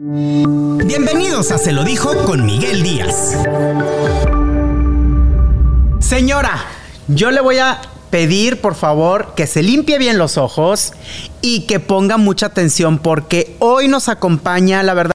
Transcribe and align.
Bienvenidos 0.00 1.50
a 1.50 1.58
Se 1.58 1.72
lo 1.72 1.82
dijo 1.82 2.24
con 2.24 2.46
Miguel 2.46 2.84
Díaz. 2.84 3.36
Señora, 5.98 6.52
yo 7.08 7.32
le 7.32 7.40
voy 7.40 7.58
a 7.58 7.80
pedir 8.08 8.60
por 8.60 8.76
favor 8.76 9.34
que 9.34 9.48
se 9.48 9.64
limpie 9.64 9.98
bien 9.98 10.16
los 10.16 10.38
ojos 10.38 10.92
y 11.42 11.66
que 11.66 11.80
ponga 11.80 12.16
mucha 12.16 12.46
atención 12.46 13.00
porque 13.00 13.56
hoy 13.58 13.88
nos 13.88 14.08
acompaña, 14.08 14.84
la 14.84 14.94
verdad, 14.94 15.14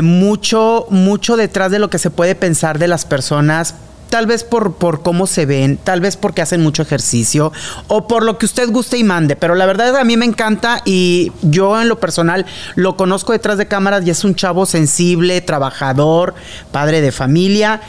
mucho, 0.00 0.86
mucho 0.88 1.36
detrás 1.36 1.70
de 1.70 1.78
lo 1.78 1.90
que 1.90 1.98
se 1.98 2.08
puede 2.08 2.34
pensar 2.34 2.78
de 2.78 2.88
las 2.88 3.04
personas 3.04 3.74
tal 4.14 4.28
vez 4.28 4.44
por, 4.44 4.74
por 4.74 5.02
cómo 5.02 5.26
se 5.26 5.44
ven, 5.44 5.76
tal 5.76 6.00
vez 6.00 6.16
porque 6.16 6.40
hacen 6.40 6.62
mucho 6.62 6.82
ejercicio 6.82 7.50
o 7.88 8.06
por 8.06 8.22
lo 8.22 8.38
que 8.38 8.46
usted 8.46 8.70
guste 8.70 8.96
y 8.96 9.02
mande, 9.02 9.34
pero 9.34 9.56
la 9.56 9.66
verdad 9.66 9.96
a 9.96 10.04
mí 10.04 10.16
me 10.16 10.24
encanta 10.24 10.82
y 10.84 11.32
yo 11.42 11.82
en 11.82 11.88
lo 11.88 11.98
personal 11.98 12.46
lo 12.76 12.96
conozco 12.96 13.32
detrás 13.32 13.58
de 13.58 13.66
cámaras 13.66 14.06
y 14.06 14.10
es 14.10 14.22
un 14.22 14.36
chavo 14.36 14.66
sensible, 14.66 15.40
trabajador, 15.40 16.36
padre 16.70 17.00
de 17.00 17.10
familia. 17.10 17.80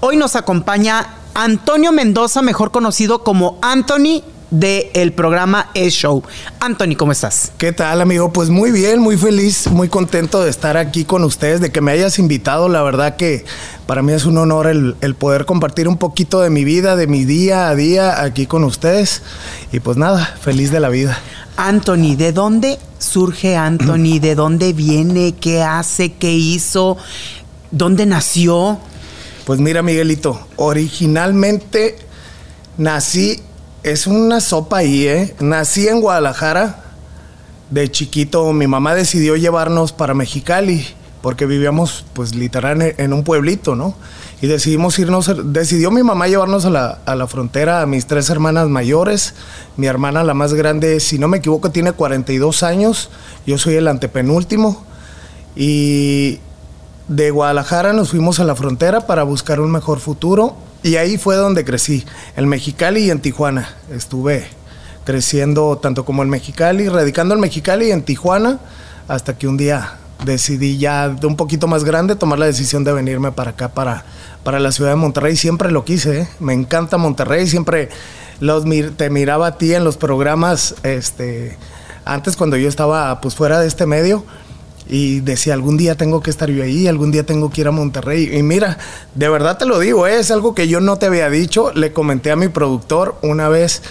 Hoy 0.00 0.18
nos 0.18 0.36
acompaña 0.36 1.14
Antonio 1.32 1.92
Mendoza, 1.92 2.42
mejor 2.42 2.72
conocido 2.72 3.24
como 3.24 3.58
Anthony 3.62 4.22
del 4.50 4.86
el 4.94 5.12
programa 5.12 5.70
E-Show. 5.74 6.22
Anthony, 6.58 6.96
¿cómo 6.96 7.12
estás? 7.12 7.52
¿Qué 7.56 7.72
tal, 7.72 8.00
amigo? 8.00 8.32
Pues 8.32 8.50
muy 8.50 8.72
bien, 8.72 9.00
muy 9.00 9.16
feliz, 9.16 9.68
muy 9.68 9.88
contento 9.88 10.42
de 10.42 10.50
estar 10.50 10.76
aquí 10.76 11.04
con 11.04 11.24
ustedes, 11.24 11.60
de 11.60 11.70
que 11.70 11.80
me 11.80 11.92
hayas 11.92 12.18
invitado. 12.18 12.68
La 12.68 12.82
verdad 12.82 13.16
que 13.16 13.44
para 13.86 14.02
mí 14.02 14.12
es 14.12 14.24
un 14.24 14.38
honor 14.38 14.66
el, 14.66 15.14
poder 15.14 15.46
compartir 15.46 15.88
un 15.88 15.96
poquito 15.96 16.40
de 16.40 16.50
mi 16.50 16.64
vida, 16.64 16.96
de 16.96 17.06
mi 17.06 17.24
día 17.24 17.68
a 17.68 17.74
día 17.74 18.22
aquí 18.22 18.46
con 18.46 18.64
ustedes. 18.64 19.22
Y 19.72 19.80
pues 19.80 19.96
nada, 19.96 20.36
feliz 20.40 20.70
de 20.70 20.80
la 20.80 20.88
vida. 20.88 21.18
Anthony, 21.56 22.16
¿de 22.16 22.32
dónde 22.32 22.78
surge 22.98 23.56
Anthony? 23.56 24.18
¿De 24.20 24.34
dónde 24.34 24.72
viene? 24.72 25.34
¿Qué 25.34 25.62
hace? 25.62 26.12
¿Qué 26.12 26.32
hizo? 26.32 26.96
¿Dónde 27.70 28.06
nació? 28.06 28.78
Pues 29.44 29.60
mira, 29.60 29.82
Miguelito, 29.82 30.40
originalmente 30.56 31.98
nací 32.78 33.42
es 33.82 34.06
una 34.06 34.40
sopa 34.40 34.78
ahí, 34.78 35.06
¿eh? 35.06 35.34
Nací 35.40 35.88
en 35.88 36.00
Guadalajara. 36.00 36.84
De 37.70 37.90
chiquito 37.90 38.52
mi 38.52 38.66
mamá 38.66 38.94
decidió 38.94 39.36
llevarnos 39.36 39.92
para 39.92 40.12
Mexicali 40.12 40.86
porque 41.22 41.46
vivíamos 41.46 42.04
pues 42.14 42.34
literal 42.34 42.94
en, 42.96 43.12
un 43.12 43.24
pueblito, 43.24 43.76
¿no? 43.76 43.94
Y 44.40 44.46
decidimos 44.46 44.98
irnos, 44.98 45.30
decidió 45.52 45.90
mi 45.90 46.02
mamá 46.02 46.28
llevarnos 46.28 46.64
a 46.64 46.70
la, 46.70 46.98
a 47.04 47.14
la, 47.14 47.26
frontera 47.26 47.82
a 47.82 47.86
mis 47.86 48.06
tres 48.06 48.30
hermanas 48.30 48.68
mayores. 48.68 49.34
Mi 49.76 49.86
hermana, 49.86 50.24
la 50.24 50.32
más 50.32 50.54
grande, 50.54 50.98
si 50.98 51.18
no 51.18 51.28
me 51.28 51.38
equivoco, 51.38 51.70
tiene 51.70 51.92
42 51.92 52.62
años. 52.62 53.10
Yo 53.46 53.58
soy 53.58 53.74
el 53.74 53.86
antepenúltimo. 53.86 54.82
Y 55.54 56.40
de 57.08 57.30
Guadalajara 57.30 57.92
nos 57.92 58.10
fuimos 58.10 58.40
a 58.40 58.44
la 58.44 58.56
frontera 58.56 59.06
para 59.06 59.22
buscar 59.24 59.60
un 59.60 59.70
mejor 59.70 60.00
futuro 60.00 60.56
y 60.82 60.96
ahí 60.96 61.18
fue 61.18 61.36
donde 61.36 61.64
crecí, 61.64 62.04
en 62.36 62.48
Mexicali 62.48 63.04
y 63.04 63.10
en 63.10 63.20
Tijuana. 63.20 63.68
Estuve 63.90 64.46
creciendo 65.04 65.78
tanto 65.78 66.04
como 66.04 66.22
en 66.22 66.30
Mexicali, 66.30 66.88
radicando 66.88 67.34
en 67.34 67.40
Mexicali 67.40 67.88
y 67.88 67.90
en 67.92 68.02
Tijuana, 68.02 68.60
hasta 69.08 69.36
que 69.36 69.46
un 69.46 69.56
día 69.56 69.98
decidí 70.24 70.78
ya 70.78 71.08
de 71.08 71.26
un 71.26 71.36
poquito 71.36 71.66
más 71.66 71.84
grande 71.84 72.16
tomar 72.16 72.38
la 72.38 72.46
decisión 72.46 72.84
de 72.84 72.92
venirme 72.92 73.32
para 73.32 73.50
acá, 73.50 73.68
para, 73.68 74.04
para 74.44 74.58
la 74.58 74.72
ciudad 74.72 74.90
de 74.90 74.96
Monterrey. 74.96 75.36
Siempre 75.36 75.70
lo 75.70 75.84
quise, 75.84 76.20
¿eh? 76.20 76.28
me 76.38 76.52
encanta 76.52 76.96
Monterrey, 76.96 77.46
siempre 77.46 77.88
los, 78.40 78.64
te 78.96 79.10
miraba 79.10 79.48
a 79.48 79.58
ti 79.58 79.74
en 79.74 79.84
los 79.84 79.96
programas, 79.96 80.74
este, 80.82 81.56
antes 82.04 82.36
cuando 82.36 82.56
yo 82.56 82.68
estaba 82.68 83.20
pues 83.20 83.34
fuera 83.34 83.60
de 83.60 83.68
este 83.68 83.86
medio 83.86 84.24
y 84.92 85.20
decía, 85.20 85.54
algún 85.54 85.76
día 85.76 85.94
tengo 85.94 86.20
que 86.20 86.30
estar 86.30 86.50
yo 86.50 86.64
ahí, 86.64 86.88
algún 86.88 87.12
día 87.12 87.24
tengo 87.24 87.48
que 87.48 87.60
ir 87.60 87.68
a 87.68 87.70
Monterrey. 87.70 88.36
Y 88.36 88.42
mira, 88.42 88.76
de 89.14 89.28
verdad 89.28 89.56
te 89.56 89.64
lo 89.64 89.78
digo, 89.78 90.08
¿eh? 90.08 90.18
es 90.18 90.32
algo 90.32 90.52
que 90.52 90.66
yo 90.66 90.80
no 90.80 90.96
te 90.96 91.06
había 91.06 91.30
dicho. 91.30 91.72
Le 91.72 91.92
comenté 91.92 92.32
a 92.32 92.36
mi 92.36 92.48
productor 92.48 93.16
una 93.22 93.48
vez 93.48 93.82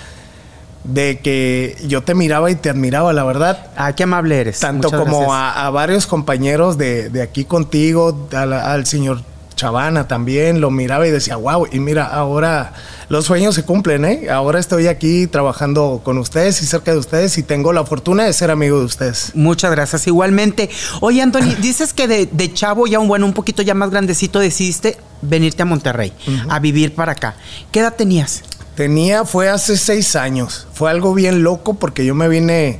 de 0.83 1.19
que 1.19 1.77
yo 1.87 2.03
te 2.03 2.15
miraba 2.15 2.51
y 2.51 2.55
te 2.55 2.69
admiraba, 2.69 3.13
la 3.13 3.23
verdad. 3.23 3.67
Ah, 3.77 3.93
qué 3.93 4.03
amable 4.03 4.41
eres. 4.41 4.59
Tanto 4.59 4.91
como 4.91 5.33
a, 5.33 5.69
varios 5.69 6.05
compañeros 6.05 6.77
de, 6.77 7.21
aquí 7.23 7.45
contigo, 7.45 8.27
al 8.33 8.85
señor 8.85 9.21
Chavana 9.55 10.05
también, 10.05 10.59
lo 10.59 10.69
miraba 10.69 11.07
y 11.07 11.11
decía, 11.11 11.37
wow, 11.37 11.65
y 11.71 11.79
mira, 11.79 12.07
ahora 12.07 12.73
los 13.09 13.25
sueños 13.25 13.55
se 13.55 13.63
cumplen, 13.63 14.05
¿eh? 14.05 14.29
Ahora 14.29 14.59
estoy 14.59 14.85
aquí 14.85 15.25
trabajando 15.25 16.01
con 16.03 16.19
ustedes 16.19 16.61
y 16.61 16.67
cerca 16.67 16.91
de 16.91 16.99
ustedes 16.99 17.39
y 17.39 17.43
tengo 17.43 17.73
la 17.73 17.83
fortuna 17.83 18.23
de 18.23 18.33
ser 18.33 18.51
amigo 18.51 18.77
de 18.77 18.85
ustedes. 18.85 19.31
Muchas 19.33 19.71
gracias, 19.71 20.05
igualmente. 20.05 20.69
Oye, 21.01 21.21
Anthony, 21.21 21.55
dices 21.61 21.91
que 21.91 22.07
de, 22.07 22.53
chavo, 22.53 22.85
ya 22.85 22.99
un 22.99 23.07
bueno, 23.07 23.25
un 23.25 23.33
poquito 23.33 23.63
ya 23.63 23.73
más 23.73 23.89
grandecito, 23.89 24.39
decidiste 24.39 24.97
venirte 25.23 25.63
a 25.63 25.65
Monterrey, 25.65 26.13
a 26.49 26.59
vivir 26.59 26.93
para 26.93 27.13
acá. 27.13 27.35
¿Qué 27.71 27.79
edad 27.79 27.95
tenías? 27.95 28.43
Tenía, 28.75 29.25
fue 29.25 29.49
hace 29.49 29.75
seis 29.75 30.15
años. 30.15 30.67
Fue 30.71 30.91
algo 30.91 31.15
bien 31.15 31.43
loco 31.43 31.73
porque 31.73 32.05
yo 32.05 32.13
me 32.13 32.29
vine 32.29 32.79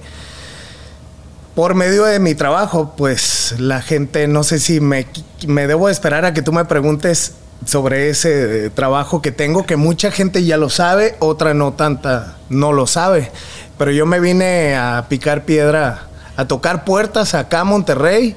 por 1.55 1.73
medio 1.73 2.05
de 2.05 2.19
mi 2.19 2.35
trabajo, 2.35 2.93
pues 2.95 3.55
la 3.57 3.81
gente, 3.81 4.27
no 4.27 4.43
sé 4.43 4.59
si 4.59 4.79
me, 4.79 5.07
me 5.47 5.65
debo 5.65 5.89
esperar 5.89 6.23
a 6.23 6.33
que 6.33 6.43
tú 6.43 6.53
me 6.53 6.63
preguntes 6.65 7.33
sobre 7.65 8.09
ese 8.09 8.65
eh, 8.65 8.69
trabajo 8.69 9.21
que 9.21 9.31
tengo, 9.31 9.65
que 9.65 9.75
mucha 9.75 10.11
gente 10.11 10.43
ya 10.43 10.57
lo 10.57 10.69
sabe, 10.69 11.15
otra 11.19 11.53
no 11.53 11.73
tanta, 11.73 12.37
no 12.49 12.71
lo 12.71 12.87
sabe. 12.87 13.31
Pero 13.77 13.91
yo 13.91 14.05
me 14.05 14.19
vine 14.19 14.75
a 14.75 15.05
picar 15.09 15.45
piedra, 15.45 16.07
a 16.35 16.45
tocar 16.45 16.85
puertas 16.85 17.33
acá 17.33 17.61
a 17.61 17.63
Monterrey 17.63 18.35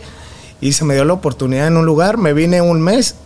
y 0.60 0.72
se 0.72 0.84
me 0.84 0.94
dio 0.94 1.04
la 1.04 1.14
oportunidad 1.14 1.66
en 1.66 1.76
un 1.76 1.86
lugar, 1.86 2.16
me 2.18 2.32
vine 2.32 2.60
un 2.62 2.80
mes 2.80 3.16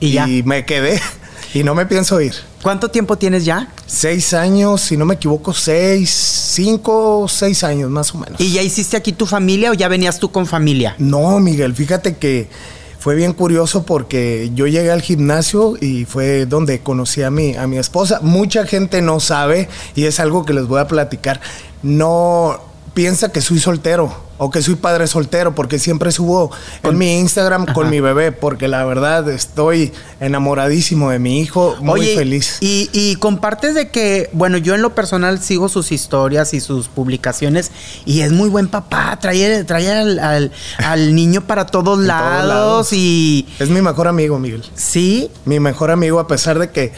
y, 0.00 0.18
y 0.18 0.42
me 0.42 0.64
quedé. 0.64 1.00
Y 1.54 1.62
no 1.62 1.74
me 1.74 1.86
pienso 1.86 2.20
ir. 2.20 2.34
¿Cuánto 2.62 2.90
tiempo 2.90 3.16
tienes 3.16 3.44
ya? 3.44 3.68
Seis 3.86 4.34
años, 4.34 4.82
si 4.82 4.96
no 4.96 5.06
me 5.06 5.14
equivoco, 5.14 5.54
seis, 5.54 6.10
cinco, 6.10 7.26
seis 7.26 7.64
años 7.64 7.90
más 7.90 8.14
o 8.14 8.18
menos. 8.18 8.38
¿Y 8.40 8.52
ya 8.52 8.62
hiciste 8.62 8.96
aquí 8.96 9.12
tu 9.12 9.24
familia 9.24 9.70
o 9.70 9.74
ya 9.74 9.88
venías 9.88 10.18
tú 10.18 10.30
con 10.30 10.46
familia? 10.46 10.94
No, 10.98 11.40
Miguel, 11.40 11.74
fíjate 11.74 12.16
que 12.16 12.50
fue 12.98 13.14
bien 13.14 13.32
curioso 13.32 13.84
porque 13.84 14.50
yo 14.54 14.66
llegué 14.66 14.90
al 14.90 15.02
gimnasio 15.02 15.76
y 15.80 16.04
fue 16.04 16.46
donde 16.46 16.80
conocí 16.80 17.22
a 17.22 17.30
mi, 17.30 17.54
a 17.54 17.66
mi 17.66 17.78
esposa. 17.78 18.20
Mucha 18.22 18.66
gente 18.66 19.02
no 19.02 19.20
sabe 19.20 19.68
y 19.94 20.04
es 20.04 20.20
algo 20.20 20.44
que 20.44 20.52
les 20.52 20.66
voy 20.66 20.80
a 20.80 20.88
platicar. 20.88 21.40
No 21.82 22.60
piensa 22.94 23.30
que 23.30 23.40
soy 23.40 23.60
soltero 23.60 24.27
o 24.38 24.50
que 24.50 24.62
soy 24.62 24.76
padre 24.76 25.06
soltero, 25.06 25.54
porque 25.54 25.78
siempre 25.78 26.12
subo 26.12 26.50
en 26.82 26.96
mi 26.96 27.18
Instagram 27.18 27.66
con 27.74 27.90
mi 27.90 28.00
bebé, 28.00 28.32
porque 28.32 28.68
la 28.68 28.84
verdad 28.84 29.28
estoy 29.28 29.92
enamoradísimo 30.20 31.10
de 31.10 31.18
mi 31.18 31.40
hijo, 31.40 31.76
muy 31.80 32.14
feliz. 32.14 32.58
Y, 32.60 32.88
y, 32.92 33.16
compartes 33.16 33.74
de 33.74 33.90
que, 33.90 34.30
bueno, 34.32 34.56
yo 34.56 34.74
en 34.74 34.82
lo 34.82 34.94
personal 34.94 35.40
sigo 35.40 35.68
sus 35.68 35.92
historias 35.92 36.54
y 36.54 36.60
sus 36.60 36.88
publicaciones, 36.88 37.72
y 38.06 38.20
es 38.20 38.32
muy 38.32 38.48
buen 38.48 38.68
papá, 38.68 39.18
trae, 39.20 39.64
trae 39.64 39.92
al, 39.92 40.52
al, 40.78 41.14
niño 41.14 41.46
para 41.46 41.66
todos 41.66 41.98
lados, 42.04 42.92
y... 42.92 43.46
Es 43.58 43.68
mi 43.68 43.82
mejor 43.82 44.06
amigo, 44.06 44.38
Miguel. 44.38 44.64
Sí. 44.74 45.30
Mi 45.44 45.58
mejor 45.58 45.90
amigo, 45.90 46.20
a 46.20 46.28
pesar 46.28 46.58
de 46.58 46.70
que 46.70 46.92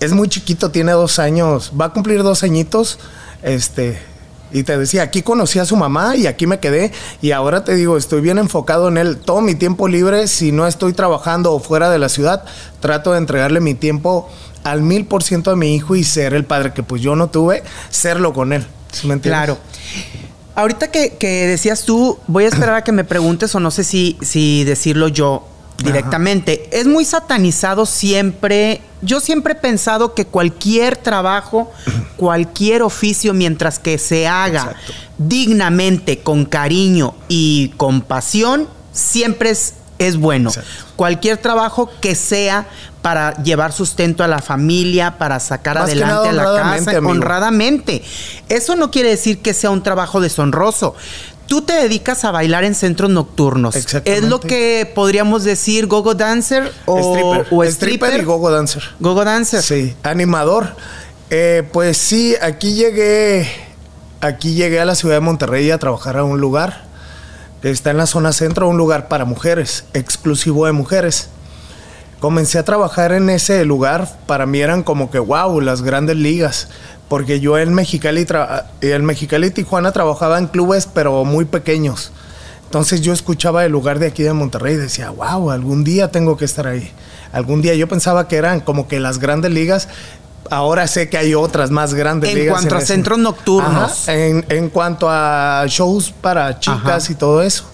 es 0.00 0.12
muy 0.12 0.28
chiquito, 0.28 0.70
tiene 0.72 0.92
dos 0.92 1.20
años, 1.20 1.72
va 1.80 1.86
a 1.86 1.92
cumplir 1.92 2.24
dos 2.24 2.42
añitos, 2.42 2.98
este 3.42 4.11
y 4.52 4.62
te 4.62 4.76
decía, 4.76 5.02
aquí 5.02 5.22
conocí 5.22 5.58
a 5.58 5.64
su 5.64 5.76
mamá 5.76 6.16
y 6.16 6.26
aquí 6.26 6.46
me 6.46 6.60
quedé. 6.60 6.92
Y 7.20 7.32
ahora 7.32 7.64
te 7.64 7.74
digo, 7.74 7.96
estoy 7.96 8.20
bien 8.20 8.38
enfocado 8.38 8.88
en 8.88 8.98
él. 8.98 9.18
Todo 9.18 9.40
mi 9.40 9.54
tiempo 9.54 9.88
libre, 9.88 10.28
si 10.28 10.52
no 10.52 10.66
estoy 10.66 10.92
trabajando 10.92 11.52
o 11.52 11.60
fuera 11.60 11.90
de 11.90 11.98
la 11.98 12.08
ciudad, 12.08 12.44
trato 12.80 13.12
de 13.12 13.18
entregarle 13.18 13.60
mi 13.60 13.74
tiempo 13.74 14.28
al 14.64 14.82
mil 14.82 15.06
por 15.06 15.22
ciento 15.22 15.50
a 15.50 15.56
mi 15.56 15.74
hijo 15.74 15.96
y 15.96 16.04
ser 16.04 16.34
el 16.34 16.44
padre 16.44 16.72
que 16.72 16.82
pues 16.82 17.02
yo 17.02 17.16
no 17.16 17.28
tuve, 17.28 17.62
serlo 17.90 18.32
con 18.32 18.52
él. 18.52 18.66
claro. 19.20 19.58
Ahorita 20.54 20.90
que, 20.90 21.16
que, 21.16 21.46
decías 21.46 21.84
tú, 21.86 22.18
voy 22.26 22.44
a 22.44 22.48
esperar 22.48 22.74
a 22.74 22.84
que 22.84 22.92
me 22.92 23.04
preguntes 23.04 23.54
o 23.54 23.60
no 23.60 23.70
sé 23.70 23.84
si, 23.84 24.18
si 24.20 24.64
decirlo 24.64 25.08
yo 25.08 25.48
directamente. 25.78 26.68
Es 26.72 26.86
muy 26.86 27.04
satanizado 27.04 27.86
siempre. 27.86 28.80
Yo 29.00 29.20
siempre 29.20 29.54
he 29.54 29.56
pensado 29.56 30.14
que 30.14 30.26
cualquier 30.26 30.96
trabajo, 30.96 31.70
cualquier 32.16 32.82
oficio, 32.82 33.34
mientras 33.34 33.78
que 33.78 33.98
se 33.98 34.26
haga 34.26 34.74
dignamente, 35.18 36.18
con 36.18 36.44
cariño 36.44 37.14
y 37.28 37.70
con 37.76 38.02
pasión, 38.02 38.68
siempre 38.92 39.50
es, 39.50 39.74
es 39.98 40.16
bueno. 40.16 40.50
Cualquier 40.96 41.38
trabajo 41.38 41.90
que 42.00 42.14
sea 42.14 42.66
para 43.02 43.34
llevar 43.42 43.72
sustento 43.72 44.22
a 44.22 44.28
la 44.28 44.40
familia, 44.40 45.18
para 45.18 45.40
sacar 45.40 45.76
adelante 45.76 46.28
a 46.28 46.32
la 46.32 46.44
casa, 46.44 46.98
honradamente. 46.98 48.02
Eso 48.48 48.76
no 48.76 48.92
quiere 48.92 49.10
decir 49.10 49.42
que 49.42 49.54
sea 49.54 49.70
un 49.70 49.82
trabajo 49.82 50.20
deshonroso 50.20 50.94
tú 51.46 51.62
te 51.62 51.74
dedicas 51.74 52.24
a 52.24 52.30
bailar 52.30 52.64
en 52.64 52.74
centros 52.74 53.10
nocturnos. 53.10 53.76
¿Es 53.76 54.22
lo 54.22 54.40
que 54.40 54.90
podríamos 54.94 55.44
decir 55.44 55.86
gogo 55.86 56.14
dancer 56.14 56.72
o 56.86 56.98
stripper? 56.98 57.46
O 57.50 57.64
stripper? 57.64 58.20
y 58.20 58.24
gogo 58.24 58.50
dancer. 58.50 58.82
Gogo 59.00 59.24
dancer. 59.24 59.62
Sí, 59.62 59.94
animador. 60.02 60.74
Eh, 61.30 61.62
pues 61.72 61.96
sí, 61.96 62.34
aquí 62.40 62.74
llegué 62.74 63.48
aquí 64.22 64.54
llegué 64.54 64.80
a 64.80 64.84
la 64.84 64.94
ciudad 64.94 65.16
de 65.16 65.20
Monterrey 65.20 65.70
a 65.70 65.78
trabajar 65.78 66.16
a 66.16 66.24
un 66.24 66.40
lugar 66.40 66.84
que 67.60 67.70
está 67.70 67.90
en 67.90 67.96
la 67.96 68.06
zona 68.06 68.32
centro, 68.32 68.68
un 68.68 68.76
lugar 68.76 69.08
para 69.08 69.24
mujeres, 69.24 69.84
exclusivo 69.92 70.66
de 70.66 70.72
mujeres. 70.72 71.28
Comencé 72.20 72.58
a 72.58 72.64
trabajar 72.64 73.12
en 73.12 73.30
ese 73.30 73.64
lugar, 73.64 74.08
para 74.26 74.46
mí 74.46 74.60
eran 74.60 74.84
como 74.84 75.10
que 75.10 75.18
wow, 75.18 75.60
las 75.60 75.82
grandes 75.82 76.16
ligas, 76.16 76.68
porque 77.12 77.40
yo 77.40 77.58
en 77.58 77.74
Mexicali, 77.74 78.26
en 78.80 79.04
Mexicali 79.04 79.48
y 79.48 79.50
Tijuana 79.50 79.92
trabajaba 79.92 80.38
en 80.38 80.46
clubes 80.46 80.88
pero 80.94 81.26
muy 81.26 81.44
pequeños. 81.44 82.10
Entonces 82.64 83.02
yo 83.02 83.12
escuchaba 83.12 83.66
el 83.66 83.72
lugar 83.72 83.98
de 83.98 84.06
aquí 84.06 84.22
de 84.22 84.32
Monterrey 84.32 84.76
y 84.76 84.78
decía, 84.78 85.10
wow, 85.10 85.50
algún 85.50 85.84
día 85.84 86.10
tengo 86.10 86.38
que 86.38 86.46
estar 86.46 86.66
ahí. 86.66 86.90
Algún 87.30 87.60
día 87.60 87.74
yo 87.74 87.86
pensaba 87.86 88.28
que 88.28 88.36
eran 88.36 88.60
como 88.60 88.88
que 88.88 88.98
las 88.98 89.18
grandes 89.18 89.52
ligas. 89.52 89.88
Ahora 90.48 90.86
sé 90.86 91.10
que 91.10 91.18
hay 91.18 91.34
otras 91.34 91.70
más 91.70 91.92
grandes 91.92 92.30
en 92.30 92.38
ligas. 92.38 92.54
Cuanto 92.54 92.76
a 92.76 92.80
centros 92.80 93.18
nocturnos. 93.18 94.08
en, 94.08 94.46
en, 94.48 94.70
cuanto 94.70 95.10
a 95.10 95.66
shows 95.68 96.14
para 96.18 96.60
chicas 96.60 97.10
y 97.10 97.14
todo 97.14 97.42
eso. 97.42 97.66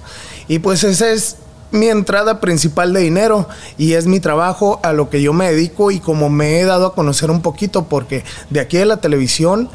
Y 0.49 0.59
pues 0.59 0.83
esa 0.83 1.11
es 1.11 1.37
mi 1.71 1.89
entrada 1.89 2.41
principal 2.41 2.93
de 2.93 3.01
dinero 3.01 3.49
y 3.77 3.95
es 3.95 4.07
mi 4.07 4.21
trabajo 4.21 4.81
a 4.83 4.93
lo 4.93 5.11
que 5.11 5.21
yo 5.23 5.33
me 5.33 5.51
dedico 5.51 5.91
y 5.91 6.01
como 6.01 6.31
me 6.31 6.61
he 6.61 6.65
dado 6.65 6.87
a 6.87 6.95
conocer 6.95 7.31
un 7.31 7.43
poquito 7.43 7.85
porque 7.85 8.25
de 8.51 8.61
aquí 8.61 8.79
de 8.79 8.87
la 8.87 8.99
televisión 8.99 9.69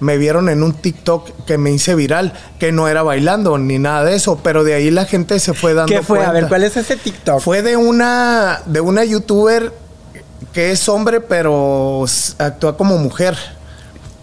me 0.00 0.18
vieron 0.18 0.48
en 0.48 0.62
un 0.62 0.74
TikTok 0.74 1.30
que 1.46 1.56
me 1.56 1.70
hice 1.70 1.94
viral, 1.94 2.34
que 2.58 2.70
no 2.70 2.88
era 2.88 3.02
bailando 3.02 3.56
ni 3.58 3.78
nada 3.78 4.04
de 4.04 4.14
eso, 4.14 4.38
pero 4.42 4.62
de 4.62 4.74
ahí 4.74 4.90
la 4.90 5.06
gente 5.06 5.38
se 5.40 5.54
fue 5.54 5.74
dando 5.74 5.94
¿Qué 5.94 6.02
fue? 6.02 6.24
A 6.24 6.32
ver, 6.32 6.48
¿cuál 6.48 6.64
es 6.64 6.76
ese 6.76 6.96
TikTok? 6.96 7.40
Fue 7.40 7.62
de 7.62 7.76
una 7.76 8.60
de 8.66 8.80
una 8.80 9.04
youtuber 9.04 9.72
que 10.52 10.70
es 10.70 10.88
hombre 10.88 11.20
pero 11.20 12.04
actúa 12.38 12.76
como 12.76 12.98
mujer, 12.98 13.36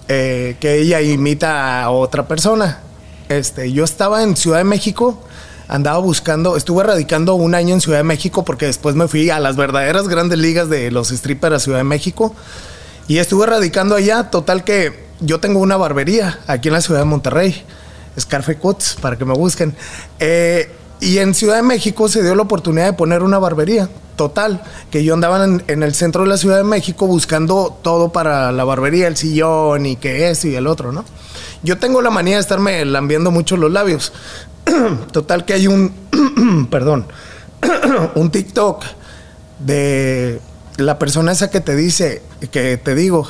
eh, 0.07 0.57
que 0.59 0.79
ella 0.79 1.01
imita 1.01 1.83
a 1.83 1.89
otra 1.89 2.27
persona. 2.27 2.79
Este, 3.29 3.71
yo 3.71 3.83
estaba 3.83 4.21
en 4.21 4.35
Ciudad 4.35 4.59
de 4.59 4.63
México, 4.65 5.23
andaba 5.73 5.97
buscando, 5.97 6.55
estuve 6.55 6.83
radicando 6.83 7.33
un 7.33 7.55
año 7.55 7.73
en 7.73 7.81
Ciudad 7.81 7.97
de 7.97 8.03
México 8.03 8.45
porque 8.45 8.67
después 8.67 8.93
me 8.93 9.07
fui 9.07 9.31
a 9.31 9.39
las 9.39 9.55
verdaderas 9.55 10.07
grandes 10.07 10.37
ligas 10.37 10.69
de 10.69 10.91
los 10.91 11.09
strippers 11.09 11.55
a 11.55 11.59
Ciudad 11.59 11.79
de 11.79 11.83
México 11.83 12.35
y 13.07 13.17
estuve 13.17 13.47
radicando 13.47 13.95
allá, 13.95 14.29
total 14.29 14.63
que 14.63 15.07
yo 15.19 15.39
tengo 15.39 15.59
una 15.59 15.75
barbería 15.75 16.39
aquí 16.45 16.67
en 16.67 16.75
la 16.75 16.81
ciudad 16.81 16.99
de 16.99 17.05
Monterrey, 17.05 17.63
Scarfe 18.19 18.55
Cuts, 18.57 18.97
para 19.01 19.17
que 19.17 19.25
me 19.25 19.33
busquen. 19.33 19.75
Eh, 20.19 20.71
y 20.99 21.17
en 21.17 21.33
Ciudad 21.33 21.55
de 21.55 21.63
México 21.63 22.07
se 22.07 22.21
dio 22.21 22.35
la 22.35 22.43
oportunidad 22.43 22.85
de 22.85 22.93
poner 22.93 23.23
una 23.23 23.39
barbería. 23.39 23.89
Total, 24.15 24.61
que 24.91 25.03
yo 25.03 25.15
andaba 25.15 25.43
en, 25.43 25.81
el 25.81 25.95
centro 25.95 26.21
de 26.21 26.29
la 26.29 26.37
Ciudad 26.37 26.57
de 26.57 26.63
México 26.63 27.07
buscando 27.07 27.75
todo 27.81 28.11
para 28.11 28.51
la 28.51 28.63
barbería, 28.63 29.07
el 29.07 29.17
sillón 29.17 29.87
y 29.87 29.95
que 29.95 30.29
esto 30.29 30.49
y 30.49 30.55
el 30.55 30.67
otro, 30.67 30.91
¿no? 30.91 31.03
Yo 31.63 31.79
tengo 31.79 31.99
la 32.03 32.11
manía 32.11 32.35
de 32.35 32.41
estarme 32.41 32.85
lambiendo 32.85 33.31
mucho 33.31 33.57
los 33.57 33.71
labios. 33.71 34.13
Total 35.11 35.45
que 35.45 35.53
hay 35.53 35.67
un, 35.67 35.93
perdón, 36.71 37.05
un 38.15 38.31
TikTok 38.31 38.83
de 39.59 40.41
la 40.77 40.99
persona 40.99 41.31
esa 41.31 41.49
que 41.49 41.61
te 41.61 41.75
dice, 41.75 42.21
que 42.51 42.77
te 42.77 42.95
digo, 42.95 43.27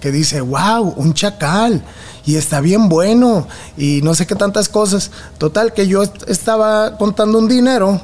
que 0.00 0.12
dice, 0.12 0.40
wow, 0.40 0.94
un 0.96 1.14
chacal, 1.14 1.82
y 2.26 2.36
está 2.36 2.60
bien 2.60 2.88
bueno, 2.88 3.46
y 3.76 4.00
no 4.02 4.14
sé 4.14 4.26
qué 4.26 4.34
tantas 4.34 4.68
cosas. 4.68 5.10
Total, 5.38 5.72
que 5.72 5.86
yo 5.86 6.02
estaba 6.26 6.96
contando 6.96 7.38
un 7.38 7.48
dinero 7.48 8.00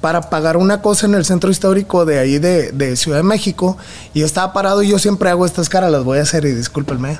para 0.00 0.22
pagar 0.30 0.56
una 0.56 0.82
cosa 0.82 1.06
en 1.06 1.14
el 1.14 1.24
centro 1.24 1.50
histórico 1.50 2.04
de 2.04 2.18
ahí 2.18 2.38
de, 2.38 2.96
Ciudad 2.96 3.18
de 3.18 3.24
México, 3.24 3.76
y 4.14 4.22
estaba 4.22 4.52
parado 4.52 4.82
y 4.82 4.88
yo 4.88 4.98
siempre 4.98 5.30
hago 5.30 5.46
estas 5.46 5.68
caras, 5.68 5.90
las 5.90 6.04
voy 6.04 6.18
a 6.18 6.22
hacer 6.22 6.44
y 6.44 6.52
discúlpenme. 6.52 7.18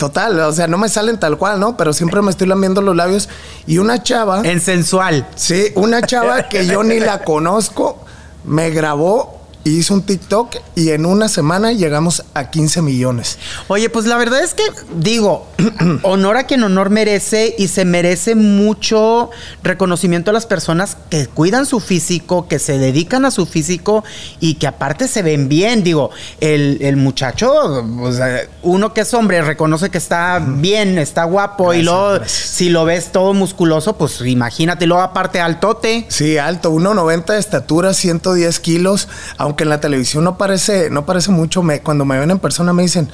Total, 0.00 0.40
o 0.40 0.52
sea, 0.52 0.66
no 0.66 0.78
me 0.78 0.88
salen 0.88 1.20
tal 1.20 1.36
cual, 1.36 1.60
¿no? 1.60 1.76
Pero 1.76 1.92
siempre 1.92 2.22
me 2.22 2.30
estoy 2.30 2.46
lamiendo 2.46 2.80
los 2.80 2.96
labios. 2.96 3.28
Y 3.66 3.76
una 3.76 4.02
chava. 4.02 4.40
En 4.44 4.58
sensual. 4.62 5.26
Sí, 5.34 5.72
una 5.74 6.00
chava 6.00 6.48
que 6.48 6.66
yo 6.66 6.82
ni 6.82 7.00
la 7.00 7.22
conozco, 7.22 8.02
me 8.44 8.70
grabó 8.70 9.39
hizo 9.64 9.94
un 9.94 10.02
TikTok 10.02 10.56
y 10.74 10.90
en 10.90 11.04
una 11.04 11.28
semana 11.28 11.72
llegamos 11.72 12.24
a 12.34 12.50
15 12.50 12.82
millones. 12.82 13.38
Oye, 13.68 13.90
pues 13.90 14.06
la 14.06 14.16
verdad 14.16 14.42
es 14.42 14.54
que 14.54 14.62
digo, 14.96 15.46
honor 16.02 16.36
a 16.38 16.44
quien 16.44 16.62
honor 16.62 16.90
merece 16.90 17.54
y 17.58 17.68
se 17.68 17.84
merece 17.84 18.34
mucho 18.34 19.30
reconocimiento 19.62 20.30
a 20.30 20.34
las 20.34 20.46
personas 20.46 20.96
que 21.10 21.26
cuidan 21.26 21.66
su 21.66 21.80
físico, 21.80 22.48
que 22.48 22.58
se 22.58 22.78
dedican 22.78 23.24
a 23.24 23.30
su 23.30 23.46
físico 23.46 24.02
y 24.40 24.54
que 24.54 24.66
aparte 24.66 25.08
se 25.08 25.22
ven 25.22 25.48
bien. 25.48 25.82
Digo, 25.82 26.10
el, 26.40 26.96
muchacho, 26.96 27.84
uno 28.62 28.94
que 28.94 29.02
es 29.02 29.14
hombre 29.14 29.42
reconoce 29.42 29.90
que 29.90 29.98
está 29.98 30.42
bien, 30.44 30.98
está 30.98 31.24
guapo 31.24 31.74
y 31.74 31.82
luego 31.82 32.20
si 32.26 32.68
lo 32.68 32.84
ves 32.84 33.12
todo 33.12 33.34
musculoso, 33.34 33.96
pues 33.96 34.20
imagínate, 34.22 34.86
luego 34.86 35.02
aparte 35.02 35.40
altote. 35.40 36.06
Sí, 36.08 36.38
alto, 36.38 36.72
1,90 36.72 37.32
de 37.32 37.38
estatura, 37.38 37.94
110 37.94 38.60
kilos 38.60 39.08
aunque 39.50 39.64
en 39.64 39.70
la 39.70 39.80
televisión 39.80 40.22
no 40.22 40.38
parece, 40.38 40.90
no 40.90 41.04
parece 41.04 41.32
mucho, 41.32 41.64
cuando 41.82 42.04
me 42.04 42.20
ven 42.20 42.30
en 42.30 42.38
persona 42.38 42.72
me 42.72 42.82
dicen, 42.84 43.08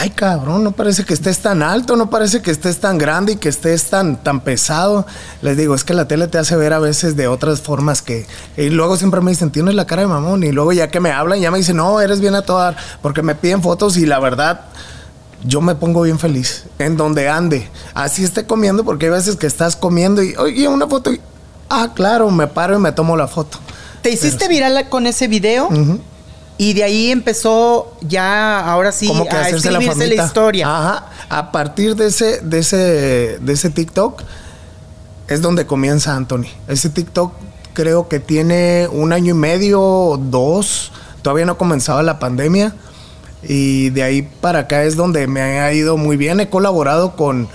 ay 0.00 0.10
cabrón, 0.10 0.64
no 0.64 0.72
parece 0.72 1.04
que 1.04 1.14
estés 1.14 1.38
tan 1.38 1.62
alto, 1.62 1.94
no 1.94 2.10
parece 2.10 2.42
que 2.42 2.50
estés 2.50 2.80
tan 2.80 2.98
grande 2.98 3.34
y 3.34 3.36
que 3.36 3.50
estés 3.50 3.84
tan, 3.84 4.20
tan 4.20 4.40
pesado. 4.40 5.06
Les 5.42 5.56
digo, 5.56 5.76
es 5.76 5.84
que 5.84 5.94
la 5.94 6.08
tele 6.08 6.26
te 6.26 6.38
hace 6.38 6.56
ver 6.56 6.72
a 6.72 6.80
veces 6.80 7.14
de 7.14 7.28
otras 7.28 7.60
formas 7.60 8.02
que... 8.02 8.26
Y 8.56 8.70
luego 8.70 8.96
siempre 8.96 9.20
me 9.20 9.30
dicen, 9.30 9.52
tienes 9.52 9.76
la 9.76 9.86
cara 9.86 10.02
de 10.02 10.08
mamón. 10.08 10.42
Y 10.42 10.50
luego 10.50 10.72
ya 10.72 10.88
que 10.88 10.98
me 10.98 11.12
hablan, 11.12 11.38
ya 11.38 11.52
me 11.52 11.58
dicen, 11.58 11.76
no, 11.76 12.00
eres 12.00 12.18
bien 12.18 12.34
a 12.34 12.42
toda... 12.42 12.74
Porque 13.00 13.22
me 13.22 13.36
piden 13.36 13.62
fotos 13.62 13.96
y 13.96 14.06
la 14.06 14.18
verdad, 14.18 14.62
yo 15.44 15.60
me 15.60 15.76
pongo 15.76 16.02
bien 16.02 16.18
feliz 16.18 16.64
en 16.80 16.96
donde 16.96 17.28
ande. 17.28 17.70
Así 17.94 18.24
esté 18.24 18.44
comiendo, 18.44 18.82
porque 18.82 19.06
hay 19.06 19.12
veces 19.12 19.36
que 19.36 19.46
estás 19.46 19.76
comiendo 19.76 20.20
y, 20.20 20.34
oye, 20.34 20.66
una 20.66 20.88
foto 20.88 21.12
y... 21.12 21.20
Ah, 21.70 21.92
claro, 21.94 22.28
me 22.32 22.48
paro 22.48 22.74
y 22.74 22.80
me 22.80 22.90
tomo 22.90 23.16
la 23.16 23.28
foto. 23.28 23.58
Te 24.04 24.10
hiciste 24.10 24.48
viral 24.48 24.90
con 24.90 25.06
ese 25.06 25.28
video. 25.28 25.70
Y 26.58 26.74
de 26.74 26.84
ahí 26.84 27.10
empezó 27.10 27.96
ya, 28.02 28.60
ahora 28.60 28.92
sí, 28.92 29.10
a 29.30 29.48
escribirse 29.48 30.06
la, 30.06 30.24
historia. 30.26 30.66
Ajá. 30.68 31.06
A 31.30 31.50
partir 31.50 31.96
de 31.96 32.08
ese, 32.08 32.40
de 32.42 32.58
ese, 32.58 33.38
de 33.40 33.52
ese 33.52 33.70
TikTok 33.70 34.22
es 35.26 35.40
donde 35.40 35.66
comienza 35.66 36.14
Anthony. 36.14 36.44
Ese 36.68 36.90
TikTok 36.90 37.32
creo 37.72 38.06
que 38.06 38.20
tiene 38.20 38.88
un 38.92 39.14
año 39.14 39.34
y 39.34 39.38
medio, 39.38 40.20
dos. 40.22 40.92
Todavía 41.22 41.46
no 41.46 41.56
comenzaba 41.56 42.02
la 42.02 42.18
pandemia. 42.18 42.76
Y 43.42 43.88
de 43.88 44.02
ahí 44.02 44.22
para 44.42 44.60
acá 44.60 44.84
es 44.84 44.96
donde 44.96 45.26
me 45.26 45.40
ha 45.40 45.72
ido 45.72 45.96
muy 45.96 46.18
bien. 46.18 46.40
He 46.40 46.50
colaborado 46.50 47.16
con, 47.16 47.48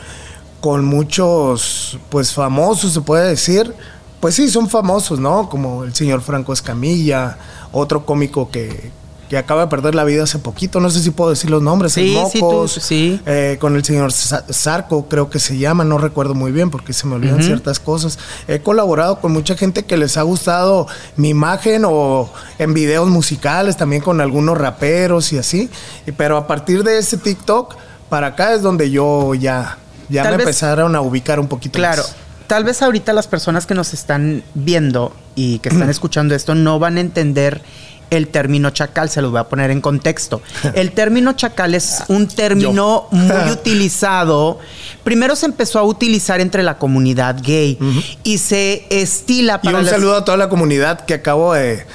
con 0.62 0.84
muchos, 0.84 2.00
pues 2.10 2.34
famosos, 2.34 2.94
se 2.94 3.02
puede 3.02 3.30
decir 3.30 3.72
pues 4.20 4.36
sí, 4.36 4.50
son 4.50 4.70
famosos, 4.70 5.20
¿no? 5.20 5.50
Como 5.50 5.84
el 5.84 5.94
señor 5.94 6.22
Franco 6.22 6.52
Escamilla, 6.52 7.38
otro 7.72 8.06
cómico 8.06 8.50
que, 8.50 8.92
acaba 9.38 9.62
de 9.62 9.68
perder 9.68 9.94
la 9.94 10.04
vida 10.06 10.24
hace 10.24 10.40
poquito, 10.40 10.80
no 10.80 10.90
sé 10.90 11.02
si 11.02 11.12
puedo 11.12 11.30
decir 11.30 11.52
los 11.52 11.62
nombres, 11.62 11.94
sí, 11.94 12.16
Mocos, 12.16 12.74
sí, 12.74 12.82
sí. 12.82 13.22
Eh, 13.28 13.58
con 13.62 13.76
el 13.76 13.86
señor 13.86 14.12
Zarco, 14.12 15.08
creo 15.08 15.30
que 15.30 15.38
se 15.38 15.60
llama, 15.60 15.84
no 15.84 16.00
recuerdo 16.00 16.34
muy 16.34 16.52
bien 16.52 16.72
porque 16.72 16.94
se 16.94 17.06
me 17.06 17.14
olvidan 17.14 17.44
ciertas 17.44 17.80
cosas. 17.80 18.18
He 18.48 18.62
colaborado 18.62 19.22
con 19.22 19.32
mucha 19.32 19.56
gente 19.56 19.86
que 19.86 19.98
les 19.98 20.18
ha 20.18 20.24
gustado 20.24 20.88
mi 21.16 21.30
imagen 21.30 21.84
o 21.86 22.32
en 22.58 22.74
videos 22.74 23.08
musicales, 23.08 23.78
también 23.78 24.02
con 24.02 24.20
algunos 24.20 24.58
raperos 24.58 25.32
y 25.32 25.38
así, 25.38 25.70
pero 26.18 26.36
a 26.36 26.48
partir 26.48 26.84
de 26.84 26.98
ese 26.98 27.18
TikTok 27.18 27.76
para 28.10 28.28
acá 28.28 28.56
es 28.56 28.64
donde 28.64 28.90
yo 28.90 29.36
ya, 29.36 29.78
ya 30.10 30.24
me 30.24 30.38
empezaron 30.38 30.96
a 30.96 31.02
ubicar 31.02 31.40
un 31.40 31.48
poquito 31.48 31.78
claro. 31.78 32.02
más 32.02 32.29
tal 32.50 32.64
vez 32.64 32.82
ahorita 32.82 33.14
las 33.14 33.28
personas 33.28 33.68
que 33.68 33.76
nos 33.76 33.94
están 33.94 34.44
viendo 34.56 35.14
y 35.36 35.60
que 35.60 35.70
están 35.70 35.90
escuchando 35.96 36.36
esto 36.36 36.56
no 36.56 36.80
van 36.80 36.98
a 36.98 37.00
entender 37.00 37.62
el 38.10 38.28
término 38.28 38.72
chacal, 38.72 39.08
se 39.12 39.22
los 39.22 39.30
voy 39.30 39.40
a 39.40 39.44
poner 39.44 39.70
en 39.70 39.82
contexto. 39.82 40.42
El 40.74 40.94
término 40.94 41.34
chacal 41.34 41.76
es 41.76 42.02
un 42.08 42.28
término 42.28 43.08
muy 43.12 43.52
utilizado. 43.52 44.58
Primero 45.04 45.36
se 45.36 45.46
empezó 45.46 45.78
a 45.78 45.84
utilizar 45.84 46.42
entre 46.42 46.64
la 46.64 46.80
comunidad 46.80 47.38
gay 47.40 47.78
y 48.24 48.40
se 48.40 48.88
estila 48.90 49.62
para. 49.62 49.78
Y 49.78 49.84
un 49.84 49.88
saludo 49.88 50.16
a 50.16 50.26
toda 50.26 50.38
la 50.38 50.50
comunidad 50.50 51.02
que 51.06 51.14
acabo 51.14 51.54
de 51.54 51.86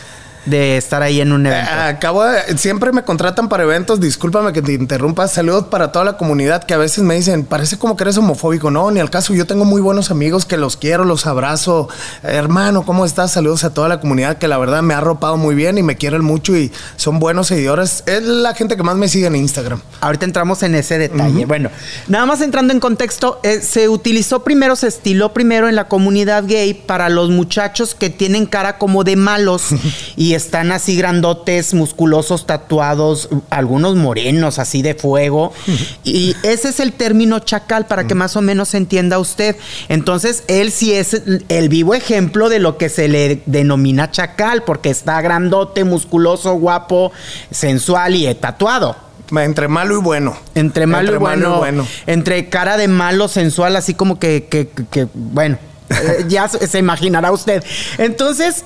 de 0.46 0.76
estar 0.76 1.02
ahí 1.02 1.20
en 1.20 1.32
un 1.32 1.46
evento. 1.46 1.70
Eh, 1.70 1.88
acabo 1.88 2.24
de, 2.24 2.58
siempre 2.58 2.92
me 2.92 3.02
contratan 3.02 3.48
para 3.48 3.62
eventos, 3.62 4.00
discúlpame 4.00 4.52
que 4.52 4.62
te 4.62 4.72
interrumpa. 4.72 5.26
Saludos 5.28 5.66
para 5.66 5.92
toda 5.92 6.04
la 6.04 6.16
comunidad 6.16 6.64
que 6.64 6.74
a 6.74 6.78
veces 6.78 7.04
me 7.04 7.14
dicen, 7.14 7.44
parece 7.44 7.78
como 7.78 7.96
que 7.96 8.04
eres 8.04 8.18
homofóbico. 8.18 8.70
No, 8.70 8.90
ni 8.90 9.00
al 9.00 9.10
caso, 9.10 9.34
yo 9.34 9.46
tengo 9.46 9.64
muy 9.64 9.80
buenos 9.80 10.10
amigos 10.10 10.44
que 10.44 10.56
los 10.56 10.76
quiero, 10.76 11.04
los 11.04 11.26
abrazo. 11.26 11.88
Hermano, 12.22 12.84
¿cómo 12.84 13.04
estás? 13.04 13.32
Saludos 13.32 13.64
a 13.64 13.72
toda 13.72 13.88
la 13.88 14.00
comunidad 14.00 14.38
que 14.38 14.48
la 14.48 14.58
verdad 14.58 14.82
me 14.82 14.94
ha 14.94 14.98
arropado 14.98 15.36
muy 15.36 15.54
bien 15.54 15.78
y 15.78 15.82
me 15.82 15.96
quieren 15.96 16.24
mucho 16.24 16.56
y 16.56 16.70
son 16.96 17.18
buenos 17.18 17.46
seguidores. 17.46 18.02
Es 18.06 18.22
la 18.24 18.54
gente 18.54 18.76
que 18.76 18.82
más 18.82 18.96
me 18.96 19.08
sigue 19.08 19.26
en 19.26 19.36
Instagram. 19.36 19.80
Ahorita 20.00 20.24
entramos 20.24 20.62
en 20.62 20.74
ese 20.74 20.98
detalle. 20.98 21.46
Bueno, 21.46 21.70
nada 22.08 22.26
más 22.26 22.40
entrando 22.40 22.72
en 22.72 22.80
contexto, 22.80 23.40
eh, 23.42 23.60
se 23.60 23.88
utilizó 23.88 24.44
primero, 24.44 24.76
se 24.76 24.88
estiló 24.88 25.32
primero 25.32 25.68
en 25.68 25.76
la 25.76 25.88
comunidad 25.88 26.44
gay 26.46 26.74
para 26.74 27.08
los 27.08 27.30
muchachos 27.30 27.94
que 27.94 28.10
tienen 28.10 28.46
cara 28.46 28.78
como 28.78 29.04
de 29.04 29.16
malos 29.16 29.68
y 30.16 30.33
y 30.34 30.36
están 30.36 30.72
así 30.72 30.96
grandotes, 30.96 31.74
musculosos, 31.74 32.44
tatuados, 32.44 33.28
algunos 33.50 33.94
morenos, 33.94 34.58
así 34.58 34.82
de 34.82 34.94
fuego. 34.94 35.52
y 36.04 36.34
ese 36.42 36.70
es 36.70 36.80
el 36.80 36.92
término 36.92 37.38
chacal 37.38 37.86
para 37.86 38.08
que 38.08 38.16
más 38.16 38.34
o 38.36 38.42
menos 38.42 38.74
entienda 38.74 39.20
usted. 39.20 39.54
Entonces, 39.88 40.42
él 40.48 40.72
sí 40.72 40.92
es 40.92 41.22
el 41.48 41.68
vivo 41.68 41.94
ejemplo 41.94 42.48
de 42.48 42.58
lo 42.58 42.78
que 42.78 42.88
se 42.88 43.06
le 43.06 43.42
denomina 43.46 44.10
chacal, 44.10 44.64
porque 44.64 44.90
está 44.90 45.20
grandote, 45.20 45.84
musculoso, 45.84 46.54
guapo, 46.54 47.12
sensual 47.52 48.16
y 48.16 48.34
tatuado. 48.34 48.96
Entre 49.30 49.68
malo 49.68 49.98
y 49.98 50.02
bueno. 50.02 50.36
Entre 50.56 50.86
malo, 50.86 51.14
y, 51.14 51.18
bueno, 51.18 51.86
Entre 52.08 52.48
cara 52.48 52.76
de 52.76 52.88
malo, 52.88 53.28
sensual, 53.28 53.76
así 53.76 53.94
como 53.94 54.18
que, 54.18 54.48
que, 54.50 54.68
que 54.90 55.06
bueno, 55.14 55.58
eh, 55.90 56.24
ya 56.26 56.48
se 56.48 56.78
imaginará 56.80 57.30
usted. 57.30 57.62
Entonces, 57.98 58.64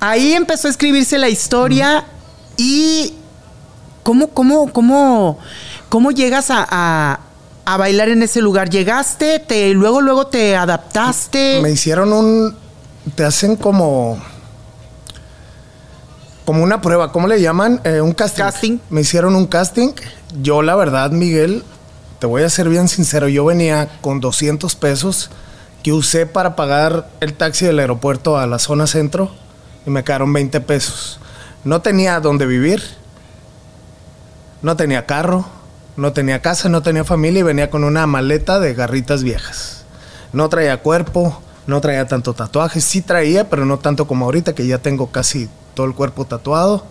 ahí 0.00 0.32
empezó 0.32 0.68
a 0.68 0.70
escribirse 0.70 1.18
la 1.18 1.28
historia 1.28 2.04
y 2.56 3.14
¿cómo, 4.02 4.28
cómo, 4.28 4.72
cómo, 4.72 5.38
cómo 5.88 6.10
llegas 6.10 6.50
a, 6.50 7.20
a, 7.64 7.76
bailar 7.76 8.08
en 8.08 8.22
ese 8.22 8.40
lugar? 8.40 8.70
¿Llegaste? 8.70 9.38
Te, 9.40 9.72
luego, 9.74 10.00
luego 10.00 10.26
te 10.26 10.56
adaptaste. 10.56 11.60
Me 11.62 11.70
hicieron 11.70 12.12
un. 12.12 12.56
Te 13.14 13.24
hacen 13.24 13.56
como. 13.56 14.18
Como 16.44 16.62
una 16.62 16.80
prueba, 16.80 17.10
¿cómo 17.10 17.26
le 17.26 17.40
llaman? 17.40 17.80
Eh, 17.82 18.00
un 18.00 18.12
casting. 18.12 18.42
casting. 18.44 18.78
Me 18.88 19.00
hicieron 19.00 19.34
un 19.34 19.46
casting. 19.46 19.90
Yo, 20.42 20.62
la 20.62 20.76
verdad, 20.76 21.10
Miguel, 21.10 21.64
te 22.20 22.26
voy 22.26 22.44
a 22.44 22.50
ser 22.50 22.68
bien 22.68 22.88
sincero. 22.88 23.26
Yo 23.26 23.44
venía 23.44 23.88
con 24.00 24.20
200 24.20 24.76
pesos 24.76 25.30
que 25.82 25.92
usé 25.92 26.24
para 26.24 26.54
pagar 26.54 27.10
el 27.18 27.34
taxi 27.34 27.64
del 27.64 27.80
aeropuerto 27.80 28.38
a 28.38 28.46
la 28.46 28.60
zona 28.60 28.86
centro 28.86 29.32
y 29.86 29.90
me 29.90 30.04
quedaron 30.04 30.32
20 30.32 30.60
pesos. 30.60 31.20
No 31.64 31.80
tenía 31.80 32.20
dónde 32.20 32.44
vivir, 32.46 32.82
no 34.62 34.76
tenía 34.76 35.06
carro, 35.06 35.46
no 35.96 36.12
tenía 36.12 36.42
casa, 36.42 36.68
no 36.68 36.82
tenía 36.82 37.04
familia 37.04 37.40
y 37.40 37.44
venía 37.44 37.70
con 37.70 37.84
una 37.84 38.06
maleta 38.06 38.60
de 38.60 38.74
garritas 38.74 39.22
viejas. 39.22 39.84
No 40.32 40.48
traía 40.48 40.82
cuerpo, 40.82 41.40
no 41.66 41.80
traía 41.80 42.06
tanto 42.06 42.34
tatuaje, 42.34 42.80
sí 42.80 43.00
traía, 43.00 43.48
pero 43.48 43.64
no 43.64 43.78
tanto 43.78 44.06
como 44.06 44.26
ahorita 44.26 44.54
que 44.54 44.66
ya 44.66 44.78
tengo 44.78 45.10
casi 45.10 45.48
todo 45.74 45.86
el 45.86 45.94
cuerpo 45.94 46.24
tatuado. 46.24 46.84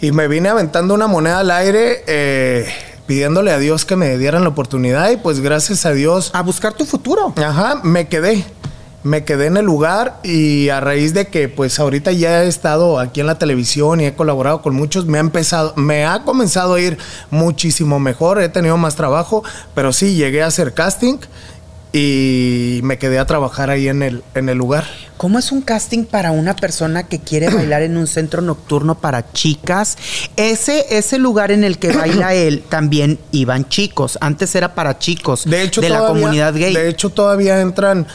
Y 0.00 0.10
me 0.12 0.26
vine 0.26 0.48
aventando 0.48 0.94
una 0.94 1.06
moneda 1.06 1.40
al 1.40 1.50
aire, 1.50 2.02
eh, 2.06 2.66
pidiéndole 3.06 3.52
a 3.52 3.58
Dios 3.58 3.84
que 3.84 3.94
me 3.94 4.18
dieran 4.18 4.42
la 4.42 4.48
oportunidad 4.48 5.10
y 5.10 5.16
pues 5.16 5.40
gracias 5.40 5.86
a 5.86 5.92
Dios... 5.92 6.30
A 6.34 6.42
buscar 6.42 6.72
tu 6.72 6.84
futuro. 6.84 7.32
Ajá, 7.36 7.80
me 7.84 8.08
quedé 8.08 8.44
me 9.04 9.24
quedé 9.24 9.46
en 9.46 9.56
el 9.56 9.64
lugar 9.64 10.18
y 10.22 10.68
a 10.68 10.80
raíz 10.80 11.14
de 11.14 11.26
que 11.26 11.48
pues 11.48 11.78
ahorita 11.78 12.12
ya 12.12 12.44
he 12.44 12.48
estado 12.48 12.98
aquí 12.98 13.20
en 13.20 13.26
la 13.26 13.38
televisión 13.38 14.00
y 14.00 14.06
he 14.06 14.14
colaborado 14.14 14.62
con 14.62 14.74
muchos, 14.74 15.06
me 15.06 15.18
ha 15.18 15.20
empezado, 15.20 15.74
me 15.76 16.04
ha 16.04 16.22
comenzado 16.22 16.74
a 16.74 16.80
ir 16.80 16.98
muchísimo 17.30 17.98
mejor, 17.98 18.40
he 18.40 18.48
tenido 18.48 18.76
más 18.76 18.94
trabajo, 18.94 19.42
pero 19.74 19.92
sí 19.92 20.14
llegué 20.14 20.42
a 20.42 20.46
hacer 20.46 20.74
casting 20.74 21.18
y 21.92 22.80
me 22.84 22.98
quedé 22.98 23.18
a 23.18 23.26
trabajar 23.26 23.68
ahí 23.70 23.88
en 23.88 24.02
el, 24.02 24.24
en 24.34 24.48
el 24.48 24.56
lugar. 24.56 24.86
¿Cómo 25.18 25.38
es 25.38 25.52
un 25.52 25.60
casting 25.60 26.04
para 26.04 26.32
una 26.32 26.56
persona 26.56 27.02
que 27.04 27.20
quiere 27.20 27.48
bailar 27.54 27.82
en 27.82 27.96
un 27.96 28.06
centro 28.06 28.40
nocturno 28.40 28.98
para 28.98 29.30
chicas? 29.32 29.98
Ese, 30.36 30.86
ese 30.96 31.18
lugar 31.18 31.52
en 31.52 31.64
el 31.64 31.78
que 31.78 31.92
baila 31.96 32.34
él 32.34 32.64
también 32.68 33.18
iban 33.30 33.68
chicos. 33.68 34.16
Antes 34.20 34.54
era 34.54 34.74
para 34.74 34.98
chicos 34.98 35.44
de, 35.44 35.62
hecho, 35.62 35.80
de 35.80 35.90
la 35.90 36.06
comunidad 36.06 36.54
gay. 36.54 36.72
De 36.72 36.88
hecho, 36.88 37.10
todavía 37.10 37.60
entran 37.60 38.06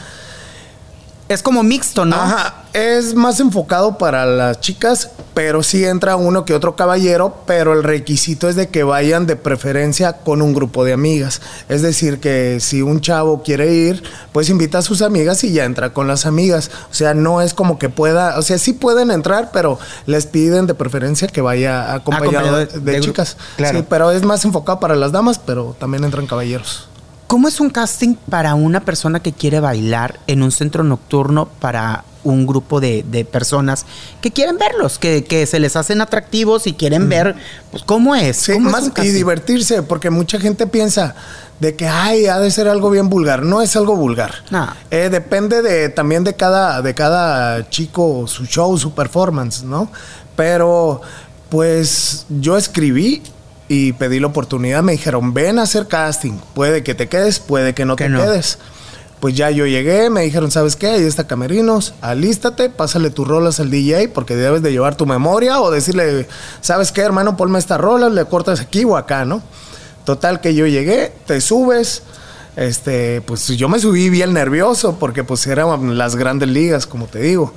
es 1.29 1.43
como 1.43 1.63
mixto, 1.63 2.05
¿no? 2.05 2.15
Ajá, 2.15 2.63
es 2.74 3.15
más 3.15 3.39
enfocado 3.39 3.98
para 3.98 4.25
las 4.25 4.60
chicas, 4.62 5.12
pero 5.34 5.62
sí 5.63 5.84
entra 5.84 6.15
uno 6.15 6.46
que 6.46 6.53
otro 6.53 6.75
caballero, 6.75 7.43
pero 7.46 7.74
el 7.74 7.84
requisito 7.84 8.48
es 8.48 8.55
de 8.55 8.69
que 8.69 8.84
vayan 8.84 9.25
de 9.25 9.36
preferencia 9.36 10.13
con 10.13 10.41
un 10.41 10.53
grupo 10.53 10.86
de 10.86 10.93
amigas. 10.93 11.41
Es 11.69 11.81
decir, 11.81 12.19
que 12.19 12.60
si 12.60 12.81
un 12.81 13.01
chavo 13.01 13.43
quiere 13.43 13.74
ir, 13.74 14.03
pues 14.31 14.50
invita 14.50 14.77
a 14.77 14.81
sus 14.81 15.01
amigas 15.01 15.43
y 15.43 15.51
ya 15.51 15.65
entra 15.65 15.91
con 15.91 16.07
las 16.07 16.25
amigas. 16.25 16.72
O 16.89 16.93
sea, 16.93 17.13
no 17.13 17.41
es 17.41 17.53
como 17.53 17.77
que 17.77 17.89
pueda, 17.89 18.38
o 18.38 18.41
sea, 18.41 18.57
sí 18.57 18.74
pueden 18.74 19.12
entrar, 19.12 19.51
pero 19.51 19.79
les 20.05 20.25
piden 20.27 20.67
de 20.67 20.75
preferencia 20.75 21.27
que 21.27 21.41
vaya 21.41 21.93
acompañado, 21.93 22.65
de, 22.65 23.00
chicas. 23.01 23.38
Claro. 23.57 23.79
Sí, 23.79 23.86
pero 23.89 24.12
es 24.12 24.24
más 24.24 24.46
enfocado 24.46 24.79
para 24.79 24.96
las 24.96 25.12
damas, 25.12 25.39
pero 25.39 25.75
también 25.79 26.03
entran 26.03 26.25
caballeros. 26.25 26.88
¿Cómo 27.27 27.50
es 27.50 27.60
un 27.60 27.69
casting 27.69 28.15
para 28.29 28.55
una 28.55 28.79
persona 28.79 29.19
que 29.19 29.34
quiere 29.34 29.60
bailar 29.60 30.19
en 30.27 30.43
un 30.43 30.51
centro 30.51 30.86
nocturno 30.86 31.50
para 31.60 32.05
un 32.24 32.48
grupo 32.48 32.79
de, 32.79 33.27
personas 33.29 33.86
que 34.22 34.31
quieren 34.31 34.57
verlos, 34.57 34.98
que, 34.98 35.46
se 35.46 35.60
les 35.60 35.75
hacen 35.75 36.01
atractivos 36.01 36.67
y 36.67 36.74
quieren 36.74 37.10
ver 37.10 37.36
pues, 37.72 37.84
cómo 37.84 38.15
es? 38.15 38.38
Sí, 38.38 38.57
más 38.60 38.91
y 39.03 39.10
divertirse, 39.10 39.84
porque 39.84 40.10
mucha 40.10 40.39
gente 40.39 40.67
piensa 40.67 41.15
de 41.60 41.75
que 41.75 41.88
ay, 41.88 42.27
ha 42.27 42.39
de 42.39 42.51
ser 42.51 42.67
algo 42.67 42.89
bien 42.89 43.10
vulgar. 43.10 43.43
No 43.43 43.62
es 43.62 43.75
algo 43.75 43.96
vulgar. 43.96 44.34
Eh, 44.91 45.10
depende 45.12 45.62
de, 45.62 45.89
también 45.89 46.24
de 46.24 46.34
cada, 46.34 46.81
de 46.81 46.93
cada 46.93 47.69
chico, 47.69 48.25
su 48.27 48.46
show, 48.46 48.77
su 48.77 48.93
performance, 48.93 49.63
¿no? 49.63 49.91
Pero, 50.36 51.01
pues, 51.50 52.25
yo 52.29 52.57
escribí 52.57 53.22
y 53.68 53.94
pedí 53.94 54.20
la 54.20 54.28
oportunidad. 54.28 54.84
Me 54.84 54.94
dijeron, 54.94 55.34
ven 55.34 55.60
a 55.60 55.64
hacer 55.64 55.88
casting. 55.88 56.34
Puede 56.54 56.84
que 56.84 56.96
te 56.96 57.08
quedes, 57.08 57.40
puede 57.40 57.74
que 57.74 57.86
no 57.86 57.96
te 57.96 58.08
quedes. 58.08 58.60
Pues 59.20 59.36
ya 59.36 59.50
yo 59.50 59.66
llegué, 59.66 60.12
me 60.12 60.22
dijeron, 60.22 60.52
¿sabes 60.52 60.76
qué? 60.76 60.88
Ahí 60.88 61.02
está 61.02 61.26
Camerinos, 61.26 61.96
alístate, 62.02 62.70
pásale 62.70 63.10
tus 63.10 63.28
rolas 63.28 63.60
al 63.60 63.72
DJ 63.72 64.10
porque 64.10 64.36
debes 64.36 64.62
de 64.62 64.72
llevar 64.72 64.96
tu 64.96 65.08
memoria 65.08 65.60
o 65.60 65.72
decirle, 65.72 66.28
¿sabes 66.62 66.92
qué, 66.92 67.02
hermano? 67.02 67.36
Ponme 67.36 67.58
esta 67.58 67.80
rola, 67.80 68.10
le 68.10 68.26
cortas 68.26 68.60
aquí 68.60 68.84
o 68.84 68.96
acá, 68.96 69.26
¿no? 69.26 69.42
Total 70.06 70.40
que 70.40 70.54
yo 70.54 70.68
llegué, 70.68 71.12
te 71.26 71.42
subes, 71.42 72.04
este, 72.56 73.22
pues 73.22 73.48
yo 73.48 73.68
me 73.70 73.80
subí 73.80 74.12
bien 74.12 74.34
nervioso 74.34 74.98
porque 75.00 75.24
pues 75.24 75.48
eran 75.48 75.98
las 75.98 76.16
grandes 76.16 76.50
ligas, 76.50 76.86
como 76.86 77.08
te 77.08 77.20
digo. 77.20 77.54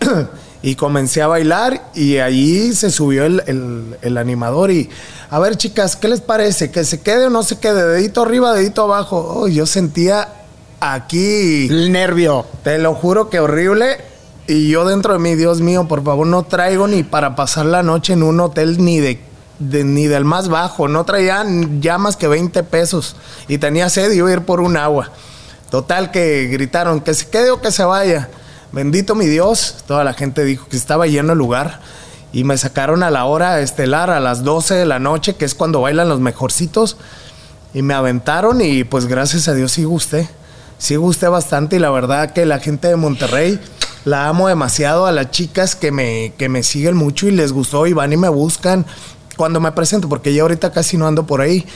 y 0.62 0.74
comencé 0.74 1.22
a 1.22 1.26
bailar 1.26 1.90
y 1.94 2.18
ahí 2.18 2.72
se 2.74 2.90
subió 2.90 3.24
el, 3.24 3.96
el 4.02 4.18
animador 4.18 4.70
y 4.70 4.90
a 5.32 5.38
ver, 5.38 5.56
chicas, 5.56 5.94
¿qué 5.94 6.08
les 6.08 6.20
parece? 6.20 6.72
¿Que 6.72 6.84
se 6.84 7.00
quede 7.00 7.26
o 7.26 7.30
no 7.30 7.44
se 7.44 7.60
quede? 7.60 7.86
Dedito 7.86 8.22
arriba, 8.22 8.52
dedito 8.52 8.82
abajo. 8.82 9.32
Oh, 9.36 9.46
yo 9.46 9.64
sentía 9.64 10.26
aquí. 10.80 11.68
El 11.68 11.92
nervio. 11.92 12.46
Te 12.64 12.78
lo 12.78 12.94
juro 12.94 13.30
que 13.30 13.38
horrible. 13.38 13.98
Y 14.48 14.70
yo 14.70 14.84
dentro 14.84 15.12
de 15.12 15.20
mí, 15.20 15.36
Dios 15.36 15.60
mío, 15.60 15.86
por 15.86 16.02
favor, 16.02 16.26
no 16.26 16.42
traigo 16.42 16.88
ni 16.88 17.04
para 17.04 17.36
pasar 17.36 17.66
la 17.66 17.84
noche 17.84 18.14
en 18.14 18.24
un 18.24 18.40
hotel 18.40 18.84
ni 18.84 18.98
de, 18.98 19.20
ni 19.60 20.08
del 20.08 20.24
más 20.24 20.48
bajo. 20.48 20.88
No 20.88 21.04
traía 21.04 21.46
ya 21.78 21.96
más 21.96 22.16
que 22.16 22.26
20 22.26 22.64
pesos. 22.64 23.14
Y 23.46 23.58
tenía 23.58 23.88
sed 23.88 24.10
y 24.10 24.16
iba 24.16 24.30
a 24.30 24.32
ir 24.32 24.40
por 24.40 24.60
un 24.60 24.76
agua. 24.76 25.12
Total 25.70 26.10
que 26.10 26.48
gritaron 26.48 27.00
que 27.02 27.14
se 27.14 27.28
quede 27.28 27.52
o 27.52 27.60
que 27.60 27.70
se 27.70 27.84
vaya. 27.84 28.30
Bendito 28.72 29.14
mi 29.16 29.26
Dios. 29.26 29.76
Toda 29.86 30.04
la 30.04 30.14
gente 30.14 30.44
dijo 30.44 30.68
que 30.68 30.76
estaba 30.76 31.06
lleno 31.06 31.32
el 31.32 31.38
lugar 31.38 31.80
y 32.32 32.44
me 32.44 32.56
sacaron 32.56 33.02
a 33.02 33.10
la 33.10 33.24
hora 33.24 33.60
estelar 33.60 34.10
a 34.10 34.20
las 34.20 34.44
12 34.44 34.74
de 34.74 34.86
la 34.86 35.00
noche, 35.00 35.34
que 35.34 35.44
es 35.44 35.54
cuando 35.54 35.80
bailan 35.80 36.08
los 36.08 36.20
mejorcitos, 36.20 36.96
y 37.74 37.82
me 37.82 37.94
aventaron 37.94 38.60
y 38.60 38.84
pues 38.84 39.06
gracias 39.06 39.48
a 39.48 39.54
Dios 39.54 39.72
sí 39.72 39.84
gusté, 39.84 40.28
sí 40.78 40.96
gusté 40.96 41.28
bastante 41.28 41.76
y 41.76 41.78
la 41.78 41.90
verdad 41.90 42.32
que 42.32 42.46
la 42.46 42.58
gente 42.58 42.88
de 42.88 42.96
Monterrey 42.96 43.60
la 44.04 44.28
amo 44.28 44.48
demasiado 44.48 45.06
a 45.06 45.12
las 45.12 45.30
chicas 45.30 45.76
que 45.76 45.92
me, 45.92 46.32
que 46.38 46.48
me 46.48 46.62
siguen 46.62 46.96
mucho 46.96 47.26
y 47.26 47.32
les 47.32 47.52
gustó 47.52 47.86
y 47.86 47.92
van 47.92 48.12
y 48.12 48.16
me 48.16 48.28
buscan 48.28 48.86
cuando 49.36 49.60
me 49.60 49.72
presento, 49.72 50.08
porque 50.08 50.32
ya 50.32 50.42
ahorita 50.42 50.70
casi 50.70 50.96
no 50.96 51.06
ando 51.06 51.26
por 51.26 51.40
ahí, 51.40 51.66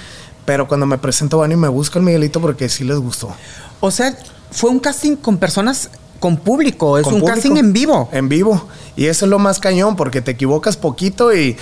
pero 0.44 0.68
cuando 0.68 0.86
me 0.86 0.98
presento 0.98 1.38
van 1.38 1.52
y 1.52 1.56
me 1.56 1.68
buscan 1.68 2.04
Miguelito 2.04 2.40
porque 2.40 2.68
sí 2.68 2.84
les 2.84 2.98
gustó. 2.98 3.34
O 3.80 3.90
sea, 3.90 4.16
fue 4.50 4.70
un 4.70 4.78
casting 4.78 5.16
con 5.16 5.38
personas 5.38 5.90
con 6.24 6.38
público, 6.38 6.96
es 6.96 7.06
un 7.06 7.20
casting 7.20 7.58
en 7.58 7.74
vivo. 7.74 8.08
En 8.10 8.30
vivo. 8.30 8.66
Y 8.96 9.08
eso 9.08 9.26
es 9.26 9.30
lo 9.30 9.38
más 9.38 9.58
cañón, 9.58 9.94
porque 9.94 10.22
te 10.22 10.30
equivocas 10.30 10.78
poquito 10.78 11.34
y 11.34 11.54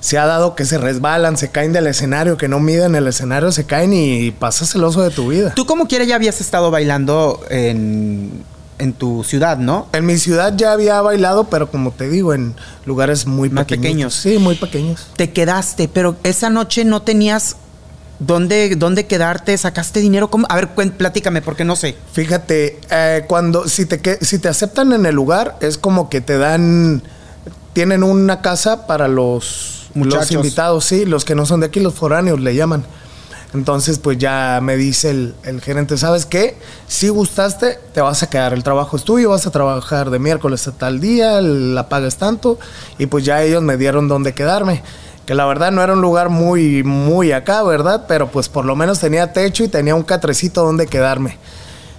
se 0.00 0.18
ha 0.18 0.26
dado 0.26 0.54
que 0.54 0.66
se 0.66 0.76
resbalan, 0.76 1.38
se 1.38 1.50
caen 1.50 1.72
del 1.72 1.86
escenario, 1.86 2.36
que 2.36 2.46
no 2.46 2.60
miden 2.60 2.94
el 2.94 3.06
escenario, 3.06 3.50
se 3.52 3.64
caen 3.64 3.94
y 3.94 4.30
pasas 4.30 4.74
el 4.74 4.84
oso 4.84 5.00
de 5.00 5.08
tu 5.08 5.28
vida. 5.28 5.54
Tú 5.54 5.64
como 5.64 5.88
quiera 5.88 6.04
ya 6.04 6.16
habías 6.16 6.42
estado 6.42 6.70
bailando 6.70 7.40
en, 7.48 8.44
en 8.78 8.92
tu 8.92 9.24
ciudad, 9.24 9.56
¿no? 9.56 9.86
En 9.94 10.04
mi 10.04 10.18
ciudad 10.18 10.52
ya 10.58 10.72
había 10.72 11.00
bailado, 11.00 11.44
pero 11.44 11.70
como 11.70 11.90
te 11.92 12.10
digo, 12.10 12.34
en 12.34 12.54
lugares 12.84 13.26
muy 13.26 13.48
pequeños. 13.48 14.12
Sí, 14.12 14.36
muy 14.36 14.56
pequeños. 14.56 15.06
Te 15.16 15.30
quedaste, 15.30 15.88
pero 15.88 16.16
esa 16.22 16.50
noche 16.50 16.84
no 16.84 17.00
tenías 17.00 17.56
¿Dónde, 18.24 18.76
¿Dónde 18.76 19.06
quedarte? 19.06 19.58
¿Sacaste 19.58 19.98
dinero? 19.98 20.30
A 20.48 20.54
ver, 20.54 20.68
platícame, 20.92 21.42
porque 21.42 21.64
no 21.64 21.74
sé. 21.74 21.96
Fíjate, 22.12 22.78
eh, 22.88 23.24
cuando 23.26 23.68
si 23.68 23.84
te, 23.84 24.24
si 24.24 24.38
te 24.38 24.48
aceptan 24.48 24.92
en 24.92 25.06
el 25.06 25.14
lugar, 25.14 25.56
es 25.60 25.76
como 25.76 26.08
que 26.08 26.20
te 26.20 26.38
dan, 26.38 27.02
tienen 27.72 28.04
una 28.04 28.40
casa 28.40 28.86
para 28.86 29.08
los, 29.08 29.90
los 29.94 30.30
invitados, 30.30 30.84
sí, 30.84 31.04
los 31.04 31.24
que 31.24 31.34
no 31.34 31.46
son 31.46 31.60
de 31.60 31.66
aquí, 31.66 31.80
los 31.80 31.94
foráneos 31.94 32.38
le 32.38 32.54
llaman. 32.54 32.84
Entonces, 33.54 33.98
pues 33.98 34.18
ya 34.18 34.60
me 34.62 34.76
dice 34.76 35.10
el, 35.10 35.34
el, 35.42 35.60
gerente, 35.60 35.98
¿sabes 35.98 36.24
qué? 36.24 36.56
Si 36.86 37.08
gustaste, 37.08 37.78
te 37.92 38.00
vas 38.00 38.22
a 38.22 38.30
quedar. 38.30 38.52
El 38.52 38.62
trabajo 38.62 38.96
es 38.96 39.02
tuyo, 39.02 39.30
vas 39.30 39.46
a 39.48 39.50
trabajar 39.50 40.10
de 40.10 40.20
miércoles 40.20 40.66
a 40.68 40.72
tal 40.72 41.00
día, 41.00 41.40
la 41.40 41.88
pagas 41.88 42.18
tanto. 42.18 42.58
Y 42.98 43.06
pues 43.06 43.24
ya 43.24 43.42
ellos 43.42 43.62
me 43.62 43.76
dieron 43.76 44.06
dónde 44.06 44.32
quedarme. 44.32 44.82
Que 45.26 45.34
la 45.34 45.46
verdad 45.46 45.70
no 45.70 45.82
era 45.82 45.92
un 45.92 46.00
lugar 46.00 46.28
muy, 46.28 46.82
muy 46.82 47.32
acá, 47.32 47.62
¿verdad? 47.62 48.06
Pero 48.08 48.30
pues 48.30 48.48
por 48.48 48.64
lo 48.64 48.74
menos 48.76 48.98
tenía 48.98 49.32
techo 49.32 49.64
y 49.64 49.68
tenía 49.68 49.94
un 49.94 50.02
catrecito 50.02 50.64
donde 50.64 50.86
quedarme. 50.86 51.38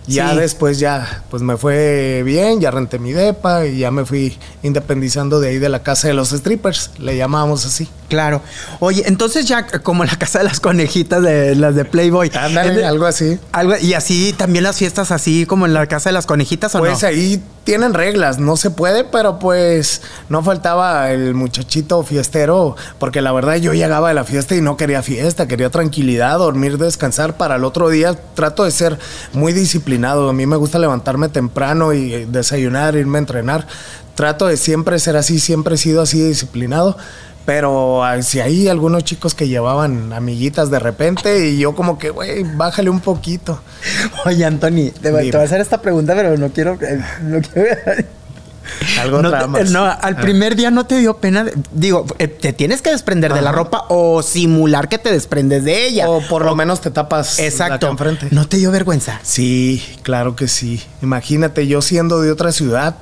Ya 0.06 0.36
después 0.36 0.80
ya, 0.80 1.24
pues 1.30 1.42
me 1.42 1.56
fue 1.56 2.24
bien, 2.26 2.60
ya 2.60 2.72
renté 2.72 3.00
mi 3.00 3.14
depa 3.14 3.66
y 3.66 3.78
ya 3.78 3.90
me 3.90 4.06
fui 4.06 4.38
independizando 4.62 5.40
de 5.40 5.50
ahí 5.50 5.60
de 5.60 5.70
la 5.70 5.82
casa 5.82 6.10
de 6.10 6.14
los 6.14 6.30
strippers, 6.32 6.92
le 6.98 7.16
llamábamos 7.16 7.66
así. 7.66 7.88
Claro. 8.10 8.42
Oye, 8.80 9.04
entonces 9.06 9.48
ya 9.48 9.66
como 9.66 10.04
la 10.04 10.18
casa 10.18 10.40
de 10.40 10.46
las 10.46 10.60
conejitas 10.60 11.22
de 11.22 11.56
las 11.56 11.76
de 11.76 11.86
Playboy. 11.86 12.32
Ándale, 12.36 12.86
algo 12.86 13.06
así. 13.06 13.40
Algo, 13.54 13.78
y 13.78 13.94
así 13.94 14.34
también 14.38 14.64
las 14.64 14.76
fiestas 14.76 15.12
así 15.12 15.46
como 15.46 15.66
en 15.66 15.74
la 15.74 15.88
casa 15.88 16.10
de 16.10 16.14
las 16.14 16.26
conejitas 16.26 16.76
o 16.76 16.80
pues 16.80 17.04
ahí 17.06 17.42
tienen 17.64 17.94
reglas, 17.94 18.40
no 18.40 18.58
se 18.58 18.70
puede, 18.70 19.04
pero 19.04 19.40
pues 19.40 20.02
no 20.30 20.44
faltaba 20.44 21.12
el 21.12 21.34
muchachito 21.34 22.04
fiestero, 22.04 22.76
porque 23.00 23.22
la 23.22 23.32
verdad 23.32 23.56
yo 23.56 23.74
llegaba 23.74 24.10
de 24.10 24.14
la 24.14 24.24
fiesta 24.24 24.56
y 24.56 24.62
no 24.62 24.76
quería 24.78 25.02
fiesta, 25.02 25.48
quería 25.48 25.70
tranquilidad, 25.70 26.38
dormir, 26.38 26.78
descansar 26.78 27.38
para 27.38 27.56
el 27.56 27.64
otro 27.64 27.90
día. 27.90 28.16
Trato 28.34 28.64
de 28.66 28.72
ser 28.72 29.00
muy 29.34 29.54
disciplinado, 29.54 30.30
a 30.30 30.34
mí 30.34 30.46
me 30.46 30.58
gusta 30.58 30.80
levantarme 30.80 31.30
temprano 31.30 31.94
y 31.94 32.26
desayunar, 32.26 32.96
irme 32.96 33.18
a 33.18 33.20
entrenar. 33.20 33.68
Trato 34.16 34.46
de 34.48 34.58
siempre 34.58 35.00
ser 35.00 35.16
así, 35.16 35.40
siempre 35.40 35.76
he 35.76 35.78
sido 35.78 36.02
así 36.02 36.22
disciplinado. 36.22 36.98
Pero 37.46 38.02
si 38.22 38.40
hay 38.40 38.70
algunos 38.70 39.04
chicos 39.04 39.36
que 39.36 39.48
llevaban 39.48 40.14
amiguitas 40.14 40.70
de 40.72 40.80
repente 40.80 41.50
y 41.50 41.58
yo 41.58 41.76
como 41.76 41.98
que, 41.98 42.10
güey, 42.10 42.44
bájale 42.44 42.90
un 42.90 43.02
poquito. 43.02 43.60
Oye, 44.26 44.46
Anthony, 44.46 44.92
te, 45.02 45.12
voy 45.12 45.30
a 45.32 45.42
hacer 45.42 45.60
esta 45.60 45.82
pregunta, 45.82 46.16
pero 46.16 46.38
no 46.38 46.50
quiero... 46.50 46.78
Eh, 46.82 47.04
no 47.22 47.42
quiero... 47.42 47.70
Algo 49.02 49.22
no, 49.22 49.30
no, 49.30 49.86
al 49.86 50.16
primer 50.16 50.56
día 50.56 50.72
no 50.72 50.86
te 50.86 50.98
dio 50.98 51.18
pena. 51.18 51.46
digo, 51.74 52.06
eh, 52.18 52.28
te 52.28 52.54
tienes 52.54 52.82
que 52.82 52.92
desprender 52.92 53.34
de 53.34 53.42
la 53.42 53.52
ropa 53.52 53.86
o 53.90 54.24
simular 54.24 54.88
que 54.88 54.98
te 54.98 55.12
desprendes 55.12 55.66
de 55.66 55.86
ella. 55.86 56.10
O 56.10 56.22
por 56.22 56.46
lo 56.46 56.56
menos 56.56 56.80
te 56.80 56.90
tapas 56.90 57.40
exacto. 57.40 57.90
enfrente. 57.90 58.28
¿No 58.32 58.48
te 58.48 58.58
dio 58.58 58.72
vergüenza? 58.72 59.20
Sí, 59.24 59.84
claro 60.02 60.36
que 60.36 60.48
sí. 60.48 60.82
Imagínate, 61.02 61.68
yo 61.68 61.82
siendo 61.82 62.22
de 62.22 62.32
otra 62.32 62.54
ciudad, 62.54 62.96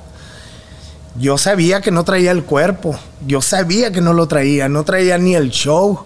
yo 1.16 1.38
sabía 1.38 1.80
que 1.80 1.90
no 1.90 2.04
traía 2.04 2.30
el 2.30 2.44
cuerpo, 2.44 2.98
yo 3.26 3.42
sabía 3.42 3.92
que 3.92 4.00
no 4.00 4.12
lo 4.12 4.28
traía, 4.28 4.68
no 4.68 4.84
traía 4.84 5.18
ni 5.18 5.34
el 5.34 5.50
show. 5.50 6.04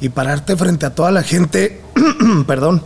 Y 0.00 0.08
pararte 0.08 0.56
frente 0.56 0.84
a 0.84 0.94
toda 0.94 1.12
la 1.12 1.22
gente, 1.22 1.80
perdón, 2.48 2.82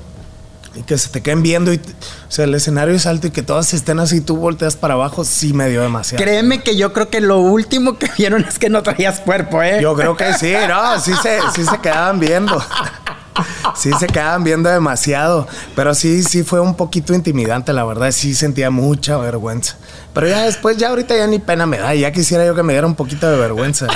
y 0.75 0.83
que 0.83 0.99
se 0.99 1.09
te 1.09 1.23
queden 1.23 1.43
viendo 1.43 1.73
y, 1.73 1.77
o 1.77 2.31
sea, 2.31 2.45
el 2.45 2.55
escenario 2.55 2.95
es 2.95 3.07
alto 3.07 3.29
y 3.29 3.31
que 3.31 3.43
todas 3.43 3.73
estén 3.73 3.99
así, 3.99 4.21
tú 4.21 4.37
volteas 4.37 4.77
para 4.77 4.95
abajo, 4.95 5.25
sí 5.25 5.55
me 5.55 5.71
dio 5.71 5.81
demasiado. 5.83 6.23
Créeme 6.23 6.63
que 6.63 6.77
yo 6.77 6.93
creo 6.93 7.09
que 7.09 7.23
lo 7.23 7.39
último 7.39 7.99
que 7.99 8.11
vieron 8.19 8.45
es 8.45 8.59
que 8.59 8.69
no 8.69 8.83
traías 8.83 9.21
cuerpo, 9.21 9.63
¿eh? 9.63 9.79
Yo 9.81 9.95
creo 9.95 10.15
que 10.17 10.35
sí, 10.35 10.53
no, 10.69 11.01
sí 11.01 11.13
se, 11.23 11.39
sí 11.55 11.65
se 11.65 11.79
quedaban 11.79 12.21
viendo. 12.21 12.63
sí 13.75 13.91
se 13.99 14.07
quedaban 14.07 14.45
viendo 14.45 14.69
demasiado, 14.69 15.47
pero 15.75 15.95
sí, 15.95 16.23
sí 16.23 16.43
fue 16.43 16.61
un 16.61 16.75
poquito 16.75 17.15
intimidante, 17.15 17.73
la 17.73 17.85
verdad, 17.85 18.11
sí 18.13 18.35
sentía 18.35 18.71
mucha 18.71 19.17
vergüenza. 19.17 19.77
Pero 20.13 20.29
ya 20.29 20.43
después, 20.43 20.77
ya 20.77 20.89
ahorita 20.89 21.17
ya 21.17 21.27
ni 21.27 21.39
pena 21.39 21.67
me 21.67 21.79
da, 21.79 21.95
ya 21.95 22.11
quisiera 22.13 22.45
yo 22.47 22.55
que 22.55 22.63
me 22.63 22.73
diera 22.73 22.87
un 22.87 22.95
poquito 22.95 23.31
de 23.31 23.39
vergüenza. 23.39 23.87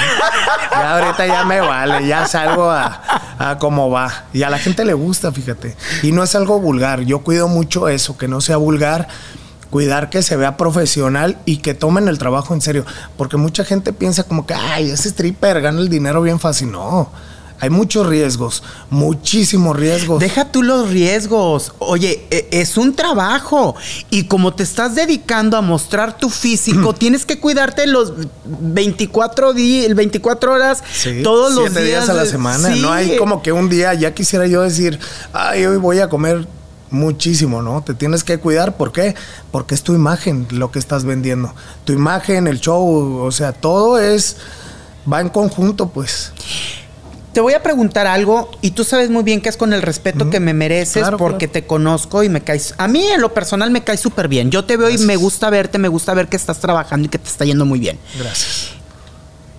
Ya 0.71 0.99
ahorita 0.99 1.27
ya 1.27 1.45
me 1.45 1.61
vale, 1.61 2.07
ya 2.07 2.27
salgo 2.27 2.71
a, 2.71 3.01
a 3.39 3.59
cómo 3.59 3.91
va. 3.91 4.25
Y 4.33 4.43
a 4.43 4.51
la 4.51 4.59
gente 4.59 4.85
le 4.85 4.95
gusta, 4.95 5.33
fíjate. 5.33 5.77
Y 6.03 6.13
no 6.13 6.23
es 6.23 6.35
algo 6.35 6.61
vulgar, 6.61 7.01
yo 7.01 7.21
cuido 7.21 7.49
mucho 7.49 7.89
eso, 7.89 8.17
que 8.17 8.29
no 8.29 8.41
sea 8.41 8.57
vulgar 8.57 9.09
cuidar 9.71 10.11
que 10.11 10.23
se 10.23 10.37
vea 10.37 10.57
profesional 10.57 11.39
y 11.47 11.59
que 11.59 11.75
tomen 11.75 12.09
el 12.09 12.19
trabajo 12.19 12.53
en 12.55 12.61
serio. 12.61 12.85
Porque 13.17 13.37
mucha 13.37 13.65
gente 13.65 13.93
piensa 13.93 14.25
como 14.25 14.47
que, 14.47 14.55
ay, 14.55 14.91
ese 14.91 15.09
stripper 15.09 15.61
gana 15.61 15.81
el 15.81 15.89
dinero 15.89 16.21
bien 16.21 16.39
fácil. 16.39 16.71
No, 16.73 17.11
hay 17.61 17.69
muchos 17.69 18.07
riesgos, 18.07 18.63
muchísimos 18.89 19.77
riesgos. 19.77 20.19
Deja 20.19 20.51
tú 20.51 20.63
los 20.63 20.89
riesgos. 20.89 21.75
Oye, 21.79 22.27
e, 22.31 22.49
es 22.53 22.79
un 22.79 22.95
trabajo. 22.97 23.77
Y 24.09 24.25
como 24.25 24.55
te 24.55 24.63
estás 24.63 24.95
dedicando 24.95 25.59
a 25.59 25.61
mostrar 25.61 26.17
tu 26.17 26.31
físico, 26.31 26.95
tienes 26.95 27.27
que 27.27 27.39
cuidarte 27.39 27.87
los 27.87 28.15
24 28.45 29.53
días, 29.53 29.95
24 29.95 30.55
horas, 30.55 30.83
todos 31.23 31.55
los 31.55 31.75
días. 31.75 31.85
días 31.85 32.09
a 32.09 32.15
la 32.15 32.25
semana. 32.25 32.71
No 32.77 32.93
hay 32.93 33.19
como 33.19 33.43
que 33.43 33.53
un 33.53 33.69
día, 33.69 33.93
ya 33.93 34.15
quisiera 34.15 34.47
yo 34.47 34.63
decir, 34.63 34.99
ay, 35.35 35.67
hoy 35.67 35.77
voy 35.77 35.99
a 36.01 36.09
comer 36.09 36.49
muchísimo, 36.91 37.61
¿no? 37.61 37.83
Te 37.83 37.93
tienes 37.93 38.25
que 38.25 38.39
cuidar, 38.39 38.79
¿por 38.79 38.91
qué? 38.91 39.15
Porque 39.53 39.75
es 39.75 39.83
tu 39.83 39.95
imagen 39.95 40.47
lo 40.51 40.71
que 40.71 40.79
estás 40.79 41.05
vendiendo. 41.05 41.55
Tu 41.85 41.93
imagen, 41.93 42.47
el 42.47 42.59
show, 42.59 43.23
o 43.23 43.31
sea, 43.33 43.53
todo 43.53 43.99
es, 43.99 44.39
va 45.11 45.21
en 45.21 45.29
conjunto, 45.29 45.89
pues 45.89 46.33
te 47.33 47.41
voy 47.41 47.55
a 47.55 47.63
preguntar 47.63 48.07
algo 48.07 48.51
y 48.61 48.73
tú 48.73 48.85
sabes 48.85 49.11
muy 49.11 49.23
bien 49.23 49.41
que 49.41 49.49
es 49.49 49.57
con 49.57 49.73
el 49.73 49.83
respeto 49.83 50.31
que 50.31 50.41
me 50.41 50.53
mereces 50.53 51.07
porque 51.17 51.47
te 51.47 51.65
conozco 51.65 52.23
y 52.23 52.29
me 52.29 52.41
caes. 52.43 52.75
A 52.79 52.89
mí 52.89 53.07
en 53.07 53.21
lo 53.21 53.33
personal 53.33 53.71
me 53.71 53.85
caes 53.85 54.01
súper 54.01 54.29
bien. 54.29 54.51
Yo 54.51 54.65
te 54.65 54.77
veo 54.77 54.91
y 54.91 54.99
me 54.99 55.17
gusta 55.17 55.49
verte, 55.51 55.79
me 55.79 55.89
gusta 55.89 56.13
ver 56.15 56.29
que 56.29 56.37
estás 56.37 56.59
trabajando 56.59 57.07
y 57.07 57.09
que 57.09 57.19
te 57.19 57.29
está 57.29 57.45
yendo 57.45 57.65
muy 57.65 57.79
bien. 57.79 57.99
Gracias. 58.19 58.71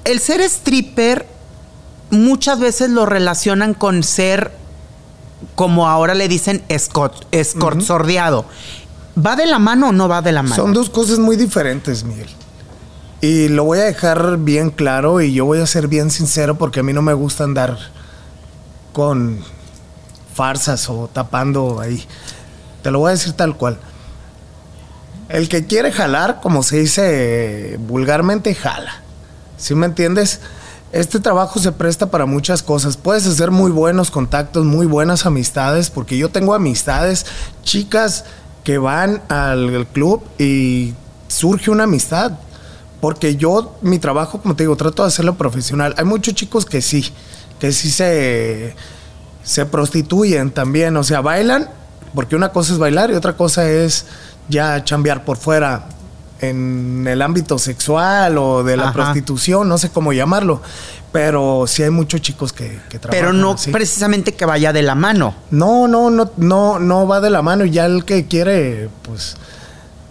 El 0.03 0.19
ser 0.19 0.41
stripper 0.41 1.25
muchas 2.09 2.59
veces 2.59 2.89
lo 2.89 3.05
relacionan 3.05 3.73
con 3.73 4.03
ser, 4.03 4.51
como 5.55 5.87
ahora 5.87 6.13
le 6.13 6.27
dicen, 6.27 6.63
escort, 6.67 7.25
escort 7.31 7.81
sordeado. 7.81 8.45
¿Va 9.23 9.35
de 9.35 9.45
la 9.45 9.59
mano 9.59 9.89
o 9.89 9.91
no 9.91 10.09
va 10.09 10.21
de 10.21 10.31
la 10.31 10.43
mano? 10.43 10.55
Son 10.55 10.73
dos 10.73 10.89
cosas 10.89 11.19
muy 11.19 11.37
diferentes, 11.37 12.03
Miguel. 12.03 12.27
Y 13.21 13.49
lo 13.49 13.65
voy 13.65 13.77
a 13.77 13.83
dejar 13.83 14.39
bien 14.39 14.71
claro 14.71 15.21
y 15.21 15.31
yo 15.31 15.45
voy 15.45 15.59
a 15.59 15.67
ser 15.67 15.87
bien 15.87 16.09
sincero 16.09 16.57
porque 16.57 16.79
a 16.79 16.83
mí 16.83 16.91
no 16.91 17.03
me 17.03 17.13
gusta 17.13 17.43
andar 17.43 17.77
con 18.93 19.39
farsas 20.33 20.89
o 20.89 21.07
tapando 21.07 21.79
ahí. 21.79 22.03
Te 22.81 22.89
lo 22.89 22.97
voy 22.97 23.09
a 23.09 23.11
decir 23.11 23.33
tal 23.33 23.55
cual. 23.57 23.77
El 25.29 25.49
que 25.49 25.67
quiere 25.67 25.91
jalar, 25.91 26.39
como 26.41 26.63
se 26.63 26.79
dice 26.79 27.77
vulgarmente, 27.87 28.55
jala. 28.55 29.03
¿Sí 29.55 29.75
me 29.75 29.85
entiendes? 29.85 30.39
Este 30.91 31.19
trabajo 31.19 31.59
se 31.59 31.71
presta 31.71 32.09
para 32.09 32.25
muchas 32.25 32.63
cosas. 32.63 32.97
Puedes 32.97 33.27
hacer 33.27 33.51
muy 33.51 33.69
buenos 33.69 34.09
contactos, 34.09 34.65
muy 34.65 34.87
buenas 34.87 35.27
amistades, 35.27 35.91
porque 35.91 36.17
yo 36.17 36.29
tengo 36.29 36.55
amistades, 36.55 37.27
chicas 37.61 38.25
que 38.63 38.79
van 38.79 39.21
al 39.29 39.85
club 39.93 40.23
y 40.39 40.95
surge 41.27 41.69
una 41.69 41.83
amistad 41.83 42.31
porque 43.01 43.35
yo, 43.35 43.75
mi 43.81 43.97
trabajo, 43.97 44.39
como 44.41 44.55
te 44.55 44.63
digo, 44.63 44.75
trato 44.75 45.01
de 45.01 45.07
hacerlo 45.07 45.35
profesional. 45.35 45.95
Hay 45.97 46.05
muchos 46.05 46.35
chicos 46.35 46.65
que 46.65 46.81
sí, 46.81 47.11
que 47.59 47.71
sí 47.71 47.89
se, 47.89 48.75
se 49.43 49.65
prostituyen 49.65 50.51
también. 50.51 50.95
O 50.95 51.03
sea, 51.03 51.21
bailan, 51.21 51.67
porque 52.13 52.35
una 52.35 52.49
cosa 52.49 52.73
es 52.73 52.79
bailar 52.79 53.09
y 53.09 53.15
otra 53.15 53.35
cosa 53.35 53.67
es 53.67 54.05
ya 54.47 54.83
chambear 54.83 55.25
por 55.25 55.37
fuera 55.37 55.87
en 56.41 57.07
el 57.07 57.21
ámbito 57.21 57.57
sexual 57.57 58.37
o 58.37 58.63
de 58.63 58.77
la 58.77 58.93
prostitución, 58.93 59.67
no 59.67 59.77
sé 59.77 59.89
cómo 59.89 60.13
llamarlo. 60.13 60.61
Pero 61.11 61.65
sí 61.67 61.83
hay 61.83 61.89
muchos 61.89 62.21
chicos 62.21 62.53
que, 62.53 62.79
que 62.87 62.97
trabajan. 62.99 63.19
Pero 63.19 63.33
no 63.33 63.55
precisamente 63.71 64.33
que 64.33 64.45
vaya 64.45 64.71
de 64.71 64.81
la 64.81 64.95
mano. 64.95 65.35
No, 65.49 65.87
no, 65.87 66.09
no, 66.09 66.31
no, 66.37 66.79
no 66.79 67.07
va 67.07 67.19
de 67.19 67.29
la 67.31 67.41
mano. 67.41 67.65
Y 67.65 67.71
ya 67.71 67.85
el 67.85 68.05
que 68.05 68.27
quiere, 68.27 68.89
pues 69.01 69.35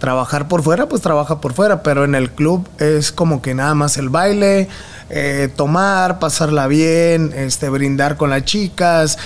trabajar 0.01 0.47
por 0.47 0.63
fuera, 0.63 0.89
pues 0.89 1.01
trabaja 1.03 1.39
por 1.39 1.53
fuera, 1.53 1.83
pero 1.83 2.03
en 2.03 2.15
el 2.15 2.31
club 2.31 2.67
es 2.79 3.11
como 3.11 3.39
que 3.41 3.53
nada 3.53 3.75
más 3.75 3.97
el 3.97 4.09
baile, 4.09 4.67
eh, 5.11 5.47
tomar, 5.55 6.17
pasarla 6.17 6.65
bien, 6.65 7.31
este, 7.35 7.69
brindar 7.69 8.17
con 8.17 8.31
las 8.31 8.43
chicas, 8.43 9.19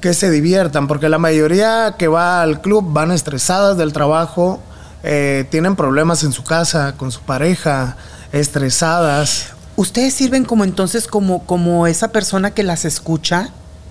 que 0.00 0.14
se 0.14 0.30
diviertan, 0.30 0.86
porque 0.86 1.08
la 1.08 1.18
mayoría 1.18 1.96
que 1.98 2.06
va 2.06 2.42
al 2.42 2.60
club 2.60 2.92
van 2.92 3.10
estresadas 3.10 3.76
del 3.76 3.92
trabajo, 3.92 4.60
eh, 5.02 5.46
tienen 5.50 5.74
problemas 5.74 6.22
en 6.22 6.30
su 6.30 6.44
casa, 6.44 6.94
con 6.96 7.10
su 7.10 7.20
pareja, 7.22 7.96
estresadas. 8.32 9.48
¿Ustedes 9.74 10.14
sirven 10.14 10.44
como 10.44 10.62
entonces 10.62 11.08
como, 11.08 11.44
como 11.44 11.88
esa 11.88 12.12
persona 12.12 12.52
que 12.52 12.62
las 12.62 12.84
escucha? 12.84 13.50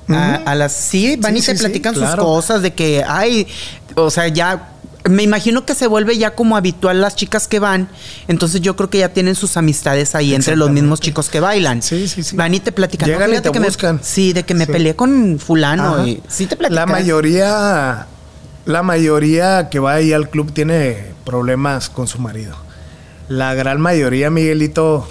a, 0.10 0.56
las 0.56 0.72
sí 0.72 1.18
van 1.18 1.36
y 1.36 1.42
se 1.42 1.54
platican 1.56 1.94
sus 1.94 2.16
cosas 2.16 2.62
de 2.62 2.74
que 2.74 3.04
ay 3.06 3.46
o 3.94 4.10
sea 4.10 4.30
ya 4.30 4.70
me 5.10 5.24
imagino 5.24 5.66
que 5.66 5.76
se 5.76 5.88
vuelve 5.88 6.18
ya 6.18 6.36
como 6.36 6.58
habitual 6.58 7.02
las 7.02 7.16
chicas 7.16 7.48
que 7.48 7.60
van, 7.60 7.90
entonces 8.28 8.62
yo 8.62 8.76
creo 8.76 8.90
que 8.90 9.00
ya 9.00 9.10
tienen 9.10 9.36
sus 9.36 9.58
amistades 9.58 10.16
ahí 10.16 10.34
entre 10.34 10.56
los 10.56 10.70
mismos 10.72 11.00
chicos 11.00 11.30
que 11.30 11.40
bailan. 11.40 11.82
Sí, 11.82 12.08
sí, 12.08 12.24
sí. 12.24 12.36
Van 12.36 12.54
y 12.54 12.60
te 12.60 12.72
platican. 12.72 13.10
Llegan 13.10 13.34
y 13.34 13.42
te 13.42 13.52
que 13.52 13.60
buscan. 13.60 14.00
sí, 14.04 14.34
de 14.34 14.44
que 14.44 14.54
me 14.54 14.68
peleé 14.68 14.96
con 14.96 15.40
fulano 15.40 16.06
y 16.06 16.22
sí 16.28 16.46
te 16.46 16.56
platican. 16.56 16.88
La 16.88 16.92
mayoría, 16.92 18.08
la 18.66 18.84
mayoría 18.84 19.70
que 19.70 19.80
va 19.80 19.94
ahí 19.94 20.14
al 20.14 20.30
club 20.30 20.52
tiene 20.54 21.12
problemas 21.26 21.90
con 21.90 22.08
su 22.08 22.20
marido. 22.20 22.56
La 23.28 23.54
gran 23.54 23.82
mayoría, 23.82 24.30
Miguelito, 24.30 25.08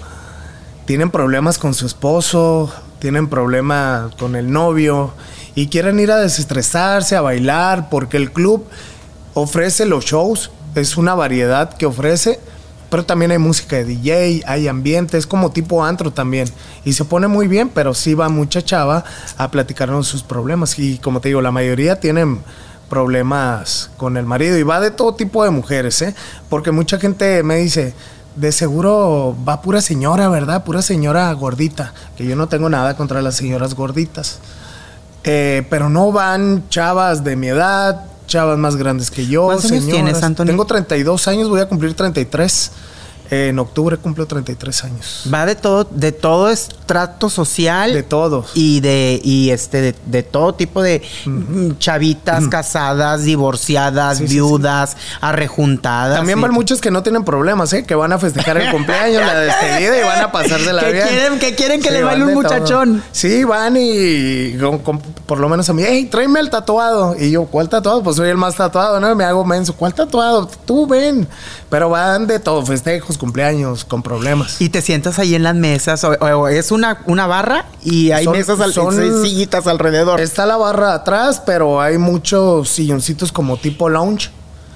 tienen 0.86 1.10
problemas 1.10 1.58
con 1.58 1.74
su 1.74 1.84
esposo, 1.84 2.72
tienen 2.98 3.28
problemas 3.28 4.14
con 4.14 4.36
el 4.36 4.50
novio 4.50 5.12
y 5.54 5.68
quieren 5.68 6.00
ir 6.00 6.10
a 6.10 6.18
desestresarse, 6.18 7.16
a 7.16 7.20
bailar, 7.20 7.88
porque 7.90 8.16
el 8.16 8.32
club 8.32 8.66
ofrece 9.36 9.84
los 9.84 10.06
shows, 10.06 10.50
es 10.74 10.96
una 10.96 11.14
variedad 11.14 11.74
que 11.74 11.84
ofrece, 11.84 12.40
pero 12.88 13.04
también 13.04 13.32
hay 13.32 13.38
música 13.38 13.76
de 13.76 13.84
DJ, 13.84 14.42
hay 14.46 14.66
ambiente, 14.66 15.18
es 15.18 15.26
como 15.26 15.50
tipo 15.50 15.84
antro 15.84 16.10
también. 16.10 16.48
Y 16.86 16.94
se 16.94 17.04
pone 17.04 17.28
muy 17.28 17.46
bien, 17.46 17.68
pero 17.68 17.92
sí 17.92 18.14
va 18.14 18.30
mucha 18.30 18.62
chava 18.62 19.04
a 19.36 19.50
platicarnos 19.50 20.08
sus 20.08 20.22
problemas. 20.22 20.78
Y 20.78 20.96
como 20.96 21.20
te 21.20 21.28
digo, 21.28 21.42
la 21.42 21.50
mayoría 21.50 22.00
tienen 22.00 22.40
problemas 22.88 23.90
con 23.98 24.16
el 24.16 24.24
marido 24.24 24.56
y 24.56 24.62
va 24.62 24.80
de 24.80 24.90
todo 24.90 25.14
tipo 25.14 25.44
de 25.44 25.50
mujeres, 25.50 26.00
¿eh? 26.00 26.14
Porque 26.48 26.70
mucha 26.70 26.98
gente 26.98 27.42
me 27.42 27.56
dice, 27.56 27.92
de 28.36 28.52
seguro 28.52 29.36
va 29.46 29.60
pura 29.60 29.82
señora, 29.82 30.30
¿verdad? 30.30 30.64
Pura 30.64 30.80
señora 30.80 31.30
gordita, 31.34 31.92
que 32.16 32.24
yo 32.24 32.36
no 32.36 32.46
tengo 32.46 32.70
nada 32.70 32.96
contra 32.96 33.20
las 33.20 33.34
señoras 33.34 33.74
gorditas. 33.74 34.38
Eh, 35.24 35.66
pero 35.68 35.90
no 35.90 36.10
van 36.10 36.66
chavas 36.70 37.22
de 37.22 37.36
mi 37.36 37.48
edad, 37.48 38.15
chavas 38.26 38.58
más 38.58 38.76
grandes 38.76 39.10
que 39.10 39.26
yo. 39.26 39.44
¿Cuántos 39.44 39.70
años 39.70 39.86
tienes, 39.86 40.22
Antonio? 40.22 40.52
Tengo 40.52 40.64
32 40.64 41.28
años, 41.28 41.48
voy 41.48 41.60
a 41.60 41.68
cumplir 41.68 41.94
33 41.94 42.70
en 43.30 43.58
octubre 43.58 43.96
cumplo 43.96 44.26
33 44.26 44.84
años. 44.84 45.24
Va 45.32 45.46
de 45.46 45.54
todo, 45.54 45.86
de 45.90 46.12
todo 46.12 46.50
estrato 46.50 47.30
social. 47.30 47.92
De 47.92 48.02
todo. 48.02 48.44
Y 48.54 48.80
de, 48.80 49.20
y 49.22 49.50
este, 49.50 49.94
de, 50.06 50.22
todo 50.22 50.54
tipo 50.54 50.82
de 50.82 51.02
chavitas, 51.78 52.48
casadas, 52.48 53.24
divorciadas, 53.24 54.20
viudas, 54.20 54.96
arrejuntadas. 55.20 56.16
También 56.16 56.40
van 56.40 56.52
muchos 56.52 56.80
que 56.80 56.90
no 56.90 57.02
tienen 57.02 57.24
problemas, 57.24 57.72
¿eh? 57.72 57.84
Que 57.84 57.94
van 57.94 58.12
a 58.12 58.18
festejar 58.18 58.56
el 58.58 58.70
cumpleaños, 58.70 59.24
la 59.24 59.40
despedida 59.40 60.00
y 60.00 60.04
van 60.04 60.22
a 60.22 60.32
pasarse 60.32 60.72
la 60.72 60.84
vida. 60.90 61.08
Quieren, 61.08 61.38
que 61.38 61.54
quieren 61.54 61.80
que 61.80 61.90
le 61.90 62.02
baile 62.02 62.24
un 62.24 62.34
muchachón. 62.34 63.02
Sí, 63.12 63.44
van 63.44 63.76
y 63.76 64.56
por 65.26 65.38
lo 65.38 65.48
menos 65.48 65.68
a 65.68 65.72
mí, 65.72 65.82
hey, 65.86 66.08
tráeme 66.10 66.40
el 66.40 66.50
tatuado. 66.50 67.16
Y 67.18 67.30
yo, 67.30 67.44
¿cuál 67.46 67.68
tatuado? 67.68 68.02
Pues 68.02 68.16
soy 68.16 68.28
el 68.28 68.36
más 68.36 68.56
tatuado, 68.56 69.00
¿no? 69.00 69.14
Me 69.14 69.24
hago 69.24 69.44
menso. 69.44 69.74
¿Cuál 69.74 69.94
tatuado? 69.94 70.48
Tú 70.64 70.86
ven. 70.86 71.26
Pero 71.68 71.90
van 71.90 72.26
de 72.26 72.38
todo, 72.38 72.64
festejos, 72.64 73.15
cumpleaños, 73.18 73.84
con 73.84 74.02
problemas. 74.02 74.60
Y 74.60 74.68
te 74.68 74.82
sientas 74.82 75.18
ahí 75.18 75.34
en 75.34 75.42
las 75.42 75.54
mesas, 75.54 76.04
o, 76.04 76.48
es 76.48 76.70
una, 76.70 77.02
una 77.06 77.26
barra 77.26 77.66
y 77.82 78.10
hay 78.10 78.26
mesas, 78.28 78.60
al, 78.60 78.72
son, 78.72 78.94
sillitas 79.22 79.66
alrededor. 79.66 80.20
Está 80.20 80.46
la 80.46 80.56
barra 80.56 80.94
atrás, 80.94 81.42
pero 81.44 81.80
hay 81.80 81.98
muchos 81.98 82.68
silloncitos 82.68 83.32
como 83.32 83.56
tipo 83.56 83.88
lounge. 83.88 84.30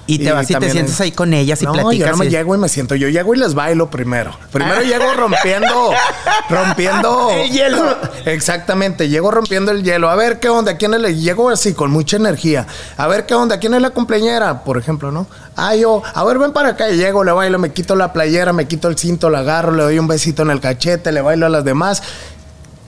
Y 0.07 0.19
te 0.19 0.31
vas 0.31 0.49
y 0.49 0.55
te 0.55 0.69
sientes 0.69 0.99
ahí 0.99 1.11
con 1.11 1.33
ellas 1.33 1.61
y 1.61 1.65
no, 1.65 1.73
platicas. 1.73 2.09
Yo 2.09 2.11
no 2.11 2.17
me 2.17 2.29
llego 2.29 2.55
y 2.55 2.57
me 2.57 2.69
siento. 2.69 2.95
Yo 2.95 3.07
llego 3.07 3.33
y 3.33 3.37
les 3.37 3.53
bailo 3.53 3.89
primero. 3.89 4.35
Primero 4.51 4.81
llego 4.81 5.13
rompiendo, 5.13 5.91
rompiendo. 6.49 7.29
El 7.31 7.49
hielo. 7.51 7.97
Exactamente, 8.25 9.09
llego 9.09 9.31
rompiendo 9.31 9.71
el 9.71 9.83
hielo. 9.83 10.09
A 10.09 10.15
ver 10.15 10.39
qué 10.39 10.49
onda, 10.49 10.77
quién 10.77 10.93
es 10.93 11.01
le 11.01 11.15
llego 11.15 11.49
así 11.49 11.73
con 11.73 11.91
mucha 11.91 12.17
energía. 12.17 12.67
A 12.97 13.07
ver 13.07 13.25
qué 13.25 13.35
onda, 13.35 13.59
quién 13.59 13.73
es 13.73 13.81
la 13.81 13.91
cumpleañera, 13.91 14.63
por 14.63 14.77
ejemplo, 14.77 15.11
¿no? 15.11 15.27
Ah, 15.55 15.75
yo, 15.75 16.01
a 16.13 16.23
ver, 16.23 16.39
ven 16.39 16.53
para 16.53 16.69
acá 16.69 16.89
y 16.89 16.97
llego, 16.97 17.23
le 17.23 17.31
bailo, 17.31 17.59
me 17.59 17.71
quito 17.71 17.95
la 17.95 18.13
playera, 18.13 18.53
me 18.53 18.67
quito 18.67 18.87
el 18.87 18.97
cinto, 18.97 19.29
la 19.29 19.39
agarro, 19.39 19.73
le 19.73 19.83
doy 19.83 19.99
un 19.99 20.07
besito 20.07 20.43
en 20.43 20.49
el 20.49 20.59
cachete, 20.59 21.11
le 21.11 21.21
bailo 21.21 21.45
a 21.45 21.49
las 21.49 21.65
demás 21.65 22.01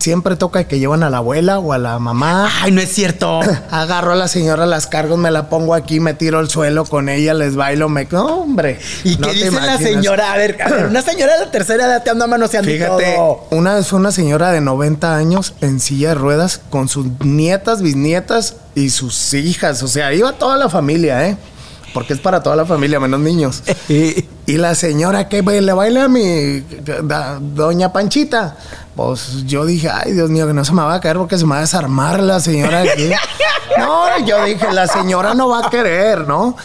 siempre 0.03 0.35
toca 0.35 0.65
que 0.65 0.79
llevan 0.79 1.01
a 1.01 1.09
la 1.09 1.17
abuela 1.17 1.59
o 1.59 1.71
a 1.71 1.77
la 1.77 1.97
mamá. 1.97 2.51
Ay, 2.61 2.71
no 2.71 2.81
es 2.81 2.93
cierto. 2.93 3.39
Agarro 3.71 4.11
a 4.11 4.15
la 4.15 4.27
señora 4.27 4.65
las 4.65 4.85
cargos, 4.85 5.17
me 5.17 5.31
la 5.31 5.47
pongo 5.47 5.73
aquí, 5.73 6.01
me 6.01 6.13
tiro 6.13 6.39
al 6.39 6.49
suelo 6.49 6.83
con 6.83 7.07
ella, 7.07 7.33
les 7.33 7.55
bailo, 7.55 7.87
me. 7.87 8.05
No, 8.11 8.41
hombre. 8.41 8.79
¿Y 9.05 9.15
qué 9.15 9.31
dice 9.31 9.51
la 9.51 9.77
señora? 9.77 10.33
A 10.33 10.37
ver, 10.37 10.57
una 10.89 11.01
señora 11.01 11.35
de 11.35 11.45
la 11.45 11.51
tercera 11.51 11.85
edad 11.85 12.03
te 12.03 12.09
anda 12.09 12.27
manoseando 12.27 12.69
Fíjate, 12.69 13.15
una 13.51 13.75
vez 13.75 13.87
fue 13.87 13.97
una 13.97 14.11
señora 14.11 14.51
de 14.51 14.59
90 14.59 15.15
años 15.15 15.53
en 15.61 15.79
silla 15.79 16.09
de 16.09 16.15
ruedas 16.15 16.59
con 16.69 16.89
sus 16.89 17.07
nietas, 17.21 17.81
bisnietas 17.81 18.57
y 18.75 18.89
sus 18.89 19.33
hijas. 19.33 19.83
O 19.83 19.87
sea, 19.87 20.13
iba 20.13 20.33
toda 20.33 20.57
la 20.57 20.67
familia, 20.67 21.29
¿eh? 21.29 21.37
Porque 21.93 22.13
es 22.13 22.19
para 22.19 22.41
toda 22.41 22.55
la 22.55 22.65
familia, 22.65 22.99
menos 22.99 23.19
niños. 23.19 23.63
y 23.87 24.57
la 24.57 24.75
señora 24.75 25.29
que 25.29 25.41
le 25.41 25.73
baila 25.73 26.05
a 26.05 26.07
mi 26.07 26.63
doña 27.55 27.93
Panchita, 27.93 28.57
pues 28.95 29.45
yo 29.45 29.65
dije, 29.65 29.89
ay 29.89 30.13
Dios 30.13 30.29
mío, 30.29 30.47
que 30.47 30.53
no 30.53 30.65
se 30.65 30.73
me 30.73 30.81
va 30.81 30.95
a 30.95 30.99
caer 31.01 31.17
porque 31.17 31.37
se 31.37 31.45
me 31.45 31.51
va 31.51 31.57
a 31.57 31.61
desarmar 31.61 32.21
la 32.21 32.39
señora 32.39 32.81
aquí. 32.81 33.09
no, 33.77 34.25
yo 34.25 34.43
dije, 34.45 34.71
la 34.71 34.87
señora 34.87 35.33
no 35.33 35.49
va 35.49 35.67
a 35.67 35.69
querer, 35.69 36.27
¿no? 36.27 36.55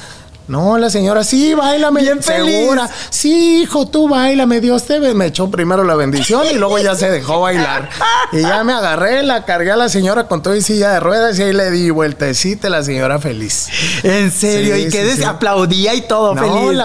No, 0.49 0.79
la 0.79 0.89
señora, 0.89 1.25
sí, 1.25 1.53
bailame. 1.53 2.01
Bien 2.01 2.23
segura. 2.23 2.89
Sí, 3.11 3.63
hijo, 3.63 3.87
tú 3.87 4.09
bailame. 4.09 4.61
Dios 4.61 4.85
te 4.85 4.99
ve. 4.99 5.15
Me 5.15 5.27
echó 5.27 5.51
primero 5.51 5.85
la 5.85 5.95
bendición 5.95 6.45
y 6.51 6.55
luego 6.55 6.79
ya 6.79 6.95
se 6.95 7.11
dejó 7.11 7.41
bailar. 7.41 7.91
Y 8.33 8.41
ya 8.41 8.65
me 8.65 8.73
agarré, 8.73 9.23
la 9.23 9.45
cargué 9.45 9.73
a 9.73 9.77
la 9.77 9.89
señora 9.89 10.27
con 10.27 10.43
todo 10.43 10.57
y 10.57 10.63
silla 10.63 10.93
de 10.93 11.01
ruedas 11.01 11.39
y 11.39 11.43
ahí 11.43 11.53
le 11.53 11.71
di 11.71 11.91
vueltecita 11.91 12.71
la 12.71 12.83
señora 12.83 13.19
feliz. 13.19 13.69
¿En 14.03 14.31
serio? 14.31 14.77
¿Y 14.77 14.89
qué 14.89 15.25
aplaudía 15.25 15.95
y 15.95 16.03
todo 16.03 16.35
feliz? 16.35 16.81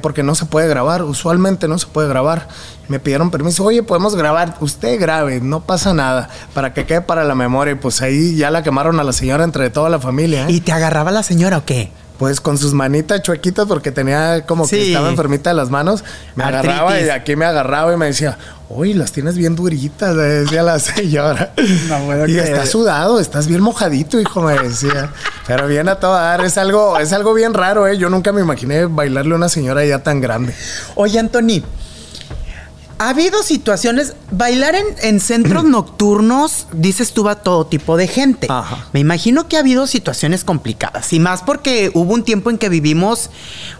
porque 0.00 0.22
no 0.22 0.34
se 0.34 0.46
puede 0.46 0.68
grabar. 0.68 1.02
Usualmente 1.02 1.68
no 1.68 1.78
se 1.78 1.86
puede 1.86 2.08
grabar. 2.08 2.48
Me 2.88 2.98
pidieron 2.98 3.30
permiso. 3.30 3.62
Oye, 3.64 3.82
podemos 3.82 4.16
grabar. 4.16 4.56
Usted 4.60 4.98
grabe, 4.98 5.40
no 5.40 5.60
pasa 5.60 5.94
nada. 5.94 6.28
Para 6.54 6.72
que 6.74 6.86
quede 6.86 7.02
para 7.02 7.24
la 7.24 7.34
memoria. 7.34 7.72
Y 7.72 7.76
pues 7.76 8.00
ahí 8.02 8.36
ya 8.36 8.50
la 8.50 8.62
quemaron 8.62 8.98
a 8.98 9.04
la 9.04 9.12
señora 9.12 9.44
entre 9.44 9.70
toda 9.70 9.90
la 9.90 10.00
familia. 10.00 10.48
¿eh? 10.48 10.52
¿Y 10.52 10.60
te 10.60 10.72
agarraba 10.72 11.10
la 11.10 11.22
señora 11.22 11.58
o 11.58 11.64
qué? 11.64 11.92
Pues 12.20 12.38
con 12.38 12.58
sus 12.58 12.74
manitas 12.74 13.22
chuequitas 13.22 13.64
porque 13.66 13.92
tenía 13.92 14.44
como 14.44 14.68
que 14.68 14.88
estaba 14.88 15.08
enfermita 15.08 15.48
de 15.48 15.56
las 15.56 15.70
manos, 15.70 16.04
me 16.34 16.44
agarraba 16.44 17.00
y 17.00 17.04
de 17.04 17.12
aquí 17.12 17.34
me 17.34 17.46
agarraba 17.46 17.94
y 17.94 17.96
me 17.96 18.04
decía, 18.04 18.36
uy, 18.68 18.92
las 18.92 19.10
tienes 19.10 19.38
bien 19.38 19.56
duritas, 19.56 20.14
le 20.14 20.22
decía 20.22 20.62
la 20.62 20.78
señora. 20.78 21.54
No, 21.88 22.28
y 22.28 22.38
estás 22.38 22.68
sudado, 22.68 23.20
estás 23.20 23.46
bien 23.46 23.62
mojadito, 23.62 24.20
hijo, 24.20 24.42
me 24.42 24.52
decía. 24.52 25.08
Pero 25.46 25.66
bien 25.66 25.88
a 25.88 25.94
todo 25.94 26.12
dar, 26.12 26.44
es 26.44 26.58
algo, 26.58 26.98
es 26.98 27.14
algo 27.14 27.32
bien 27.32 27.54
raro, 27.54 27.86
¿eh? 27.86 27.96
Yo 27.96 28.10
nunca 28.10 28.32
me 28.32 28.42
imaginé 28.42 28.84
bailarle 28.84 29.32
a 29.32 29.36
una 29.36 29.48
señora 29.48 29.82
ya 29.86 30.02
tan 30.02 30.20
grande. 30.20 30.54
Oye, 30.96 31.18
Anthony, 31.18 31.62
ha 33.00 33.08
habido 33.08 33.42
situaciones, 33.42 34.14
bailar 34.30 34.74
en, 34.76 35.20
centros 35.20 35.64
nocturnos, 35.64 36.66
dices 36.70 37.14
tú, 37.14 37.24
va 37.24 37.36
todo 37.36 37.66
tipo 37.66 37.96
de 37.96 38.06
gente. 38.06 38.46
Me 38.92 39.00
imagino 39.00 39.48
que 39.48 39.56
ha 39.56 39.60
habido 39.60 39.86
situaciones 39.86 40.44
complicadas 40.44 41.10
y 41.14 41.18
más 41.18 41.40
porque 41.40 41.90
hubo 41.94 42.12
un 42.12 42.24
tiempo 42.24 42.50
en 42.50 42.58
que 42.58 42.68
vivimos 42.68 43.30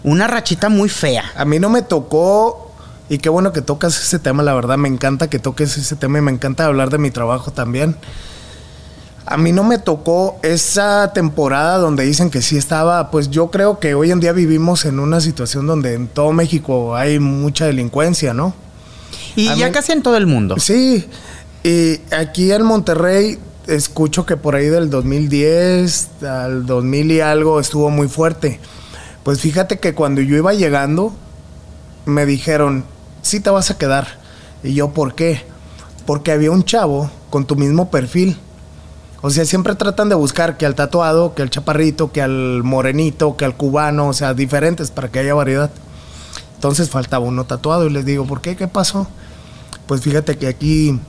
una 0.03 0.25
rachita 0.25 0.69
muy 0.69 0.89
fea. 0.89 1.23
A 1.35 1.45
mí 1.45 1.59
no 1.59 1.69
me 1.69 1.83
tocó 1.83 2.71
y 3.09 3.19
qué 3.19 3.29
bueno 3.29 3.53
que 3.53 3.61
tocas 3.61 4.01
ese 4.01 4.17
tema, 4.17 4.41
la 4.41 4.55
verdad 4.55 4.79
me 4.79 4.87
encanta 4.87 5.29
que 5.29 5.37
toques 5.37 5.77
ese 5.77 5.95
tema 5.95 6.17
y 6.17 6.21
me 6.23 6.31
encanta 6.31 6.65
hablar 6.65 6.89
de 6.89 6.97
mi 6.97 7.11
trabajo 7.11 7.51
también. 7.51 7.95
A 9.27 9.37
mí 9.37 9.51
no 9.51 9.63
me 9.63 9.77
tocó 9.77 10.39
esa 10.41 11.13
temporada 11.13 11.77
donde 11.77 12.05
dicen 12.05 12.31
que 12.31 12.41
sí 12.41 12.57
estaba, 12.57 13.11
pues 13.11 13.29
yo 13.29 13.51
creo 13.51 13.77
que 13.77 13.93
hoy 13.93 14.09
en 14.09 14.19
día 14.19 14.31
vivimos 14.31 14.85
en 14.85 14.99
una 14.99 15.21
situación 15.21 15.67
donde 15.67 15.93
en 15.93 16.07
todo 16.07 16.33
México 16.33 16.95
hay 16.95 17.19
mucha 17.19 17.67
delincuencia, 17.67 18.33
¿no? 18.33 18.55
Y 19.35 19.55
ya 19.55 19.71
casi 19.71 19.91
en 19.91 20.01
todo 20.01 20.17
el 20.17 20.27
mundo. 20.27 20.57
Sí, 20.59 21.05
y 21.63 21.99
aquí 22.13 22.51
en 22.51 22.63
Monterrey 22.63 23.37
escucho 23.67 24.25
que 24.25 24.37
por 24.37 24.55
ahí 24.55 24.67
del 24.67 24.89
2010 24.89 26.23
al 26.23 26.65
2000 26.65 27.11
y 27.11 27.19
algo 27.21 27.59
estuvo 27.59 27.89
muy 27.89 28.07
fuerte. 28.07 28.59
Pues 29.23 29.39
fíjate 29.39 29.79
que 29.79 29.93
cuando 29.93 30.21
yo 30.21 30.35
iba 30.35 30.53
llegando, 30.53 31.13
me 32.05 32.25
dijeron, 32.25 32.85
sí 33.21 33.39
te 33.39 33.49
vas 33.49 33.69
a 33.69 33.77
quedar. 33.77 34.07
Y 34.63 34.73
yo, 34.73 34.89
¿por 34.91 35.15
qué? 35.15 35.41
Porque 36.05 36.31
había 36.31 36.51
un 36.51 36.63
chavo 36.63 37.11
con 37.29 37.45
tu 37.45 37.55
mismo 37.55 37.91
perfil. 37.91 38.37
O 39.21 39.29
sea, 39.29 39.45
siempre 39.45 39.75
tratan 39.75 40.09
de 40.09 40.15
buscar 40.15 40.57
que 40.57 40.65
al 40.65 40.73
tatuado, 40.73 41.35
que 41.35 41.43
al 41.43 41.51
chaparrito, 41.51 42.11
que 42.11 42.23
al 42.23 42.63
morenito, 42.63 43.37
que 43.37 43.45
al 43.45 43.55
cubano, 43.55 44.07
o 44.07 44.13
sea, 44.13 44.33
diferentes 44.33 44.89
para 44.89 45.09
que 45.09 45.19
haya 45.19 45.35
variedad. 45.35 45.69
Entonces 46.61 46.91
faltaba 46.91 47.25
uno 47.25 47.45
tatuado 47.45 47.87
y 47.87 47.89
les 47.89 48.05
digo, 48.05 48.27
¿por 48.27 48.39
qué? 48.39 48.55
¿Qué 48.55 48.67
pasó? 48.67 49.07
Pues 49.87 50.01
fíjate 50.01 50.37
que 50.37 50.45
aquí 50.45 50.99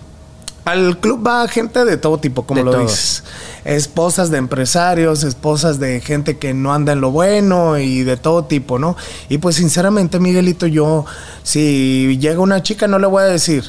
al 0.64 0.98
club 0.98 1.26
va 1.26 1.46
gente 1.46 1.84
de 1.84 1.98
todo 1.98 2.16
tipo, 2.16 2.46
como 2.46 2.62
lo 2.62 2.78
dices. 2.78 3.22
Esposas 3.66 4.30
de 4.30 4.38
empresarios, 4.38 5.24
esposas 5.24 5.78
de 5.78 6.00
gente 6.00 6.38
que 6.38 6.54
no 6.54 6.72
anda 6.72 6.94
en 6.94 7.02
lo 7.02 7.10
bueno 7.10 7.76
y 7.76 8.02
de 8.02 8.16
todo 8.16 8.46
tipo, 8.46 8.78
¿no? 8.78 8.96
Y 9.28 9.36
pues 9.36 9.56
sinceramente, 9.56 10.18
Miguelito, 10.18 10.66
yo, 10.66 11.04
si 11.42 12.16
llega 12.18 12.40
una 12.40 12.62
chica, 12.62 12.88
no 12.88 12.98
le 12.98 13.06
voy 13.06 13.22
a 13.22 13.26
decir, 13.26 13.62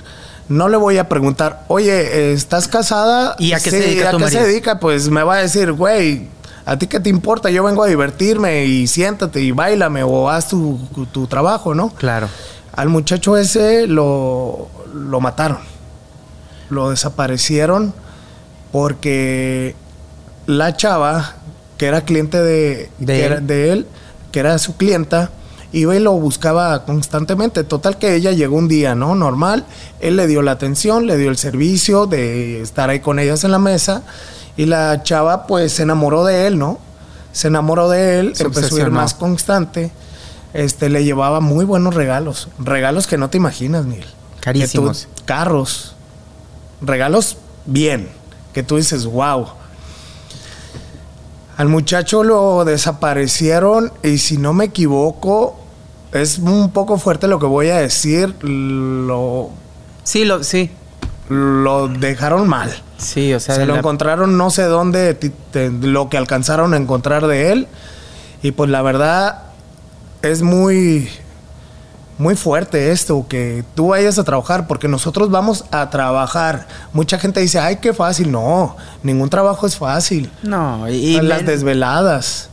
no 0.48 0.70
le 0.70 0.78
voy 0.78 1.00
a 1.00 1.10
preguntar, 1.10 1.66
oye, 1.68 2.32
¿estás 2.32 2.70
casada? 2.70 3.36
¿Y 3.40 3.52
a 3.52 3.60
qué 3.60 3.72
se 3.72 3.80
dedica? 3.82 4.10
¿A 4.12 4.18
qué 4.18 4.30
se 4.30 4.42
dedica? 4.42 4.80
Pues 4.80 5.10
me 5.10 5.24
va 5.24 5.36
a 5.36 5.42
decir, 5.42 5.74
güey, 5.74 6.30
¿a 6.66 6.78
ti 6.78 6.88
qué 6.88 7.00
te 7.00 7.10
importa? 7.10 7.50
Yo 7.50 7.64
vengo 7.64 7.84
a 7.84 7.88
divertirme 7.88 8.66
y 8.66 8.88
siéntate 8.88 9.42
y 9.42 9.52
bailame 9.52 10.04
o 10.04 10.30
haz 10.30 10.50
tu, 10.50 10.80
tu 11.12 11.28
trabajo, 11.28 11.76
¿no? 11.76 11.90
Claro. 11.90 12.28
Al 12.74 12.90
muchacho 12.90 13.38
ese 13.38 13.88
lo, 13.88 14.68
lo 14.94 15.22
mataron. 15.22 15.60
Lo 16.70 16.90
desaparecieron 16.90 17.94
porque 18.72 19.76
la 20.48 20.76
chava, 20.76 21.36
que 21.78 21.86
era 21.86 22.02
cliente 22.02 22.42
de, 22.42 22.90
de, 22.98 23.72
él. 23.72 23.88
que 24.32 24.40
era 24.40 24.58
su 24.58 24.76
clienta, 24.76 25.30
iba 25.72 25.96
y 25.96 26.00
lo 26.00 26.14
buscaba 26.14 26.84
constantemente. 26.86 27.64
Total 27.64 28.00
que 28.00 28.16
ella 28.16 28.32
llegó 28.32 28.58
un 28.58 28.68
día, 28.68 28.96
¿no? 28.96 29.14
Normal. 29.14 29.66
Él 30.00 30.16
le 30.16 30.26
dio 30.26 30.42
la 30.42 30.52
atención, 30.52 31.06
le 31.06 31.18
dio 31.18 31.30
el 31.30 31.38
servicio 31.38 32.08
de 32.08 32.62
estar 32.62 32.90
ahí 32.90 33.00
con 33.00 33.20
ellas 33.20 33.44
en 33.44 33.52
la 33.52 33.60
mesa. 33.60 34.02
Y 34.58 34.66
la 34.66 35.02
chava 35.04 35.48
pues 35.48 35.74
se 35.74 35.84
enamoró 35.84 36.24
de 36.26 36.48
él, 36.48 36.60
¿no? 36.60 36.80
Se 37.32 37.48
enamoró 37.48 37.90
de 37.90 38.20
él, 38.20 38.36
Se 38.36 38.44
empezó 38.44 38.76
a 38.76 38.80
ir 38.82 38.92
más 38.92 39.14
constante. 39.16 39.92
Este, 40.54 40.90
le 40.90 41.04
llevaba 41.04 41.40
muy 41.40 41.66
buenos 41.66 41.96
regalos. 41.96 42.50
Regalos 42.60 43.08
que 43.08 43.18
no 43.18 43.30
te 43.30 43.38
imaginas, 43.38 43.86
Miguel. 43.86 44.06
Carísimos. 44.40 45.06
Que 45.06 45.16
tú- 45.16 45.24
carros. 45.26 45.96
Regalos 46.82 47.38
bien. 47.66 48.10
Que 48.54 48.62
tú 48.62 48.78
dices, 48.78 49.06
wow. 49.06 49.48
Al 51.58 51.70
muchacho 51.70 52.24
lo 52.24 52.66
desaparecieron 52.66 53.92
y 54.04 54.18
si 54.18 54.38
no 54.38 54.54
me 54.54 54.66
equivoco, 54.66 55.56
es 56.12 56.40
un 56.40 56.72
poco 56.72 56.98
fuerte 56.98 57.28
lo 57.28 57.40
que 57.40 57.46
voy 57.46 57.70
a 57.70 57.78
decir, 57.78 58.36
lo, 58.44 59.50
Sí, 60.04 60.26
lo, 60.26 60.44
sí. 60.44 60.70
Lo 61.30 61.88
dejaron 61.88 62.48
mal. 62.48 62.72
Sí, 62.98 63.34
o 63.34 63.40
sea, 63.40 63.56
Se 63.56 63.66
lo 63.66 63.74
la- 63.74 63.80
encontraron 63.80 64.38
no 64.38 64.50
sé 64.50 64.64
dónde, 64.64 65.18
lo 65.82 66.10
que 66.10 66.18
alcanzaron 66.18 66.74
a 66.74 66.78
encontrar 66.78 67.28
de 67.28 67.52
él. 67.52 67.68
Y 68.42 68.52
pues 68.52 68.70
la 68.70 68.82
verdad 68.82 69.44
es 70.22 70.42
muy, 70.42 71.10
muy 72.18 72.36
fuerte 72.36 72.92
esto, 72.92 73.26
que 73.28 73.64
tú 73.76 73.90
vayas 73.90 74.20
a 74.20 74.24
trabajar, 74.24 74.68
porque 74.68 74.88
nosotros 74.88 75.32
vamos 75.32 75.66
a 75.72 75.90
trabajar. 75.90 76.68
Mucha 76.94 77.18
gente 77.20 77.40
dice, 77.40 77.60
ay, 77.60 77.78
qué 77.78 77.94
fácil. 77.94 78.32
No, 78.32 78.76
ningún 79.02 79.30
trabajo 79.30 79.66
es 79.66 79.76
fácil. 79.78 80.30
No, 80.44 80.88
y, 80.90 80.94
y 80.94 81.22
las 81.22 81.40
men- 81.40 81.46
desveladas. 81.48 82.50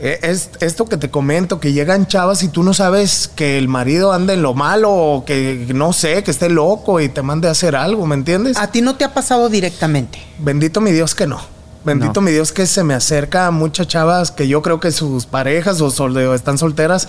E- 0.00 0.18
Es 0.22 0.50
esto 0.60 0.86
que 0.86 0.96
te 0.96 1.10
comento, 1.10 1.60
que 1.60 1.72
llegan 1.72 2.06
chavas 2.06 2.42
y 2.42 2.48
tú 2.48 2.62
no 2.62 2.72
sabes 2.74 3.30
que 3.34 3.58
el 3.58 3.68
marido 3.68 4.12
anda 4.12 4.32
en 4.32 4.42
lo 4.42 4.54
malo 4.54 4.90
o 4.92 5.24
que 5.24 5.66
no 5.74 5.92
sé, 5.92 6.22
que 6.22 6.30
esté 6.30 6.48
loco 6.48 7.00
y 7.00 7.08
te 7.08 7.22
mande 7.22 7.48
a 7.48 7.50
hacer 7.52 7.76
algo, 7.76 8.06
¿me 8.06 8.14
entiendes? 8.14 8.56
a 8.56 8.68
ti 8.68 8.80
no 8.80 8.96
te 8.96 9.04
ha 9.04 9.12
pasado 9.14 9.48
directamente. 9.48 10.18
Bendito 10.38 10.80
mi 10.80 10.92
Dios 10.92 11.14
que 11.14 11.26
no. 11.26 11.40
Bendito 11.84 12.20
No. 12.20 12.26
mi 12.26 12.30
Dios 12.32 12.52
que 12.52 12.66
se 12.66 12.84
me 12.84 12.94
acerca 12.94 13.48
a 13.48 13.50
muchas 13.50 13.88
chavas 13.88 14.30
que 14.30 14.46
yo 14.48 14.62
creo 14.62 14.78
que 14.80 14.92
sus 14.92 15.26
parejas 15.26 15.80
o, 15.80 15.90
sol- 15.90 16.16
o 16.16 16.34
están 16.34 16.56
solteras 16.56 17.08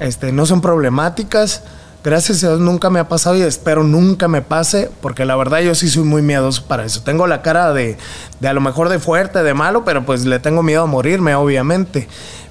este, 0.00 0.32
no 0.32 0.46
son 0.46 0.60
problemáticas. 0.62 1.62
Gracias 2.06 2.44
a 2.44 2.50
Dios 2.50 2.60
nunca 2.60 2.88
me 2.88 3.00
ha 3.00 3.08
pasado 3.08 3.36
y 3.36 3.42
espero 3.42 3.82
nunca 3.82 4.28
me 4.28 4.40
pase 4.40 4.88
porque 5.02 5.24
la 5.24 5.34
verdad 5.34 5.58
yo 5.58 5.74
sí 5.74 5.88
soy 5.88 6.04
muy 6.04 6.22
miedoso 6.22 6.64
para 6.68 6.84
eso. 6.84 7.02
Tengo 7.02 7.26
la 7.26 7.42
cara 7.42 7.72
de, 7.72 7.98
de 8.38 8.46
a 8.46 8.52
lo 8.52 8.60
mejor 8.60 8.90
de 8.90 9.00
fuerte, 9.00 9.42
de 9.42 9.54
malo, 9.54 9.84
pero 9.84 10.06
pues 10.06 10.24
le 10.24 10.38
tengo 10.38 10.62
miedo 10.62 10.84
a 10.84 10.86
morirme, 10.86 11.34
obviamente. 11.34 12.06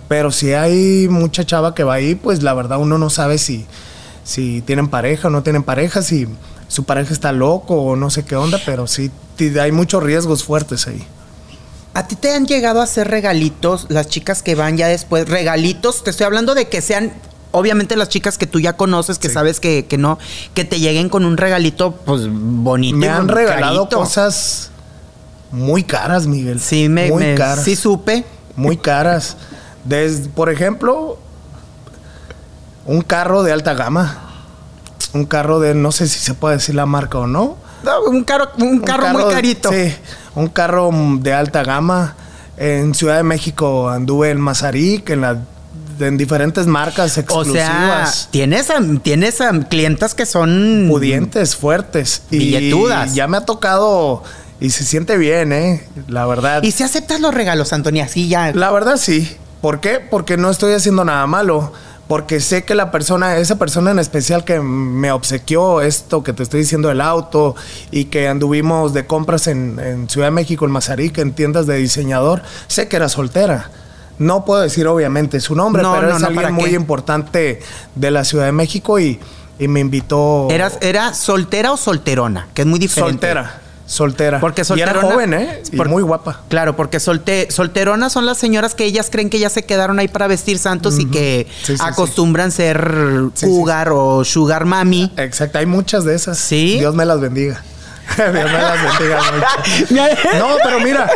Pero 0.10 0.32
si 0.32 0.52
hay 0.52 1.08
mucha 1.08 1.46
chava 1.46 1.74
que 1.74 1.86
va 1.86 1.94
ahí, 1.94 2.16
pues 2.16 2.44
la 2.44 2.54
verdad 2.54 2.80
uno 2.80 2.98
no 2.98 3.10
sabe 3.10 3.38
si, 3.38 3.66
si 4.26 4.62
tienen 4.64 4.90
pareja 4.90 5.30
o 5.30 5.32
no 5.32 5.42
tienen 5.42 5.64
pareja, 5.64 6.02
si 6.02 6.28
su 6.68 6.84
pareja 6.84 7.14
está 7.14 7.32
loco 7.32 7.76
o 7.76 7.96
no 7.96 8.10
sé 8.10 8.26
qué 8.26 8.36
onda, 8.36 8.60
pero 8.66 8.88
sí 8.88 9.10
hay 9.58 9.72
muchos 9.72 10.04
riesgos 10.04 10.44
fuertes 10.44 10.86
ahí. 10.86 11.08
¿A 11.94 12.10
ti 12.10 12.18
te 12.18 12.34
han 12.34 12.46
llegado 12.46 12.82
a 12.82 12.84
hacer 12.84 13.08
regalitos 13.08 13.86
las 13.88 14.10
chicas 14.10 14.44
que 14.44 14.54
van 14.54 14.76
ya 14.76 14.90
después? 14.90 15.30
Regalitos, 15.30 16.04
te 16.04 16.10
estoy 16.10 16.26
hablando 16.26 16.56
de 16.56 16.68
que 16.68 16.82
sean, 16.82 17.14
obviamente 17.56 17.96
las 17.96 18.10
chicas 18.10 18.38
que 18.38 18.46
tú 18.48 18.60
ya 18.60 18.74
conoces, 18.78 19.18
que 19.20 19.28
Sí. 19.30 19.34
sabes 19.34 19.60
que, 19.60 19.86
que 19.86 19.98
no, 19.98 20.20
que 20.54 20.66
te 20.66 20.80
lleguen 20.80 21.10
con 21.10 21.26
un 21.26 21.38
regalito, 21.38 21.92
pues 21.94 22.28
bonito. 22.30 22.98
Me 22.98 23.10
han 23.10 23.28
regalado 23.28 23.84
carito. 23.86 23.98
cosas 23.98 24.72
muy 25.52 25.84
caras, 25.84 26.28
Miguel. 26.28 26.60
Sí, 26.60 26.90
me, 26.90 27.10
muy 27.10 27.24
me- 27.24 27.36
caras. 27.36 27.64
sí 27.64 27.76
supe. 27.76 28.26
Muy 28.56 28.78
caras. 28.78 29.38
Desde, 29.84 30.30
por 30.30 30.50
ejemplo, 30.50 31.18
un 32.86 33.02
carro 33.02 33.44
de 33.44 33.52
alta 33.52 33.74
gama. 33.74 34.22
Un 35.14 35.26
carro 35.26 35.60
de, 35.60 35.74
no 35.76 35.92
sé 35.92 36.08
si 36.08 36.20
se 36.20 36.34
puede 36.34 36.56
decir 36.56 36.76
la 36.76 36.86
marca 36.86 37.18
o 37.20 37.28
no. 37.28 37.58
No, 37.84 38.02
un 38.10 38.24
carro, 38.24 38.50
un 38.58 38.64
Un 38.68 38.80
carro, 38.80 39.08
muy 39.10 39.32
carito. 39.34 39.72
Sí, 39.72 39.94
un 40.36 40.48
carro 40.48 40.90
de 41.20 41.34
alta 41.34 41.64
gama. 41.64 42.16
En 42.58 42.94
Ciudad 42.96 43.18
de 43.18 43.24
México 43.24 43.90
anduve 43.90 44.30
en 44.32 44.40
Mazarik, 44.40 45.10
en, 45.10 45.22
la, 45.22 45.38
en 46.00 46.18
diferentes 46.18 46.68
marcas 46.68 47.18
O 47.18 47.22
exclusivas. 47.22 48.16
sea, 48.16 48.28
tienes 48.32 48.70
a, 48.70 48.80
tienes 49.02 49.42
a 49.42 49.52
clientas 49.70 50.14
que 50.16 50.26
son 50.26 50.86
pudientes, 50.90 51.56
fuertes. 51.56 52.24
Y 52.32 52.38
Billetudas. 52.38 53.14
ya 53.16 53.28
me 53.28 53.38
ha 53.38 53.42
tocado 53.46 54.24
y 54.60 54.70
se 54.70 54.84
siente 54.84 55.18
bien, 55.18 55.52
¿eh? 55.54 55.88
La 56.08 56.26
verdad. 56.26 56.64
Y 56.64 56.72
si 56.72 56.84
aceptas 56.84 57.20
los 57.20 57.34
regalos, 57.34 57.74
Antonia, 57.74 58.08
sí 58.08 58.28
ya. 58.28 58.52
La 58.54 58.72
verdad 58.72 58.98
sí. 58.98 59.36
¿Por 59.62 59.80
qué? 59.80 60.00
Porque 60.00 60.38
no 60.38 60.50
estoy 60.50 60.74
haciendo 60.74 61.04
nada 61.06 61.26
malo. 61.28 61.74
Porque 62.08 62.40
sé 62.40 62.64
que 62.64 62.76
la 62.76 62.92
persona, 62.92 63.38
esa 63.38 63.58
persona 63.58 63.90
en 63.90 63.98
especial 63.98 64.46
que 64.46 64.60
me 64.60 65.12
obsequió 65.12 65.82
esto 65.82 66.22
que 66.22 66.34
te 66.34 66.44
estoy 66.44 66.60
diciendo 66.60 66.92
el 66.92 67.02
auto 67.02 67.56
y 67.90 68.06
que 68.06 68.28
anduvimos 68.28 68.94
de 68.94 69.08
compras 69.08 69.48
en, 69.48 69.80
en 69.80 70.08
Ciudad 70.08 70.28
de 70.28 70.32
México, 70.32 70.66
en 70.66 70.72
Mazarik, 70.72 71.18
en 71.18 71.34
tiendas 71.34 71.66
de 71.66 71.78
diseñador, 71.78 72.44
sé 72.68 72.88
que 72.88 72.98
era 72.98 73.10
soltera. 73.10 73.72
No 74.20 74.46
puedo 74.46 74.62
decir 74.62 74.88
obviamente 74.88 75.40
su 75.42 75.56
nombre, 75.56 75.84
No, 75.84 75.94
pero 75.96 76.08
no, 76.10 76.16
es 76.16 76.22
no, 76.22 76.28
alguien 76.28 76.44
¿para 76.44 76.54
muy 76.54 76.70
qué? 76.70 76.76
importante 76.76 77.60
de 77.96 78.12
la 78.12 78.24
Ciudad 78.24 78.46
de 78.46 78.52
México 78.54 79.00
y, 79.00 79.20
y 79.60 79.68
me 79.68 79.80
invitó. 79.82 80.48
Eras, 80.50 80.78
¿Era 80.82 81.14
soltera 81.14 81.72
o 81.74 81.78
solterona? 81.78 82.48
Que 82.54 82.62
es 82.64 82.68
muy 82.68 82.80
diferente. 82.80 83.12
soltera. 83.28 83.62
Soltera. 83.88 84.40
Porque 84.40 84.64
Y 84.76 84.80
era 84.82 84.94
solterona- 84.94 85.14
joven, 85.14 85.34
¿eh? 85.36 85.62
Y 85.72 85.78
por- 85.78 85.90
muy 85.90 86.02
guapa. 86.02 86.42
Claro, 86.50 86.76
porque 86.76 87.00
solte, 87.00 87.52
solteronas 87.52 88.12
son 88.14 88.26
las 88.26 88.40
señoras 88.40 88.74
que 88.74 88.84
ellas 88.86 89.10
creen 89.12 89.30
que 89.30 89.38
ya 89.38 89.50
se 89.52 89.64
quedaron 89.64 90.00
ahí 90.00 90.08
para 90.08 90.26
vestir 90.26 90.58
santos 90.58 90.98
y 90.98 91.06
que 91.06 91.46
Sí, 91.62 91.74
sí, 91.74 91.78
sí. 91.78 91.84
acostumbran 91.86 92.52
ser 92.52 93.26
Sí, 93.36 93.46
cougar 93.46 93.90
o 93.92 94.24
sugar 94.24 94.66
mami. 94.66 95.12
Exacto, 95.18 95.60
hay 95.60 95.68
muchas 95.68 96.04
de 96.04 96.16
esas. 96.16 96.40
¿Sí? 96.40 96.80
Dios 96.80 96.96
me 96.96 97.06
las 97.06 97.20
bendiga. 97.20 97.62
Dios 98.18 98.34
me 98.34 98.44
las 98.44 99.00
bendiga 99.00 99.20
mucho. 99.32 100.38
No, 100.38 100.56
pero 100.64 100.80
mira, 100.80 101.10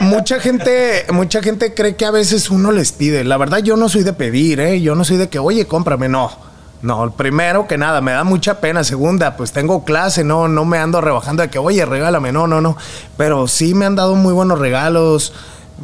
mucha 0.00 0.40
gente, 0.40 1.06
mucha 1.10 1.42
gente 1.42 1.74
cree 1.74 1.96
que 1.96 2.04
a 2.04 2.10
veces 2.10 2.50
uno 2.50 2.72
les 2.72 2.92
pide. 2.92 3.24
La 3.24 3.36
verdad, 3.36 3.58
yo 3.58 3.76
no 3.76 3.88
soy 3.88 4.02
de 4.02 4.12
pedir, 4.12 4.60
¿eh? 4.60 4.80
Yo 4.80 4.94
no 4.94 5.04
soy 5.04 5.16
de 5.16 5.28
que, 5.28 5.38
oye, 5.38 5.66
cómprame, 5.66 6.08
no. 6.08 6.48
No, 6.80 7.10
primero 7.10 7.66
que 7.66 7.76
nada, 7.76 8.00
me 8.00 8.12
da 8.12 8.22
mucha 8.22 8.60
pena. 8.60 8.84
Segunda, 8.84 9.36
pues 9.36 9.52
tengo 9.52 9.84
clase, 9.84 10.22
no, 10.22 10.46
no 10.46 10.64
me 10.64 10.78
ando 10.78 11.00
rebajando 11.00 11.42
de 11.42 11.50
que, 11.50 11.58
oye, 11.58 11.84
regálame, 11.84 12.30
no, 12.30 12.46
no, 12.46 12.60
no. 12.60 12.76
Pero 13.16 13.48
sí 13.48 13.74
me 13.74 13.86
han 13.86 13.96
dado 13.96 14.14
muy 14.14 14.32
buenos 14.32 14.60
regalos, 14.60 15.32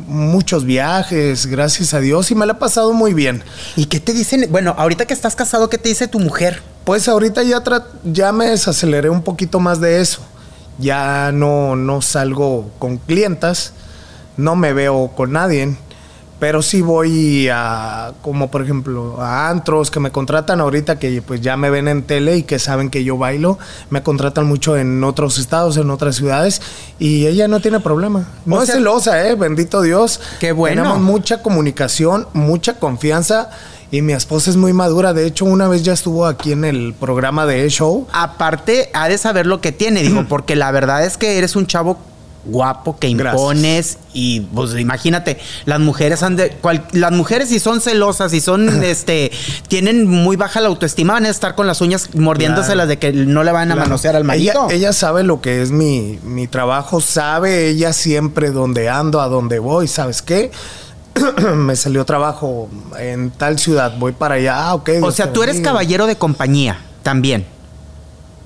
muchos 0.06 0.64
viajes, 0.64 1.46
gracias 1.46 1.94
a 1.94 2.00
Dios, 2.00 2.30
y 2.30 2.36
me 2.36 2.46
la 2.46 2.52
he 2.52 2.56
pasado 2.56 2.92
muy 2.92 3.12
bien. 3.12 3.42
¿Y 3.74 3.86
qué 3.86 3.98
te 3.98 4.12
dicen? 4.12 4.46
Bueno, 4.50 4.74
ahorita 4.78 5.06
que 5.06 5.14
estás 5.14 5.34
casado, 5.34 5.68
¿qué 5.68 5.78
te 5.78 5.88
dice 5.88 6.06
tu 6.06 6.20
mujer? 6.20 6.62
Pues 6.84 7.08
ahorita 7.08 7.42
ya, 7.42 7.62
ya 8.04 8.32
me 8.32 8.46
desaceleré 8.46 9.10
un 9.10 9.22
poquito 9.22 9.58
más 9.58 9.80
de 9.80 10.00
eso. 10.00 10.20
Ya 10.78 11.30
no, 11.32 11.76
no 11.76 12.02
salgo 12.02 12.70
con 12.78 12.96
clientas, 12.98 13.72
no 14.36 14.56
me 14.56 14.72
veo 14.72 15.12
con 15.16 15.32
nadie, 15.32 15.76
pero 16.40 16.62
sí 16.62 16.82
voy 16.82 17.48
a, 17.50 18.12
como 18.22 18.50
por 18.50 18.62
ejemplo, 18.62 19.20
a 19.22 19.48
antros 19.48 19.90
que 19.92 20.00
me 20.00 20.10
contratan 20.10 20.60
ahorita 20.60 20.98
que 20.98 21.22
pues 21.22 21.40
ya 21.40 21.56
me 21.56 21.70
ven 21.70 21.86
en 21.86 22.02
tele 22.02 22.38
y 22.38 22.42
que 22.42 22.58
saben 22.58 22.90
que 22.90 23.04
yo 23.04 23.16
bailo, 23.16 23.56
me 23.90 24.02
contratan 24.02 24.46
mucho 24.46 24.76
en 24.76 25.04
otros 25.04 25.38
estados, 25.38 25.76
en 25.76 25.90
otras 25.90 26.16
ciudades 26.16 26.60
y 26.98 27.26
ella 27.26 27.46
no 27.46 27.60
tiene 27.60 27.78
problema. 27.78 28.26
No 28.44 28.56
O 28.56 28.60
es 28.62 28.66
sea- 28.66 28.74
celosa, 28.74 29.28
eh, 29.28 29.36
bendito 29.36 29.80
Dios. 29.80 30.20
Qué 30.40 30.50
bueno. 30.50 30.82
Tenemos 30.82 31.00
mucha 31.00 31.40
comunicación, 31.40 32.26
mucha 32.32 32.78
confianza 32.80 33.50
y 33.96 34.02
mi 34.02 34.12
esposa 34.12 34.50
es 34.50 34.56
muy 34.56 34.72
madura. 34.72 35.12
De 35.12 35.26
hecho, 35.26 35.44
una 35.44 35.68
vez 35.68 35.82
ya 35.84 35.92
estuvo 35.92 36.26
aquí 36.26 36.52
en 36.52 36.64
el 36.64 36.94
programa 36.98 37.46
de 37.46 37.64
E-Show. 37.66 38.06
Aparte, 38.12 38.90
ha 38.92 39.08
de 39.08 39.18
saber 39.18 39.46
lo 39.46 39.60
que 39.60 39.70
tiene, 39.72 40.02
digo, 40.02 40.24
porque 40.28 40.56
la 40.56 40.70
verdad 40.72 41.04
es 41.04 41.16
que 41.16 41.38
eres 41.38 41.54
un 41.54 41.66
chavo 41.66 41.98
guapo 42.46 42.98
que 42.98 43.08
Gracias. 43.14 43.40
impones 43.40 43.98
y 44.12 44.40
pues 44.40 44.74
imagínate 44.78 45.38
las 45.64 45.80
mujeres 45.80 46.22
han 46.22 46.36
de 46.36 46.50
cual- 46.50 46.84
las 46.92 47.10
mujeres 47.10 47.48
si 47.48 47.58
son 47.58 47.80
celosas 47.80 48.34
y 48.34 48.42
son 48.42 48.68
este 48.84 49.30
tienen 49.68 50.06
muy 50.06 50.36
baja 50.36 50.60
la 50.60 50.68
autoestima 50.68 51.14
van 51.14 51.24
a 51.24 51.30
estar 51.30 51.54
con 51.54 51.66
las 51.66 51.80
uñas 51.80 52.10
mordiéndoselas 52.14 52.74
Claro. 52.86 52.88
de 52.88 52.98
que 52.98 53.12
no 53.14 53.44
le 53.44 53.50
van 53.52 53.70
a 53.70 53.74
Claro. 53.76 53.88
manosear 53.88 54.14
al 54.16 54.24
marido 54.24 54.66
Ella, 54.66 54.76
ella 54.76 54.92
sabe 54.92 55.22
lo 55.22 55.40
que 55.40 55.62
es 55.62 55.70
mi, 55.70 56.18
mi 56.22 56.46
trabajo, 56.46 57.00
sabe 57.00 57.68
ella 57.70 57.94
siempre 57.94 58.50
dónde 58.50 58.90
ando, 58.90 59.22
a 59.22 59.28
dónde 59.28 59.58
voy, 59.58 59.88
¿sabes 59.88 60.20
qué? 60.20 60.50
Me 61.56 61.76
salió 61.76 62.04
trabajo 62.04 62.68
en 62.98 63.30
tal 63.30 63.58
ciudad, 63.58 63.94
voy 63.98 64.12
para 64.12 64.34
allá, 64.36 64.68
ah, 64.68 64.74
ok. 64.74 64.90
o 65.02 65.12
sea 65.12 65.26
te 65.26 65.32
tú 65.32 65.42
eres 65.42 65.60
caballero 65.60 66.06
de 66.06 66.16
compañía 66.16 66.78
también 67.02 67.46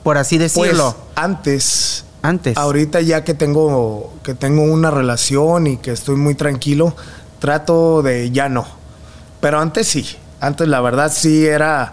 por 0.03 0.17
así 0.19 0.39
Pues 0.39 0.55
decirlo 0.55 0.97
antes, 1.17 2.05
antes 2.23 2.57
ahorita 2.57 3.01
ya 3.03 3.25
que 3.25 3.35
tengo, 3.35 4.13
que 4.23 4.35
tengo 4.35 4.63
una 4.63 4.91
relación 4.91 5.67
y 5.67 5.77
que 5.77 5.93
estoy 5.93 6.17
muy 6.17 6.35
tranquilo, 6.35 6.95
trato 7.41 8.03
de 8.03 8.31
ya 8.31 8.49
no. 8.49 8.67
Pero 9.41 9.61
antes 9.61 9.87
sí, 9.87 10.17
antes 10.41 10.67
la 10.67 10.81
verdad 10.81 11.13
sí 11.15 11.47
era, 11.47 11.93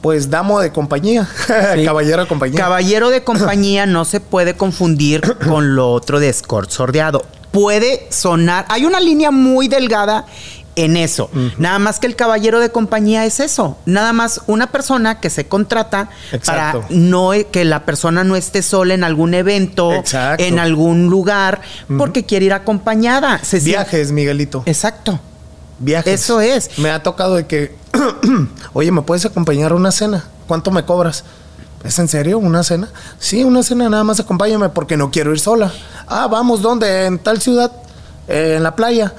pues 0.00 0.28
damo 0.30 0.60
de 0.60 0.72
compañía, 0.72 1.28
Sí. 1.76 1.84
caballero 1.84 2.22
de 2.22 2.28
compañía. 2.28 2.58
Caballero 2.58 3.10
de 3.10 3.22
compañía 3.24 3.86
no 3.86 4.04
se 4.04 4.20
puede 4.20 4.56
confundir 4.56 5.22
con 5.48 5.76
lo 5.76 5.92
otro 5.92 6.18
de 6.20 6.28
escort 6.30 6.70
sordeado. 6.70 7.22
Puede 7.52 8.06
sonar, 8.10 8.64
hay 8.68 8.84
una 8.84 8.98
línea 8.98 9.30
muy 9.30 9.68
delgada 9.68 10.26
en 10.76 10.96
eso. 10.96 11.30
Nada 11.58 11.78
más 11.78 12.00
que 12.00 12.06
el 12.06 12.16
caballero 12.16 12.60
de 12.60 12.70
compañía 12.70 13.24
es 13.26 13.40
eso. 13.40 13.76
Nada 13.86 14.12
más 14.12 14.40
una 14.46 14.68
persona 14.68 15.20
que 15.20 15.30
se 15.30 15.46
contrata 15.46 16.08
para 16.46 16.74
no 16.90 17.32
que 17.50 17.64
la 17.64 17.84
persona 17.84 18.24
no 18.24 18.36
esté 18.36 18.62
sola 18.62 18.94
en 18.94 19.04
algún 19.04 19.34
evento, 19.34 19.90
en 20.38 20.58
algún 20.58 21.08
lugar, 21.08 21.60
porque 21.98 22.24
quiere 22.24 22.46
ir 22.46 22.52
acompañada. 22.52 23.40
Viajes, 23.62 24.12
Miguelito. 24.12 24.62
Exacto. 24.66 25.20
Viajes. 25.78 26.22
Eso 26.22 26.40
es. 26.40 26.78
Me 26.78 26.90
ha 26.90 27.02
tocado 27.02 27.34
de 27.34 27.46
que, 27.46 27.74
oye, 28.72 28.90
¿me 28.92 29.02
puedes 29.02 29.24
acompañar 29.24 29.72
a 29.72 29.74
una 29.74 29.90
cena? 29.90 30.24
¿Cuánto 30.46 30.70
me 30.70 30.84
cobras? 30.84 31.24
¿Es 31.84 31.98
en 31.98 32.08
serio 32.08 32.38
una 32.38 32.62
cena? 32.62 32.88
Sí, 33.18 33.42
una 33.42 33.62
cena, 33.62 33.88
nada 33.88 34.04
más 34.04 34.20
acompáñame 34.20 34.68
porque 34.68 34.96
no 34.96 35.10
quiero 35.10 35.32
ir 35.32 35.40
sola. 35.40 35.72
Ah, 36.06 36.28
vamos, 36.28 36.62
¿dónde? 36.62 37.06
En 37.06 37.18
tal 37.18 37.40
ciudad, 37.40 37.72
eh, 38.28 38.54
en 38.56 38.62
la 38.62 38.76
playa. 38.76 39.12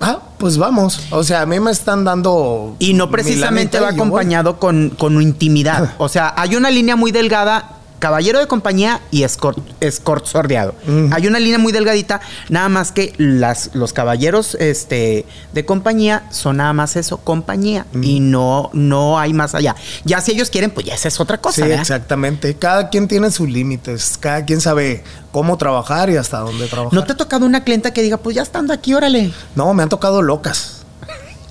Ah, 0.00 0.18
pues 0.38 0.58
vamos. 0.58 1.00
O 1.10 1.22
sea, 1.22 1.42
a 1.42 1.46
mí 1.46 1.60
me 1.60 1.70
están 1.70 2.04
dando. 2.04 2.76
Y 2.78 2.94
no 2.94 3.10
precisamente 3.10 3.78
va 3.78 3.90
acompañado 3.90 4.58
con, 4.58 4.90
con 4.90 5.20
intimidad. 5.22 5.94
O 5.98 6.08
sea, 6.08 6.34
hay 6.36 6.56
una 6.56 6.70
línea 6.70 6.96
muy 6.96 7.12
delgada 7.12 7.78
caballero 7.98 8.38
de 8.38 8.46
compañía 8.46 9.00
y 9.10 9.22
escort, 9.22 9.58
escort 9.80 10.26
sordeado. 10.26 10.74
Hay 11.12 11.26
una 11.26 11.38
línea 11.38 11.58
muy 11.58 11.72
delgadita, 11.72 12.20
nada 12.48 12.68
más 12.68 12.92
que 12.92 13.14
las, 13.16 13.70
los 13.74 13.92
caballeros 13.92 14.54
este, 14.56 15.24
de 15.52 15.64
compañía 15.64 16.26
son 16.30 16.58
nada 16.58 16.72
más 16.72 16.96
eso, 16.96 17.18
compañía, 17.18 17.86
y 18.00 18.20
no, 18.20 18.70
no 18.72 19.18
hay 19.18 19.32
más 19.32 19.54
allá. 19.54 19.74
Ya 20.04 20.20
si 20.20 20.32
ellos 20.32 20.50
quieren, 20.50 20.70
pues 20.70 20.86
ya 20.86 20.94
esa 20.94 21.08
es 21.08 21.18
otra 21.20 21.38
cosa. 21.38 21.64
Sí, 21.64 21.72
exactamente. 21.72 22.54
Cada 22.56 22.90
quien 22.90 23.08
tiene 23.08 23.30
sus 23.30 23.48
límites, 23.48 24.18
cada 24.18 24.44
quien 24.44 24.60
sabe 24.60 25.02
cómo 25.32 25.56
trabajar 25.56 26.10
y 26.10 26.16
hasta 26.16 26.38
dónde 26.40 26.66
trabajar. 26.68 26.92
¿No 26.94 27.04
te 27.04 27.12
ha 27.12 27.16
tocado 27.16 27.46
una 27.46 27.64
clienta 27.64 27.92
que 27.92 28.02
diga, 28.02 28.18
pues 28.18 28.36
ya 28.36 28.42
estando 28.42 28.72
aquí, 28.72 28.94
órale? 28.94 29.32
No, 29.54 29.72
me 29.72 29.82
han 29.82 29.88
tocado 29.88 30.22
locas. 30.22 30.82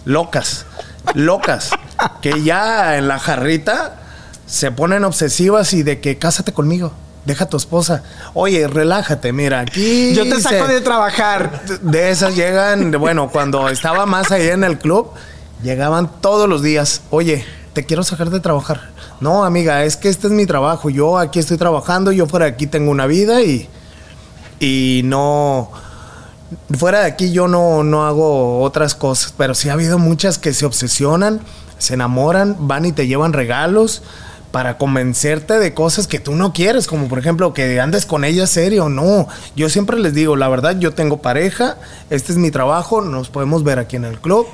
Locas. 0.06 0.66
Locas. 1.16 1.72
que 2.22 2.44
ya 2.44 2.98
en 2.98 3.08
la 3.08 3.20
jarrita 3.20 4.03
se 4.46 4.72
ponen 4.72 5.04
obsesivas 5.04 5.74
y 5.74 5.84
de 5.84 6.00
que 6.00 6.18
cásate 6.18 6.54
conmigo. 6.54 6.92
Deja 7.26 7.46
a 7.46 7.50
tu 7.50 7.56
esposa. 7.56 8.04
Oye, 8.34 8.68
relájate, 8.68 9.32
mira, 9.32 9.62
aquí. 9.62 10.14
Yo 10.16 10.24
te 10.24 10.42
saco 10.42 10.68
de 10.68 10.82
trabajar. 10.82 11.64
De 11.82 12.12
esas 12.12 12.36
llegan, 12.36 12.92
bueno, 12.92 13.30
cuando 13.30 13.70
estaba 13.70 14.06
más 14.06 14.32
ahí 14.32 14.50
en 14.50 14.64
el 14.64 14.78
club, 14.78 15.12
llegaban 15.64 16.12
todos 16.20 16.50
los 16.50 16.62
días. 16.62 17.02
Oye, 17.12 17.46
te 17.72 17.86
quiero 17.86 18.04
sacar 18.04 18.30
de 18.30 18.42
trabajar. 18.42 18.92
No, 19.22 19.46
amiga, 19.46 19.86
es 19.86 19.96
que 19.96 20.10
este 20.10 20.28
es 20.28 20.34
mi 20.34 20.46
trabajo. 20.46 20.90
Yo 20.90 21.18
aquí 21.18 21.40
estoy 21.40 21.58
trabajando, 21.58 22.12
yo 22.12 22.28
fuera 22.28 22.46
de 22.46 22.52
aquí 22.52 22.68
tengo 22.68 22.92
una 22.92 23.06
vida 23.06 23.42
y. 23.42 23.70
Y 24.60 25.02
no. 25.06 25.72
Fuera 26.78 27.00
de 27.00 27.06
aquí 27.06 27.32
yo 27.32 27.48
no, 27.48 27.84
no 27.84 28.06
hago 28.06 28.62
otras 28.62 28.96
cosas. 28.96 29.34
Pero 29.38 29.56
sí 29.56 29.70
ha 29.70 29.74
habido 29.74 29.98
muchas 29.98 30.38
que 30.38 30.54
se 30.54 30.66
obsesionan, 30.66 31.40
se 31.78 31.94
enamoran, 31.94 32.58
van 32.60 32.86
y 32.86 32.92
te 32.92 33.08
llevan 33.08 33.32
regalos 33.32 34.04
para 34.54 34.78
convencerte 34.78 35.58
de 35.58 35.74
cosas 35.74 36.06
que 36.06 36.20
tú 36.20 36.36
no 36.36 36.54
quieres, 36.54 36.86
como 36.86 37.08
por 37.08 37.18
ejemplo 37.18 37.56
que 37.56 37.82
andes 37.82 38.06
con 38.06 38.24
ella 38.24 38.46
serio, 38.46 38.88
no. 38.88 39.28
Yo 39.56 39.68
siempre 39.68 39.98
les 39.98 40.14
digo, 40.14 40.36
la 40.36 40.48
verdad, 40.48 40.78
yo 40.78 40.94
tengo 40.94 41.24
pareja, 41.24 41.78
este 42.12 42.34
es 42.34 42.38
mi 42.38 42.52
trabajo, 42.52 43.02
nos 43.02 43.30
podemos 43.30 43.64
ver 43.64 43.80
aquí 43.80 43.96
en 43.96 44.06
el 44.06 44.20
club 44.20 44.46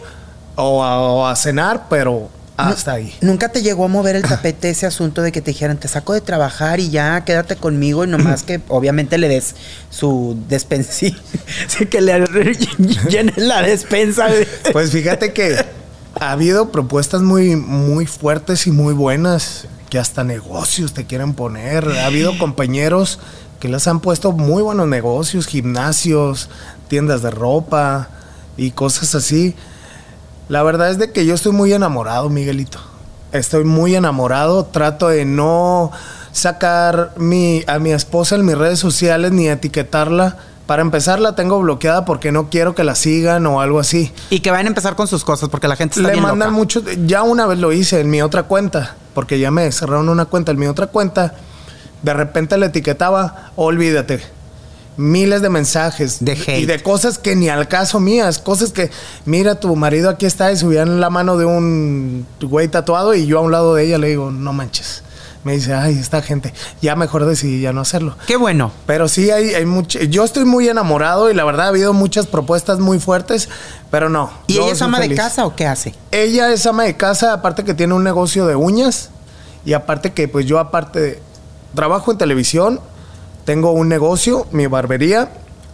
o 0.55 1.25
a, 1.25 1.35
cenar, 1.35 1.87
pero 1.89 2.29
hasta 2.55 2.93
ahí. 2.93 3.13
¿Nunca 3.19 3.49
te 3.49 3.61
llegó 3.61 3.83
a 3.83 3.87
mover 3.89 4.15
el 4.15 4.23
tapete 4.23 4.69
ese 4.69 4.85
asunto 4.85 5.21
de 5.21 5.33
que 5.33 5.41
te 5.41 5.51
dijeran, 5.51 5.77
te 5.77 5.89
saco 5.89 6.13
de 6.13 6.21
trabajar 6.21 6.79
y 6.79 6.89
ya 6.89 7.25
quédate 7.25 7.57
conmigo 7.57 8.05
y 8.05 8.07
nomás 8.07 8.43
que 8.43 8.61
obviamente 8.69 9.17
le 9.17 9.27
des 9.27 9.53
su 9.89 10.41
despensa, 10.47 11.07
que 11.89 11.99
le 11.99 12.25
llenes 13.09 13.37
la 13.37 13.63
despensa? 13.63 14.29
Pues 14.71 14.91
fíjate 14.91 15.33
que 15.33 15.57
ha 16.17 16.31
habido 16.31 16.71
propuestas 16.71 17.21
muy, 17.21 17.57
muy 17.57 18.05
fuertes 18.05 18.65
y 18.65 18.71
muy 18.71 18.93
buenas 18.93 19.67
que 19.89 19.99
hasta 19.99 20.23
negocios 20.23 20.93
te 20.93 21.05
quieren 21.05 21.33
poner. 21.33 21.87
Ha 21.87 22.05
habido 22.05 22.37
compañeros 22.37 23.19
que 23.59 23.69
les 23.69 23.87
han 23.87 23.99
puesto 23.99 24.31
muy 24.31 24.61
buenos 24.61 24.87
negocios, 24.87 25.47
gimnasios, 25.47 26.49
tiendas 26.87 27.21
de 27.21 27.31
ropa 27.31 28.09
y 28.57 28.71
cosas 28.71 29.15
así. 29.15 29.55
La 30.47 30.63
verdad 30.63 30.89
es 30.89 30.97
de 30.97 31.11
que 31.11 31.25
yo 31.25 31.35
estoy 31.35 31.51
muy 31.51 31.73
enamorado, 31.73 32.29
Miguelito. 32.29 32.79
Estoy 33.31 33.63
muy 33.63 33.95
enamorado. 33.95 34.65
Trato 34.65 35.09
de 35.09 35.25
no 35.25 35.91
sacar 36.31 37.13
mi, 37.17 37.63
a 37.67 37.79
mi 37.79 37.91
esposa 37.91 38.35
en 38.35 38.45
mis 38.45 38.57
redes 38.57 38.79
sociales 38.79 39.31
ni 39.31 39.47
etiquetarla 39.47 40.37
para 40.69 40.83
empezar, 40.83 41.19
la 41.19 41.33
tengo 41.33 41.59
bloqueada 41.59 42.05
porque 42.05 42.31
no 42.31 42.51
quiero 42.51 42.75
que 42.75 42.83
la 42.83 42.93
sigan 42.93 43.47
o 43.47 43.59
algo 43.59 43.79
así. 43.79 44.13
Y 44.29 44.41
que 44.41 44.51
vayan 44.51 44.67
a 44.67 44.69
empezar 44.69 44.95
con 44.95 45.07
sus 45.07 45.23
cosas 45.23 45.49
porque 45.49 45.67
la 45.67 45.75
gente 45.75 45.99
está 45.99 46.13
Le 46.13 46.21
mandan 46.21 46.53
mucho. 46.53 46.83
Ya 47.07 47.23
una 47.23 47.47
vez 47.47 47.57
lo 47.57 47.73
hice 47.73 48.01
en 48.01 48.11
mi 48.11 48.21
otra 48.21 48.43
cuenta, 48.43 48.95
porque 49.15 49.39
ya 49.39 49.49
me 49.49 49.71
cerraron 49.71 50.09
una 50.09 50.25
cuenta 50.25 50.51
en 50.51 50.59
mi 50.59 50.67
otra 50.67 50.85
cuenta. 50.85 51.33
De 52.03 52.13
repente 52.13 52.55
le 52.59 52.67
etiquetaba, 52.67 53.49
olvídate. 53.55 54.21
Miles 54.95 55.41
de 55.41 55.49
mensajes 55.49 56.23
de 56.23 56.33
hate. 56.33 56.59
y 56.59 56.65
de 56.67 56.83
cosas 56.83 57.17
que 57.17 57.35
ni 57.35 57.49
al 57.49 57.67
caso 57.67 57.99
mías, 57.99 58.37
cosas 58.37 58.71
que, 58.71 58.91
mira, 59.25 59.59
tu 59.59 59.75
marido 59.75 60.07
aquí 60.07 60.27
está 60.27 60.51
y 60.51 60.57
subían 60.57 60.99
la 60.99 61.09
mano 61.09 61.37
de 61.37 61.45
un 61.45 62.27
güey 62.41 62.67
tatuado 62.67 63.15
y 63.15 63.25
yo 63.25 63.39
a 63.39 63.41
un 63.41 63.51
lado 63.51 63.73
de 63.73 63.85
ella 63.85 63.97
le 63.97 64.09
digo, 64.09 64.29
no 64.29 64.53
manches 64.53 65.01
me 65.43 65.53
dice, 65.53 65.73
ay, 65.73 65.97
esta 65.97 66.21
gente, 66.21 66.53
ya 66.81 66.95
mejor 66.95 67.25
decidí 67.25 67.61
ya 67.61 67.71
no 67.71 67.81
hacerlo. 67.81 68.15
Qué 68.27 68.35
bueno. 68.35 68.71
Pero 68.85 69.07
sí 69.07 69.31
hay, 69.31 69.53
hay 69.53 69.65
mucho, 69.65 69.99
yo 69.99 70.23
estoy 70.23 70.45
muy 70.45 70.67
enamorado 70.67 71.29
y 71.31 71.33
la 71.33 71.45
verdad 71.45 71.67
ha 71.67 71.69
habido 71.69 71.93
muchas 71.93 72.27
propuestas 72.27 72.79
muy 72.79 72.99
fuertes, 72.99 73.49
pero 73.89 74.09
no. 74.09 74.31
¿Y 74.47 74.57
ella 74.57 74.71
es 74.71 74.81
ama 74.81 74.99
de 74.99 75.15
casa 75.15 75.45
o 75.45 75.55
qué 75.55 75.65
hace? 75.65 75.95
Ella 76.11 76.51
es 76.51 76.65
ama 76.65 76.83
de 76.83 76.97
casa, 76.97 77.33
aparte 77.33 77.63
que 77.63 77.73
tiene 77.73 77.93
un 77.93 78.03
negocio 78.03 78.45
de 78.45 78.55
uñas 78.55 79.09
y 79.65 79.73
aparte 79.73 80.11
que 80.13 80.27
pues 80.27 80.45
yo 80.45 80.59
aparte 80.59 81.21
trabajo 81.73 82.11
en 82.11 82.17
televisión, 82.17 82.79
tengo 83.45 83.71
un 83.71 83.87
negocio, 83.87 84.45
mi 84.51 84.67
barbería 84.67 85.29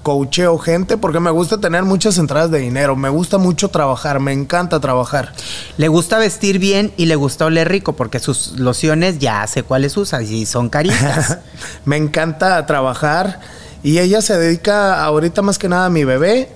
coacheo 0.05 0.59
gente 0.59 0.97
porque 0.97 1.19
me 1.19 1.31
gusta 1.31 1.59
tener 1.59 1.81
muchas 1.81 2.19
entradas 2.19 2.51
de 2.51 2.59
dinero, 2.59 2.95
me 2.95 3.09
gusta 3.09 3.39
mucho 3.39 3.69
trabajar, 3.69 4.19
me 4.19 4.33
encanta 4.33 4.79
trabajar. 4.79 5.33
Le 5.77 5.87
gusta 5.87 6.19
vestir 6.19 6.59
bien 6.59 6.93
y 6.95 7.07
le 7.07 7.15
gusta 7.15 7.45
oler 7.45 7.67
rico 7.67 7.93
porque 7.93 8.19
sus 8.19 8.59
lociones 8.59 9.17
ya 9.17 9.47
sé 9.47 9.63
cuáles 9.63 9.97
usa 9.97 10.21
y 10.21 10.45
son 10.45 10.69
caritas. 10.69 11.39
me 11.85 11.97
encanta 11.97 12.63
trabajar 12.67 13.39
y 13.81 13.97
ella 13.97 14.21
se 14.21 14.37
dedica 14.37 15.03
ahorita 15.03 15.41
más 15.41 15.57
que 15.57 15.69
nada 15.69 15.87
a 15.87 15.89
mi 15.89 16.03
bebé 16.03 16.49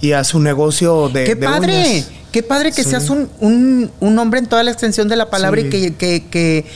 y 0.00 0.12
a 0.12 0.22
su 0.22 0.38
negocio 0.38 1.08
de 1.08 1.24
¡Qué 1.24 1.34
padre! 1.34 2.04
¡Qué 2.30 2.44
padre 2.44 2.70
que 2.70 2.84
seas 2.84 3.10
un, 3.10 3.90
hombre 4.00 4.38
en 4.38 4.46
toda 4.46 4.62
la 4.62 4.70
extensión 4.70 5.08
de 5.08 5.16
la 5.16 5.28
palabra 5.28 5.60
y 5.60 5.68
que, 5.68 5.92
que 6.30 6.66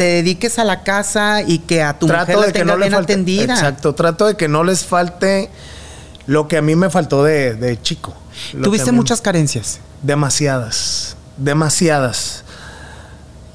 te 0.00 0.06
dediques 0.06 0.58
a 0.58 0.64
la 0.64 0.82
casa 0.82 1.42
y 1.42 1.58
que 1.58 1.82
a 1.82 1.98
tu 1.98 2.06
trato 2.06 2.32
mujer 2.32 2.46
de 2.46 2.58
que 2.58 2.64
no 2.64 2.78
bien 2.78 2.90
falte, 2.90 3.12
atendida. 3.12 3.52
Exacto, 3.52 3.94
trato 3.94 4.28
de 4.28 4.34
que 4.34 4.48
no 4.48 4.64
les 4.64 4.86
falte 4.86 5.50
lo 6.24 6.48
que 6.48 6.56
a 6.56 6.62
mí 6.62 6.74
me 6.74 6.88
faltó 6.88 7.22
de, 7.22 7.78
chico. 7.82 8.14
¿Tuviste 8.62 8.92
muchas 8.92 9.20
carencias? 9.20 9.78
Demasiadas, 10.00 11.18
demasiadas. 11.36 12.44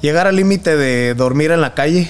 Llegar 0.02 0.28
al 0.28 0.36
límite 0.36 0.76
de 0.76 1.14
dormir 1.14 1.50
en 1.50 1.60
la 1.60 1.74
calle, 1.74 2.08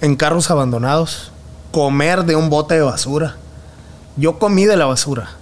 en 0.00 0.16
carros 0.16 0.50
abandonados, 0.50 1.30
comer 1.70 2.24
de 2.24 2.36
un 2.36 2.48
bote 2.48 2.76
de 2.76 2.80
basura. 2.80 3.36
Yo 4.16 4.38
comí 4.38 4.64
de 4.64 4.78
la 4.78 4.86
basura. 4.86 5.32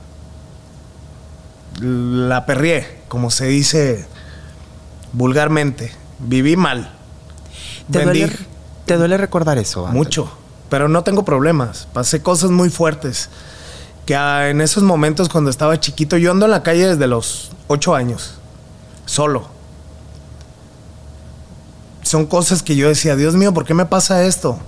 La 1.81 2.47
perrié, 2.47 2.99
como 3.07 3.31
se 3.31 3.47
dice 3.47 4.09
vulgarmente. 5.13 5.93
Viví 6.19 6.57
mal 6.57 6.97
¿Te, 7.91 8.05
duele, 8.05 8.31
¿Te 8.87 8.97
duele 8.97 9.17
recordar 9.17 9.59
eso? 9.59 9.87
Mucho, 9.87 10.31
pero 10.69 10.89
no 10.89 11.03
tengo 11.03 11.25
problemas. 11.25 11.89
Pasé 11.93 12.23
cosas 12.23 12.51
muy 12.51 12.71
fuertes. 12.71 13.29
Que 14.07 14.15
en 14.15 14.61
esos 14.61 14.83
momentos 14.83 15.29
cuando 15.29 15.51
estaba 15.51 15.79
chiquito, 15.79 16.17
yo 16.17 16.33
ando 16.33 16.47
en 16.47 16.51
la 16.51 16.63
calle 16.63 16.89
desde 16.89 17.07
los 17.07 17.53
ocho 17.69 17.95
años, 17.95 18.35
solo. 19.07 19.47
Son 22.03 22.27
cosas 22.27 22.63
que 22.63 22.75
yo 22.75 22.89
decía, 22.89 23.17
Dios 23.17 23.35
mío, 23.35 23.55
¿por 23.55 23.65
qué 23.65 23.75
me 23.75 23.87
pasa 23.87 24.25
esto? 24.25 24.59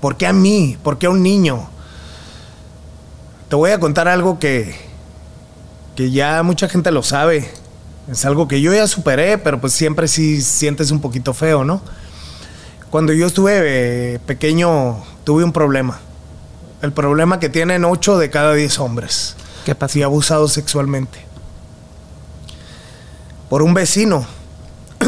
¿Por 0.00 0.16
qué 0.16 0.26
a 0.26 0.32
mí? 0.32 0.76
¿Por 0.82 0.98
qué 0.98 1.06
a 1.06 1.10
un 1.10 1.22
niño? 1.22 1.68
Te 3.48 3.56
voy 3.56 3.70
a 3.70 3.80
contar 3.80 4.08
algo 4.08 4.38
que, 4.38 4.74
que 5.96 6.10
ya 6.10 6.42
mucha 6.42 6.68
gente 6.68 6.90
lo 6.90 7.02
sabe. 7.02 7.50
Es 8.10 8.24
algo 8.24 8.46
que 8.46 8.60
yo 8.60 8.74
ya 8.74 8.86
superé, 8.86 9.38
pero 9.38 9.60
pues 9.60 9.72
siempre 9.72 10.06
sí 10.06 10.42
sientes 10.42 10.90
un 10.90 11.00
poquito 11.00 11.34
feo, 11.34 11.64
¿no? 11.64 11.80
Cuando 12.90 13.12
yo 13.12 13.26
estuve 13.26 14.14
eh, 14.14 14.18
pequeño, 14.18 14.96
tuve 15.22 15.44
un 15.44 15.52
problema. 15.52 16.00
El 16.82 16.92
problema 16.92 17.38
que 17.38 17.48
tienen 17.48 17.84
8 17.84 18.18
de 18.18 18.30
cada 18.30 18.52
10 18.52 18.80
hombres. 18.80 19.36
¿Qué 19.64 19.76
pasó? 19.76 19.92
Fui 19.92 20.02
abusado 20.02 20.48
sexualmente. 20.48 21.24
Por 23.48 23.62
un 23.62 23.74
vecino. 23.74 24.26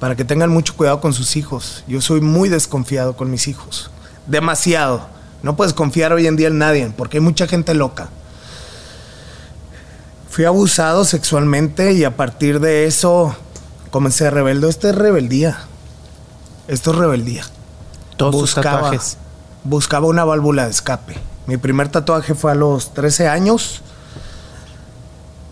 Para 0.00 0.16
que 0.16 0.26
tengan 0.26 0.50
mucho 0.50 0.76
cuidado 0.76 1.00
con 1.00 1.14
sus 1.14 1.36
hijos. 1.36 1.82
Yo 1.86 2.02
soy 2.02 2.20
muy 2.20 2.50
desconfiado 2.50 3.16
con 3.16 3.30
mis 3.30 3.48
hijos. 3.48 3.90
Demasiado. 4.26 5.06
No 5.42 5.56
puedes 5.56 5.72
confiar 5.72 6.12
hoy 6.12 6.26
en 6.26 6.36
día 6.36 6.48
en 6.48 6.58
nadie 6.58 6.92
porque 6.94 7.16
hay 7.16 7.22
mucha 7.22 7.46
gente 7.46 7.72
loca. 7.72 8.10
Fui 10.28 10.44
abusado 10.44 11.06
sexualmente 11.06 11.92
y 11.94 12.04
a 12.04 12.16
partir 12.16 12.60
de 12.60 12.84
eso 12.84 13.34
comencé 13.90 14.26
a 14.26 14.30
rebelde. 14.30 14.68
Esto 14.68 14.90
es 14.90 14.94
rebeldía. 14.94 15.68
Esto 16.68 16.92
es 16.92 16.96
rebeldía. 16.96 17.44
Todos 18.16 18.36
sus 18.36 18.54
tatuajes. 18.54 19.16
Buscaba 19.64 20.06
una 20.06 20.24
válvula 20.24 20.64
de 20.64 20.70
escape. 20.70 21.16
Mi 21.46 21.56
primer 21.56 21.88
tatuaje 21.88 22.34
fue 22.34 22.52
a 22.52 22.54
los 22.54 22.94
13 22.94 23.28
años. 23.28 23.82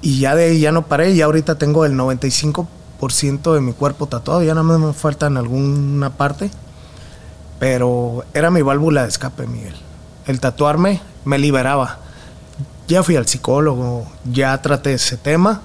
Y 0.03 0.21
ya 0.21 0.35
de 0.35 0.45
ahí 0.45 0.61
ya 0.61 0.73
no 0.73 0.87
paré. 0.87 1.11
Y 1.13 1.23
ahorita 1.23 1.57
tengo 1.57 1.85
el 1.85 1.95
95% 1.95 3.55
de 3.55 3.61
mi 3.61 3.73
cuerpo 3.73 4.07
tatuado. 4.07 4.43
Ya 4.43 4.55
nada 4.55 4.65
más 4.65 4.79
me 4.79 4.93
falta 4.93 5.27
en 5.27 5.37
alguna 5.37 6.11
parte. 6.11 6.51
Pero 7.59 8.25
era 8.35 8.51
mi 8.51 8.63
válvula 8.63 9.03
de 9.03 9.09
escape, 9.09 9.47
Miguel. 9.47 9.75
El 10.27 10.41
tatuarme 10.41 11.01
me 11.25 11.39
liberaba 11.39 11.99
ya 12.91 13.05
fui 13.05 13.15
al 13.15 13.27
psicólogo, 13.27 14.05
ya 14.25 14.61
traté 14.61 14.95
ese 14.95 15.17
tema 15.17 15.61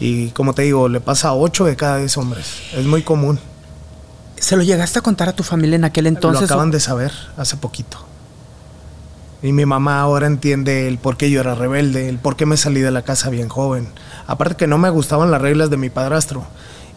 y 0.00 0.30
como 0.30 0.52
te 0.52 0.62
digo, 0.62 0.88
le 0.88 1.00
pasa 1.00 1.28
a 1.28 1.34
8 1.34 1.64
de 1.66 1.76
cada 1.76 1.98
10 1.98 2.16
hombres. 2.16 2.46
Es 2.74 2.84
muy 2.86 3.02
común. 3.02 3.38
¿Se 4.40 4.56
lo 4.56 4.62
llegaste 4.62 4.98
a 4.98 5.02
contar 5.02 5.28
a 5.28 5.32
tu 5.32 5.44
familia 5.44 5.76
en 5.76 5.84
aquel 5.84 6.06
entonces? 6.08 6.40
Lo 6.40 6.46
acaban 6.46 6.70
de 6.70 6.80
saber 6.80 7.12
hace 7.36 7.56
poquito. 7.56 7.98
Y 9.42 9.52
mi 9.52 9.64
mamá 9.64 10.00
ahora 10.00 10.26
entiende 10.26 10.88
el 10.88 10.98
por 10.98 11.16
qué 11.16 11.30
yo 11.30 11.40
era 11.40 11.54
rebelde, 11.54 12.08
el 12.08 12.18
por 12.18 12.36
qué 12.36 12.46
me 12.46 12.56
salí 12.56 12.80
de 12.80 12.90
la 12.90 13.02
casa 13.02 13.30
bien 13.30 13.48
joven. 13.48 13.88
Aparte 14.26 14.56
que 14.56 14.66
no 14.66 14.78
me 14.78 14.90
gustaban 14.90 15.30
las 15.30 15.40
reglas 15.40 15.70
de 15.70 15.76
mi 15.76 15.90
padrastro. 15.90 16.44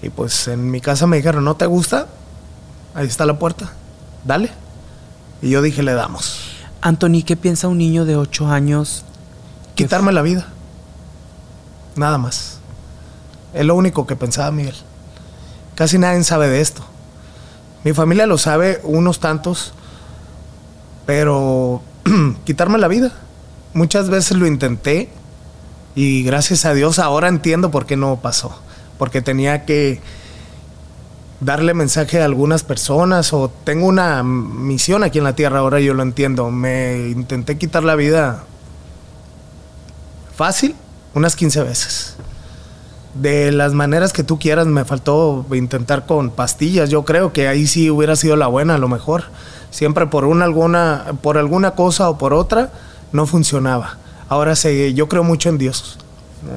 Y 0.01 0.09
pues 0.09 0.47
en 0.47 0.71
mi 0.71 0.81
casa 0.81 1.05
me 1.05 1.17
dijeron, 1.17 1.45
¿no 1.45 1.55
te 1.55 1.65
gusta? 1.65 2.07
Ahí 2.95 3.07
está 3.07 3.25
la 3.25 3.37
puerta, 3.37 3.71
dale. 4.25 4.49
Y 5.41 5.49
yo 5.49 5.61
dije, 5.61 5.83
le 5.83 5.93
damos. 5.93 6.39
Anthony, 6.81 7.23
¿qué 7.25 7.37
piensa 7.37 7.67
un 7.67 7.77
niño 7.77 8.03
de 8.05 8.17
8 8.17 8.47
años 8.47 9.05
quitarme 9.75 10.11
la 10.11 10.21
vida. 10.21 10.47
Nada 11.95 12.17
más. 12.17 12.57
Es 13.53 13.65
lo 13.65 13.75
único 13.75 14.07
que 14.07 14.15
pensaba 14.15 14.51
Miguel. 14.51 14.75
Casi 15.75 15.97
nadie 15.97 16.23
sabe 16.23 16.47
de 16.49 16.61
esto. 16.61 16.83
Mi 17.83 17.93
familia 17.93 18.25
lo 18.25 18.37
sabe, 18.37 18.79
unos 18.83 19.19
tantos, 19.19 19.73
pero 21.05 21.81
quitarme 22.45 22.77
la 22.77 22.87
vida. 22.87 23.11
Muchas 23.73 24.09
veces 24.09 24.37
lo 24.37 24.47
intenté 24.47 25.09
y 25.95 26.23
gracias 26.23 26.65
a 26.65 26.73
Dios 26.73 26.99
ahora 26.99 27.27
entiendo 27.27 27.71
por 27.71 27.85
qué 27.85 27.97
no 27.97 28.17
pasó. 28.21 28.57
Porque 28.97 29.21
tenía 29.21 29.65
que 29.65 29.99
darle 31.39 31.73
mensaje 31.73 32.21
a 32.21 32.25
algunas 32.25 32.63
personas 32.63 33.33
o 33.33 33.49
tengo 33.63 33.87
una 33.87 34.23
misión 34.23 35.03
aquí 35.03 35.17
en 35.17 35.25
la 35.25 35.35
tierra, 35.35 35.59
ahora 35.59 35.79
yo 35.79 35.93
lo 35.93 36.03
entiendo. 36.03 36.51
Me 36.51 37.09
intenté 37.09 37.57
quitar 37.57 37.83
la 37.83 37.95
vida 37.95 38.43
Fácil, 40.35 40.75
unas 41.13 41.35
15 41.35 41.63
veces. 41.63 42.15
De 43.13 43.51
las 43.51 43.73
maneras 43.73 44.11
que 44.11 44.23
tú 44.23 44.39
quieras, 44.39 44.65
me 44.65 44.85
faltó 44.85 45.45
intentar 45.53 46.05
con 46.05 46.31
pastillas. 46.31 46.89
Yo 46.89 47.05
creo 47.05 47.31
que 47.31 47.47
ahí 47.47 47.67
sí 47.67 47.89
hubiera 47.91 48.15
sido 48.15 48.35
la 48.35 48.47
buena, 48.47 48.75
a 48.75 48.77
lo 48.79 48.87
mejor. 48.87 49.25
Siempre 49.69 50.07
por 50.07 50.25
una 50.25 50.45
alguna, 50.45 51.13
por 51.21 51.37
alguna 51.37 51.71
cosa 51.71 52.09
o 52.09 52.17
por 52.17 52.33
otra, 52.33 52.71
no 53.11 53.25
funcionaba. 53.25 53.97
Ahora 54.29 54.55
sé, 54.55 54.93
yo 54.93 55.07
creo 55.07 55.23
mucho 55.23 55.49
en 55.49 55.59
Dios. 55.59 55.99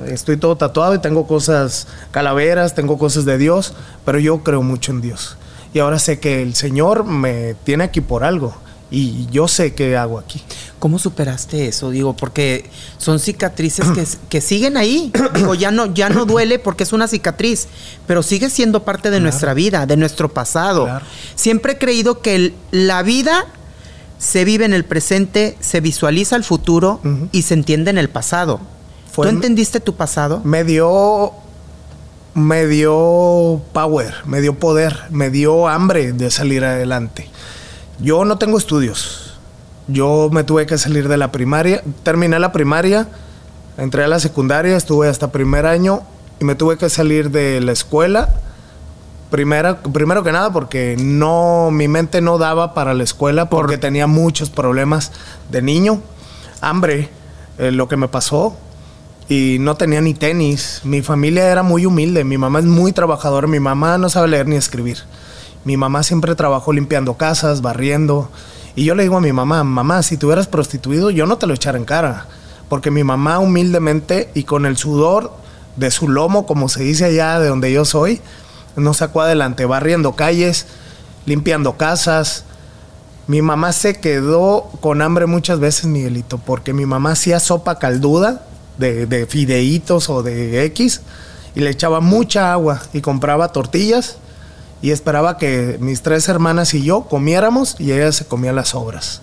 Estoy 0.07 0.37
todo 0.37 0.57
tatuado 0.57 0.95
y 0.95 0.99
tengo 0.99 1.27
cosas 1.27 1.87
calaveras, 2.11 2.75
tengo 2.75 2.99
cosas 2.99 3.25
de 3.25 3.39
Dios, 3.39 3.75
pero 4.05 4.19
yo 4.19 4.39
creo 4.39 4.63
mucho 4.63 4.93
en 4.93 5.01
Dios. 5.01 5.37
Y 5.75 5.79
ahora 5.79 5.99
sé 5.99 6.19
que 6.19 6.43
el 6.43 6.55
Señor 6.55 7.05
me 7.05 7.55
tiene 7.65 7.85
aquí 7.85 8.01
por 8.01 8.25
algo 8.25 8.55
y 8.91 9.27
yo 9.31 9.49
sé 9.49 9.75
qué 9.75 9.97
hago 9.97 10.19
aquí. 10.19 10.43
¿Cómo 10.79 10.99
superaste 10.99 11.67
eso? 11.67 11.91
Digo, 11.91 12.15
porque 12.15 12.71
son 12.99 13.19
cicatrices 13.19 13.87
que, 14.29 14.41
siguen 14.41 14.77
ahí. 14.77 15.13
Digo, 15.35 15.55
ya 15.55 15.71
no, 15.71 15.93
ya 15.93 16.09
no 16.09 16.25
duele 16.25 16.59
porque 16.59 16.85
es 16.85 16.93
una 16.93 17.09
cicatriz, 17.09 17.67
pero 18.07 18.23
sigue 18.23 18.51
siendo 18.51 18.85
parte 18.85 19.11
de 19.11 19.21
nuestra 19.21 19.55
vida, 19.55 19.87
de 19.87 19.97
nuestro 19.97 20.33
pasado. 20.33 20.89
Siempre 21.35 21.73
he 21.73 21.79
creído 21.79 22.21
que 22.21 22.55
la 22.71 23.03
vida 23.03 23.47
se 24.19 24.45
vive 24.45 24.65
en 24.65 24.73
el 24.73 24.85
presente, 24.85 25.57
se 25.61 25.81
visualiza 25.81 26.37
el 26.37 26.45
futuro 26.45 27.01
y 27.33 27.43
se 27.43 27.55
entiende 27.55 27.91
en 27.91 27.99
el 27.99 28.09
pasado. 28.09 28.61
¿Tú 29.15 29.25
entendiste 29.25 29.81
tu 29.81 29.95
pasado? 29.95 30.43
Me 30.45 30.63
dio, 30.63 31.33
me 32.35 32.67
dio 32.67 33.63
power, 33.73 34.15
me 34.27 34.41
dio 34.41 34.59
poder, 34.59 34.95
me 35.11 35.31
dio 35.31 35.69
hambre 35.69 36.13
de 36.13 36.31
salir 36.31 36.65
adelante. 36.65 37.29
Yo 37.99 38.25
no 38.25 38.37
tengo 38.37 38.59
estudios. 38.59 39.35
Yo 39.89 40.29
me 40.31 40.45
tuve 40.45 40.67
que 40.67 40.77
salir 40.79 41.09
de 41.09 41.17
la 41.17 41.33
primaria. 41.33 41.83
Terminé 42.03 42.39
la 42.39 42.53
primaria, 42.53 43.09
entré 43.79 44.05
a 44.05 44.09
la 44.09 44.19
secundaria, 44.19 44.77
estuve 44.77 45.09
hasta 45.09 45.33
primer 45.33 45.65
año 45.65 46.03
y 46.39 46.45
me 46.45 46.55
tuve 46.55 46.77
que 46.77 46.91
salir 46.91 47.31
de 47.31 47.61
la 47.61 47.73
escuela. 47.73 48.35
Primera, 49.31 49.81
primero 49.83 50.23
que 50.23 50.33
nada 50.33 50.53
porque 50.53 50.97
no, 50.99 51.71
mi 51.73 51.89
mente 51.89 52.21
no 52.21 52.39
daba 52.39 52.75
para 52.75 52.95
la 52.95 53.03
escuela 53.03 53.49
porque 53.49 53.79
tenía 53.79 54.07
muchos 54.07 54.51
problemas 54.51 55.13
de 55.51 55.63
niño. 55.63 56.01
Hambre, 56.61 57.09
eh, 57.59 57.71
lo 57.71 57.89
que 57.89 57.97
me 57.97 58.09
pasó. 58.09 58.57
Y 59.29 59.57
no 59.61 59.77
tenía 59.77 60.01
ni 60.01 60.15
tenis. 60.15 60.83
Mi 60.85 61.03
familia 61.03 61.51
era 61.51 61.63
muy 61.63 61.87
humilde. 61.87 62.25
Mi 62.25 62.39
mamá 62.39 62.59
es 62.59 62.67
muy 62.67 62.93
trabajadora. 62.93 63.49
Mi 63.49 63.59
mamá 63.59 63.99
no 63.99 64.09
sabe 64.09 64.29
leer 64.29 64.47
ni 64.47 64.57
escribir. 64.57 64.99
Mi 65.67 65.77
mamá 65.77 66.05
siempre 66.05 66.37
trabajó 66.37 66.73
limpiando 66.73 67.15
casas, 67.15 67.61
barriendo. 67.61 68.31
Y 68.77 68.85
yo 68.85 68.95
le 68.95 69.03
digo 69.03 69.17
a 69.17 69.21
mi 69.21 69.33
mamá, 69.33 69.65
mamá, 69.65 70.05
si 70.05 70.17
tú 70.17 70.29
hubieras 70.29 70.47
prostituido, 70.47 71.11
yo 71.11 71.27
no 71.27 71.39
te 71.39 71.49
lo 71.49 71.55
echara 71.55 71.77
en 71.77 71.85
cara. 71.85 72.29
Porque 72.69 72.93
mi 72.93 73.03
mamá 73.03 73.41
humildemente 73.41 74.31
y 74.33 74.45
con 74.45 74.65
el 74.65 74.77
sudor 74.77 75.33
de 75.75 75.91
su 75.91 76.09
lomo, 76.09 76.47
como 76.47 76.69
se 76.69 76.85
dice 76.85 77.07
allá 77.07 77.41
de 77.41 77.49
donde 77.49 77.73
yo 77.73 77.85
soy, 77.85 78.21
nos 78.77 78.99
sacó 78.99 79.23
adelante, 79.23 79.65
barriendo 79.65 80.15
calles, 80.15 80.69
limpiando 81.25 81.77
casas. 81.77 82.45
Mi 83.27 83.43
mamá 83.43 83.73
se 83.73 83.99
quedó 83.99 84.71
con 84.81 85.03
hambre 85.03 85.27
muchas 85.27 85.59
veces, 85.59 85.87
Miguelito, 85.87 86.39
porque 86.39 86.75
mi 86.75 86.87
mamá 86.87 87.11
hacía 87.11 87.41
sopa 87.41 87.81
calduda 87.81 88.47
de, 88.79 89.07
de 89.07 89.27
fideitos 89.27 90.11
o 90.11 90.23
de 90.23 90.65
X 90.67 91.01
y 91.57 91.61
le 91.61 91.71
echaba 91.71 91.99
mucha 91.99 92.53
agua 92.53 92.83
y 92.93 93.01
compraba 93.01 93.49
tortillas 93.49 94.19
y 94.83 94.91
esperaba 94.91 95.39
que 95.39 95.79
mis 95.81 96.03
tres 96.03 96.29
hermanas 96.29 96.75
y 96.75 96.83
yo 96.83 97.03
comiéramos 97.03 97.77
y 97.79 97.93
ella 97.93 98.13
se 98.13 98.27
comía 98.27 98.53
las 98.53 98.75
obras. 98.75 99.23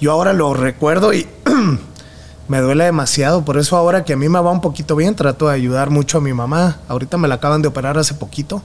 Yo 0.00 0.12
ahora 0.12 0.32
lo 0.32 0.54
recuerdo 0.54 1.12
y 1.12 1.28
me 2.48 2.60
duele 2.60 2.84
demasiado, 2.84 3.44
por 3.44 3.58
eso 3.58 3.76
ahora 3.76 4.04
que 4.04 4.14
a 4.14 4.16
mí 4.16 4.28
me 4.28 4.40
va 4.40 4.50
un 4.50 4.60
poquito 4.60 4.96
bien, 4.96 5.14
trato 5.14 5.48
de 5.48 5.54
ayudar 5.54 5.90
mucho 5.90 6.18
a 6.18 6.20
mi 6.20 6.32
mamá. 6.32 6.78
Ahorita 6.88 7.16
me 7.16 7.28
la 7.28 7.36
acaban 7.36 7.62
de 7.62 7.68
operar 7.68 7.98
hace 7.98 8.14
poquito 8.14 8.62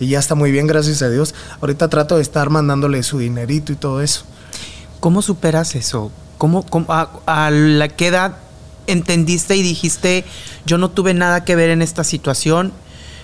y 0.00 0.08
ya 0.08 0.18
está 0.18 0.34
muy 0.34 0.50
bien, 0.50 0.66
gracias 0.66 1.02
a 1.02 1.10
Dios. 1.10 1.34
Ahorita 1.60 1.88
trato 1.88 2.16
de 2.16 2.22
estar 2.22 2.50
mandándole 2.50 3.02
su 3.02 3.18
dinerito 3.18 3.72
y 3.72 3.76
todo 3.76 4.00
eso. 4.00 4.24
¿Cómo 4.98 5.22
superas 5.22 5.74
eso? 5.74 6.10
¿Cómo, 6.38 6.64
a, 6.88 7.10
a, 7.26 7.50
la 7.50 7.88
qué 7.88 8.08
edad 8.08 8.36
entendiste 8.86 9.56
y 9.56 9.62
dijiste, 9.62 10.24
yo 10.66 10.78
no 10.78 10.90
tuve 10.90 11.14
nada 11.14 11.44
que 11.44 11.54
ver 11.54 11.70
en 11.70 11.82
esta 11.82 12.02
situación, 12.02 12.72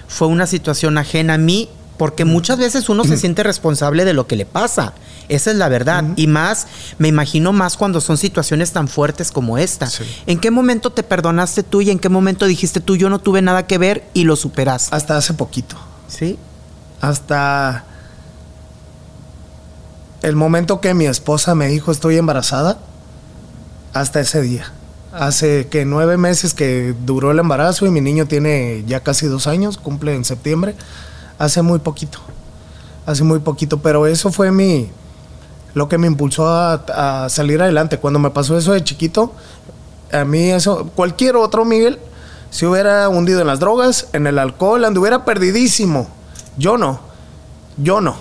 fue 0.07 0.29
una 0.29 0.47
situación 0.47 0.99
ajena 0.99 1.35
a 1.35 1.39
mí 1.39 1.71
porque 1.97 2.25
muchas 2.25 2.59
veces 2.59 2.89
uno 2.89 3.05
se 3.05 3.17
siente 3.17 3.43
responsable 3.43 4.05
de 4.05 4.13
lo 4.13 4.27
que 4.27 4.37
le 4.37 4.47
pasa. 4.47 4.93
Esa 5.29 5.51
es 5.51 5.57
la 5.57 5.69
verdad. 5.69 6.05
Y 6.17 6.27
más, 6.27 6.67
me 6.99 7.09
imagino 7.09 7.53
más 7.53 7.77
cuando 7.77 8.01
son 8.01 8.19
situaciones 8.19 8.73
tan 8.73 8.89
fuertes 8.89 9.33
como 9.33 9.59
esta. 9.59 9.89
¿En 10.27 10.39
qué 10.39 10.51
momento 10.51 10.91
te 10.91 11.03
perdonaste 11.03 11.63
tú 11.63 11.81
y 11.81 11.91
en 11.91 11.99
qué 11.99 12.09
momento 12.09 12.47
dijiste 12.47 12.81
tú, 12.81 12.97
yo 12.97 13.09
no 13.09 13.19
tuve 13.19 13.43
nada 13.43 13.67
que 13.67 13.79
ver 13.79 14.05
y 14.15 14.25
lo 14.25 14.37
superaste? 14.37 14.95
Hasta 14.95 15.17
hace 15.17 15.35
poquito. 15.35 15.77
Sí. 16.09 16.39
Hasta 17.01 17.85
el 20.23 20.37
momento 20.37 20.81
que 20.81 20.95
mi 20.95 21.07
esposa 21.07 21.55
me 21.55 21.69
dijo 21.69 21.93
estoy 21.93 22.17
embarazada, 22.17 22.79
hasta 23.93 24.21
ese 24.21 24.43
día. 24.43 24.73
Hace 25.13 25.69
que 25.69 25.87
nueve 25.87 26.19
meses 26.19 26.53
que 26.53 26.95
duró 27.07 27.31
el 27.31 27.39
embarazo 27.39 27.87
y 27.87 27.91
mi 27.91 28.03
niño 28.03 28.27
tiene 28.27 28.85
ya 28.87 29.01
casi 29.01 29.27
dos 29.27 29.47
años, 29.47 29.79
cumple 29.79 30.15
en 30.15 30.27
septiembre 30.27 30.75
hace 31.39 31.63
muy 31.63 31.79
poquito, 31.79 32.19
hace 33.05 33.25
muy 33.25 33.39
poquito, 33.41 33.79
pero 33.79 34.07
eso 34.07 34.31
fue 34.31 34.51
mi, 34.51 34.91
lo 35.75 35.89
que 35.89 35.99
me 35.99 36.07
impulsó 36.07 36.49
a, 36.49 37.29
salir 37.29 37.61
adelante. 37.61 37.99
Cuando 37.99 38.19
me 38.19 38.31
pasó 38.31 38.57
eso 38.57 38.73
de 38.73 38.83
chiquito, 38.83 39.33
a 40.13 40.25
mí 40.25 40.51
eso, 40.51 40.91
cualquier 40.95 41.37
otro 41.37 41.65
Miguel, 41.65 41.99
se 42.51 42.67
hubiera 42.67 43.09
hundido 43.09 43.41
en 43.41 43.47
las 43.47 43.61
drogas, 43.61 44.09
en 44.13 44.27
el 44.27 44.39
alcohol, 44.39 44.85
anduviera 44.85 45.25
perdidísimo. 45.25 46.09
Yo 46.57 46.79
no, 46.79 47.01
yo 47.77 48.01
no. 48.01 48.17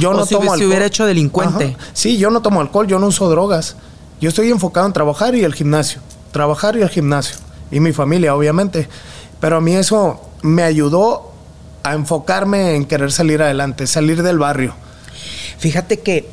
Yo 0.00 0.14
no 0.14 0.24
si 0.24 0.34
tomo 0.34 0.52
alcohol. 0.52 0.68
hubiera 0.68 0.86
hecho 0.86 1.06
delincuente. 1.06 1.76
Sí, 1.92 2.16
yo 2.16 2.30
no 2.30 2.42
tomo 2.42 2.60
alcohol, 2.60 2.86
yo 2.86 2.98
no 2.98 3.08
uso 3.08 3.28
drogas. 3.28 3.76
Yo 4.20 4.30
estoy 4.30 4.50
enfocado 4.50 4.86
en 4.86 4.92
trabajar 4.92 5.34
y 5.34 5.44
el 5.44 5.54
gimnasio. 5.54 6.00
Trabajar 6.32 6.76
y 6.76 6.82
el 6.82 6.88
gimnasio. 6.88 7.36
Y 7.70 7.80
mi 7.80 7.92
familia, 7.92 8.34
obviamente. 8.34 8.88
Pero 9.40 9.58
a 9.58 9.60
mí 9.60 9.74
eso 9.74 10.20
me 10.42 10.62
ayudó 10.62 11.32
a 11.90 11.94
enfocarme 11.94 12.74
en 12.76 12.84
querer 12.84 13.12
salir 13.12 13.42
adelante, 13.42 13.86
salir 13.86 14.22
del 14.22 14.38
barrio. 14.38 14.74
Fíjate 15.58 16.00
que, 16.00 16.28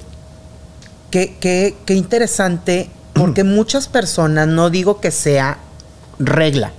qué 1.12 1.76
interesante, 1.88 2.89
porque 3.14 3.43
muchas 3.43 3.88
personas, 3.88 4.47
no 4.47 4.70
digo 4.70 4.99
que 4.99 5.12
sea 5.12 5.60
regla, 6.20 6.72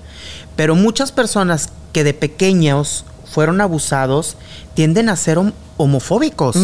Pero 0.56 0.76
muchas 0.76 1.10
personas 1.12 1.70
que 1.92 2.04
de 2.04 2.14
pequeños 2.14 3.04
fueron 3.24 3.60
abusados 3.60 4.36
tienden 4.74 5.08
a 5.08 5.16
ser 5.16 5.38
homofóbicos. 5.76 6.56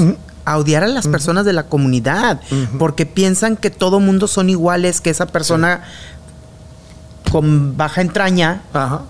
a 0.47 0.57
odiar 0.57 0.83
a 0.83 0.89
las 0.89 1.07
personas 1.07 1.45
de 1.45 1.53
la 1.53 1.65
comunidad, 1.65 2.41
porque 2.79 3.07
piensan 3.07 3.57
que 3.57 3.71
todo 3.71 4.01
mundo 4.01 4.27
son 4.27 4.49
iguales, 4.49 5.01
que 5.01 5.11
esa 5.11 5.27
persona 5.27 5.83
con 7.31 7.77
baja 7.77 8.01
entraña 8.01 8.63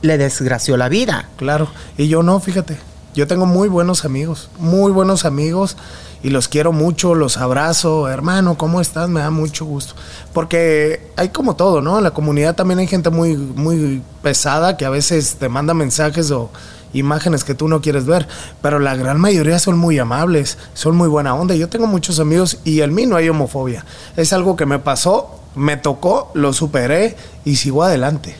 le 0.03 0.19
desgració 0.19 0.77
la 0.77 0.89
vida. 0.89 1.29
Claro, 1.37 1.69
y 1.97 2.09
yo 2.09 2.23
no, 2.23 2.41
fíjate, 2.41 2.79
yo 3.15 3.27
tengo 3.27 3.47
muy 3.47 3.69
buenos 3.69 4.05
amigos, 4.05 4.51
muy 4.59 4.93
buenos 4.93 5.25
amigos 5.25 5.77
y 6.23 6.31
los 6.31 6.49
quiero 6.49 6.73
mucho, 6.73 7.15
los 7.15 7.39
abrazo, 7.39 8.09
hermano, 8.09 8.57
¿cómo 8.57 8.81
estás? 8.81 9.09
Me 9.09 9.21
da 9.21 9.31
mucho 9.31 9.65
gusto. 9.65 9.95
Porque 10.33 11.11
hay 11.17 11.31
como 11.31 11.57
todo, 11.57 11.81
¿no? 11.81 11.99
En 11.99 12.05
la 12.05 12.13
comunidad 12.13 12.55
también 12.55 12.79
hay 12.79 12.87
gente 12.87 13.11
muy, 13.11 13.37
muy 13.37 14.03
pesada 14.23 14.77
que 14.77 14.85
a 14.85 14.91
veces 14.91 15.37
te 15.37 15.49
manda 15.49 15.75
mensajes 15.75 16.31
o 16.31 16.51
imágenes 16.93 17.45
que 17.45 17.55
tú 17.55 17.69
no 17.69 17.81
quieres 17.81 18.05
ver, 18.07 18.29
pero 18.61 18.79
la 18.79 18.97
gran 18.97 19.21
mayoría 19.21 19.59
son 19.59 19.79
muy 19.79 19.99
amables, 19.99 20.59
son 20.75 20.97
muy 20.97 21.09
buena 21.09 21.35
onda. 21.35 21.55
Yo 21.55 21.69
tengo 21.69 21.87
muchos 21.87 22.21
amigos 22.21 22.59
y 22.65 22.81
en 22.81 22.95
mí 22.95 23.07
no 23.07 23.17
hay 23.17 23.29
homofobia. 23.29 23.85
Es 24.17 24.33
algo 24.33 24.57
que 24.57 24.67
me 24.67 24.79
pasó, 24.79 25.41
me 25.55 25.77
tocó, 25.77 26.31
lo 26.35 26.53
superé 26.53 27.17
y 27.45 27.57
sigo 27.57 27.83
adelante. 27.83 28.37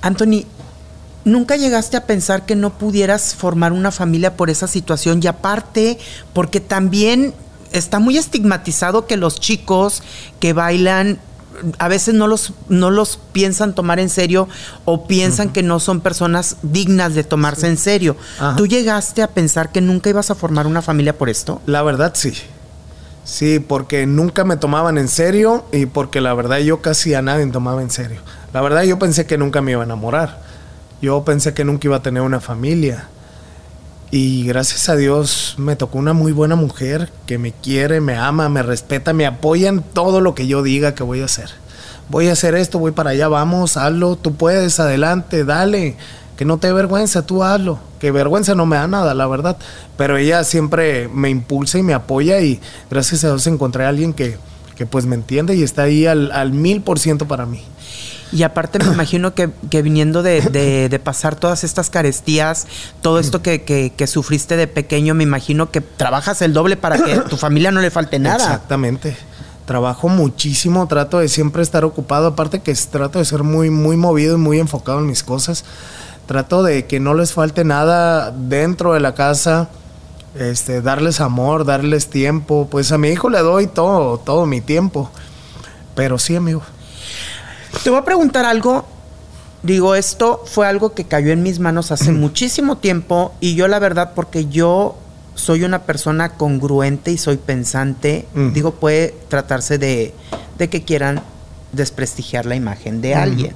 Anthony, 0.00 0.44
¿Nunca 1.26 1.56
llegaste 1.56 1.96
a 1.96 2.06
pensar 2.06 2.46
que 2.46 2.54
no 2.54 2.78
pudieras 2.78 3.34
formar 3.34 3.72
una 3.72 3.90
familia 3.90 4.36
por 4.36 4.48
esa 4.48 4.68
situación? 4.68 5.18
Y 5.20 5.26
aparte, 5.26 5.98
porque 6.32 6.60
también 6.60 7.34
está 7.72 7.98
muy 7.98 8.16
estigmatizado 8.16 9.08
que 9.08 9.16
los 9.16 9.40
chicos 9.40 10.04
que 10.38 10.52
bailan 10.52 11.18
a 11.80 11.88
veces 11.88 12.14
no 12.14 12.28
los, 12.28 12.52
no 12.68 12.92
los 12.92 13.18
piensan 13.32 13.74
tomar 13.74 13.98
en 13.98 14.08
serio 14.08 14.46
o 14.84 15.08
piensan 15.08 15.48
que 15.48 15.64
no 15.64 15.80
son 15.80 16.00
personas 16.00 16.58
dignas 16.62 17.16
de 17.16 17.24
tomarse 17.24 17.66
en 17.66 17.76
serio. 17.76 18.16
¿Tú 18.56 18.68
llegaste 18.68 19.20
a 19.24 19.26
pensar 19.26 19.72
que 19.72 19.80
nunca 19.80 20.10
ibas 20.10 20.30
a 20.30 20.36
formar 20.36 20.68
una 20.68 20.80
familia 20.80 21.18
por 21.18 21.28
esto? 21.28 21.60
La 21.66 21.82
verdad 21.82 22.12
sí. 22.14 22.34
Sí, 23.24 23.58
porque 23.58 24.06
nunca 24.06 24.44
me 24.44 24.56
tomaban 24.56 24.96
en 24.96 25.08
serio 25.08 25.64
y 25.72 25.86
porque 25.86 26.20
la 26.20 26.34
verdad 26.34 26.58
yo 26.58 26.82
casi 26.82 27.14
a 27.14 27.22
nadie 27.22 27.44
tomaba 27.46 27.82
en 27.82 27.90
serio. 27.90 28.20
La 28.52 28.60
verdad 28.60 28.84
yo 28.84 29.00
pensé 29.00 29.26
que 29.26 29.36
nunca 29.36 29.60
me 29.60 29.72
iba 29.72 29.80
a 29.82 29.84
enamorar. 29.84 30.45
Yo 31.02 31.24
pensé 31.24 31.52
que 31.54 31.64
nunca 31.64 31.88
iba 31.88 31.96
a 31.96 32.02
tener 32.02 32.22
una 32.22 32.40
familia. 32.40 33.08
Y 34.10 34.46
gracias 34.46 34.88
a 34.88 34.96
Dios 34.96 35.56
me 35.58 35.76
tocó 35.76 35.98
una 35.98 36.12
muy 36.12 36.32
buena 36.32 36.54
mujer 36.54 37.10
que 37.26 37.38
me 37.38 37.52
quiere, 37.52 38.00
me 38.00 38.16
ama, 38.16 38.48
me 38.48 38.62
respeta, 38.62 39.12
me 39.12 39.26
apoya 39.26 39.68
en 39.68 39.82
todo 39.82 40.20
lo 40.20 40.34
que 40.34 40.46
yo 40.46 40.62
diga 40.62 40.94
que 40.94 41.02
voy 41.02 41.22
a 41.22 41.24
hacer. 41.24 41.50
Voy 42.08 42.28
a 42.28 42.32
hacer 42.32 42.54
esto, 42.54 42.78
voy 42.78 42.92
para 42.92 43.10
allá, 43.10 43.26
vamos, 43.26 43.76
hazlo, 43.76 44.14
tú 44.16 44.36
puedes, 44.36 44.78
adelante, 44.78 45.44
dale, 45.44 45.96
que 46.36 46.44
no 46.44 46.58
te 46.58 46.72
vergüenza, 46.72 47.26
tú 47.26 47.42
hazlo. 47.42 47.80
Que 47.98 48.12
vergüenza 48.12 48.54
no 48.54 48.64
me 48.64 48.76
da 48.76 48.86
nada, 48.86 49.12
la 49.14 49.26
verdad. 49.26 49.56
Pero 49.96 50.16
ella 50.16 50.44
siempre 50.44 51.08
me 51.08 51.28
impulsa 51.28 51.78
y 51.78 51.82
me 51.82 51.94
apoya 51.94 52.40
y 52.40 52.60
gracias 52.88 53.24
a 53.24 53.28
Dios 53.28 53.46
encontré 53.48 53.84
a 53.84 53.88
alguien 53.88 54.12
que, 54.12 54.38
que 54.76 54.86
pues 54.86 55.04
me 55.04 55.16
entiende 55.16 55.56
y 55.56 55.64
está 55.64 55.82
ahí 55.82 56.06
al, 56.06 56.30
al 56.30 56.52
mil 56.52 56.80
por 56.80 57.00
ciento 57.00 57.26
para 57.26 57.44
mí. 57.44 57.64
Y 58.32 58.42
aparte 58.42 58.78
me 58.78 58.92
imagino 58.92 59.34
que, 59.34 59.50
viniendo 59.82 60.22
de, 60.22 61.00
pasar 61.02 61.36
todas 61.36 61.64
estas 61.64 61.90
carestías, 61.90 62.66
todo 63.00 63.18
esto 63.18 63.42
que, 63.42 64.04
sufriste 64.06 64.56
de 64.56 64.66
pequeño, 64.66 65.14
me 65.14 65.22
imagino 65.22 65.70
que 65.70 65.80
trabajas 65.80 66.42
el 66.42 66.52
doble 66.52 66.76
para 66.76 66.98
que 66.98 67.16
tu 67.20 67.36
familia 67.36 67.70
no 67.70 67.80
le 67.80 67.90
falte 67.90 68.18
nada. 68.18 68.36
Exactamente. 68.36 69.16
Trabajo 69.64 70.08
muchísimo, 70.08 70.86
trato 70.86 71.18
de 71.18 71.28
siempre 71.28 71.62
estar 71.62 71.84
ocupado, 71.84 72.28
aparte 72.28 72.60
que 72.60 72.72
trato 72.90 73.18
de 73.18 73.24
ser 73.24 73.42
muy, 73.42 73.70
muy 73.70 73.96
movido 73.96 74.36
y 74.36 74.38
muy 74.38 74.60
enfocado 74.60 75.00
en 75.00 75.06
mis 75.06 75.24
cosas. 75.24 75.64
Trato 76.26 76.62
de 76.62 76.86
que 76.86 77.00
no 77.00 77.14
les 77.14 77.32
falte 77.32 77.64
nada 77.64 78.32
dentro 78.32 78.92
de 78.92 79.00
la 79.00 79.14
casa, 79.14 79.68
este, 80.38 80.82
darles 80.82 81.20
amor, 81.20 81.64
darles 81.64 82.08
tiempo. 82.08 82.68
Pues 82.70 82.92
a 82.92 82.98
mi 82.98 83.08
hijo 83.08 83.28
le 83.28 83.38
doy 83.40 83.66
todo, 83.66 84.18
todo 84.18 84.46
mi 84.46 84.60
tiempo. 84.60 85.10
Pero 85.94 86.18
sí, 86.18 86.36
amigo. 86.36 86.62
Te 87.82 87.90
voy 87.90 87.98
a 87.98 88.04
preguntar 88.04 88.44
algo. 88.44 88.84
Digo, 89.62 89.94
esto 89.94 90.42
fue 90.46 90.66
algo 90.66 90.92
que 90.92 91.04
cayó 91.04 91.32
en 91.32 91.42
mis 91.42 91.58
manos 91.58 91.90
hace 91.90 92.12
muchísimo 92.12 92.78
tiempo 92.78 93.34
y 93.40 93.54
yo 93.54 93.68
la 93.68 93.78
verdad, 93.78 94.12
porque 94.14 94.46
yo 94.46 94.96
soy 95.34 95.64
una 95.64 95.82
persona 95.82 96.30
congruente 96.30 97.10
y 97.10 97.18
soy 97.18 97.36
pensante, 97.36 98.26
digo, 98.54 98.72
puede 98.72 99.14
tratarse 99.28 99.78
de, 99.78 100.14
de, 100.56 100.68
que 100.68 100.82
quieran 100.82 101.22
desprestigiar 101.72 102.46
la 102.46 102.54
imagen 102.54 103.00
de 103.00 103.14
alguien. 103.14 103.54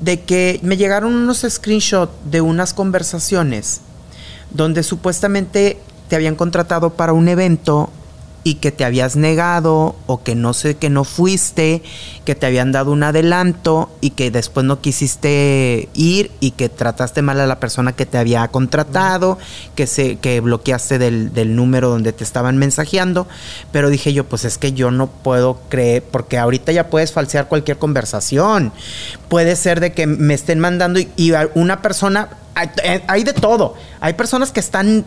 De 0.00 0.20
que 0.20 0.60
me 0.62 0.76
llegaron 0.76 1.14
unos 1.14 1.46
screenshots 1.48 2.12
de 2.30 2.40
unas 2.40 2.74
conversaciones 2.74 3.80
donde 4.50 4.82
supuestamente 4.82 5.80
te 6.08 6.16
habían 6.16 6.34
contratado 6.34 6.90
para 6.90 7.12
un 7.12 7.28
evento 7.28 7.90
y 8.48 8.54
que 8.54 8.72
te 8.72 8.86
habías 8.86 9.14
negado 9.14 9.94
o 10.06 10.22
que 10.22 10.34
no 10.34 10.54
sé, 10.54 10.74
que 10.74 10.88
no 10.88 11.04
fuiste, 11.04 11.82
que 12.24 12.34
te 12.34 12.46
habían 12.46 12.72
dado 12.72 12.92
un 12.92 13.02
adelanto 13.02 13.90
y 14.00 14.12
que 14.12 14.30
después 14.30 14.64
no 14.64 14.80
quisiste 14.80 15.90
ir 15.92 16.30
y 16.40 16.52
que 16.52 16.70
trataste 16.70 17.20
mal 17.20 17.40
a 17.40 17.46
la 17.46 17.60
persona 17.60 17.92
que 17.92 18.06
te 18.06 18.16
había 18.16 18.48
contratado, 18.48 19.36
que, 19.74 19.86
se, 19.86 20.16
que 20.16 20.40
bloqueaste 20.40 20.98
del, 20.98 21.34
del 21.34 21.56
número 21.56 21.90
donde 21.90 22.14
te 22.14 22.24
estaban 22.24 22.56
mensajeando. 22.56 23.28
Pero 23.70 23.90
dije 23.90 24.14
yo, 24.14 24.24
pues 24.24 24.46
es 24.46 24.56
que 24.56 24.72
yo 24.72 24.90
no 24.90 25.08
puedo 25.08 25.60
creer, 25.68 26.02
porque 26.04 26.38
ahorita 26.38 26.72
ya 26.72 26.88
puedes 26.88 27.12
falsear 27.12 27.48
cualquier 27.48 27.76
conversación. 27.76 28.72
Puede 29.28 29.56
ser 29.56 29.80
de 29.80 29.92
que 29.92 30.06
me 30.06 30.32
estén 30.32 30.58
mandando 30.58 31.00
y, 31.00 31.10
y 31.16 31.32
una 31.52 31.82
persona, 31.82 32.30
hay 32.54 33.24
de 33.24 33.34
todo. 33.34 33.74
Hay 34.00 34.14
personas 34.14 34.52
que 34.52 34.60
están 34.60 35.04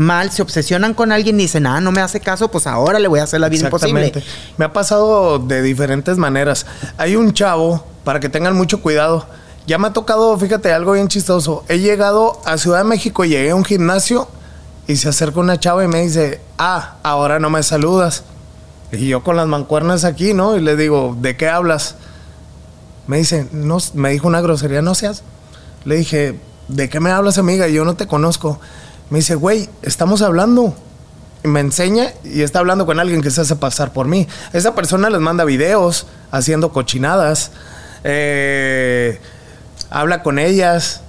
mal, 0.00 0.30
se 0.30 0.40
obsesionan 0.40 0.94
con 0.94 1.12
alguien 1.12 1.38
y 1.38 1.42
dicen, 1.42 1.66
ah, 1.66 1.80
no 1.80 1.92
me 1.92 2.00
hace 2.00 2.20
caso, 2.20 2.50
pues 2.50 2.66
ahora 2.66 2.98
le 2.98 3.06
voy 3.06 3.20
a 3.20 3.24
hacer 3.24 3.38
la 3.38 3.50
vida 3.50 3.64
imposible. 3.64 4.12
Me 4.56 4.64
ha 4.64 4.72
pasado 4.72 5.38
de 5.38 5.60
diferentes 5.60 6.16
maneras. 6.16 6.64
Hay 6.96 7.16
un 7.16 7.34
chavo, 7.34 7.84
para 8.02 8.18
que 8.18 8.30
tengan 8.30 8.56
mucho 8.56 8.80
cuidado, 8.80 9.26
ya 9.66 9.76
me 9.76 9.88
ha 9.88 9.92
tocado, 9.92 10.36
fíjate, 10.38 10.72
algo 10.72 10.92
bien 10.92 11.08
chistoso. 11.08 11.64
He 11.68 11.80
llegado 11.80 12.40
a 12.46 12.56
Ciudad 12.56 12.78
de 12.78 12.84
México, 12.84 13.26
llegué 13.26 13.50
a 13.50 13.54
un 13.54 13.64
gimnasio 13.64 14.26
y 14.86 14.96
se 14.96 15.10
acerca 15.10 15.38
una 15.38 15.60
chava 15.60 15.84
y 15.84 15.88
me 15.88 16.00
dice, 16.00 16.40
ah, 16.56 16.96
ahora 17.02 17.38
no 17.38 17.50
me 17.50 17.62
saludas. 17.62 18.24
Y 18.92 19.06
yo 19.06 19.22
con 19.22 19.36
las 19.36 19.48
mancuernas 19.48 20.04
aquí, 20.04 20.32
¿no? 20.32 20.56
Y 20.56 20.62
le 20.62 20.76
digo, 20.76 21.14
¿de 21.20 21.36
qué 21.36 21.50
hablas? 21.50 21.96
Me 23.06 23.18
dice, 23.18 23.48
no, 23.52 23.76
me 23.92 24.12
dijo 24.12 24.26
una 24.26 24.40
grosería, 24.40 24.80
no 24.80 24.94
seas. 24.94 25.24
Le 25.84 25.96
dije, 25.96 26.40
¿de 26.68 26.88
qué 26.88 27.00
me 27.00 27.10
hablas, 27.10 27.36
amiga? 27.36 27.68
Yo 27.68 27.84
no 27.84 27.96
te 27.96 28.06
conozco. 28.06 28.58
Me 29.10 29.18
dice, 29.18 29.34
güey, 29.34 29.68
estamos 29.82 30.22
hablando. 30.22 30.74
Y 31.42 31.48
me 31.48 31.60
enseña 31.60 32.12
y 32.22 32.42
está 32.42 32.60
hablando 32.60 32.86
con 32.86 33.00
alguien 33.00 33.22
que 33.22 33.30
se 33.30 33.40
hace 33.40 33.56
pasar 33.56 33.92
por 33.92 34.06
mí. 34.06 34.28
Esa 34.52 34.74
persona 34.74 35.10
les 35.10 35.20
manda 35.20 35.44
videos 35.44 36.06
haciendo 36.30 36.72
cochinadas. 36.72 37.50
Eh, 38.04 39.20
habla 39.90 40.22
con 40.22 40.38
ellas. 40.38 41.02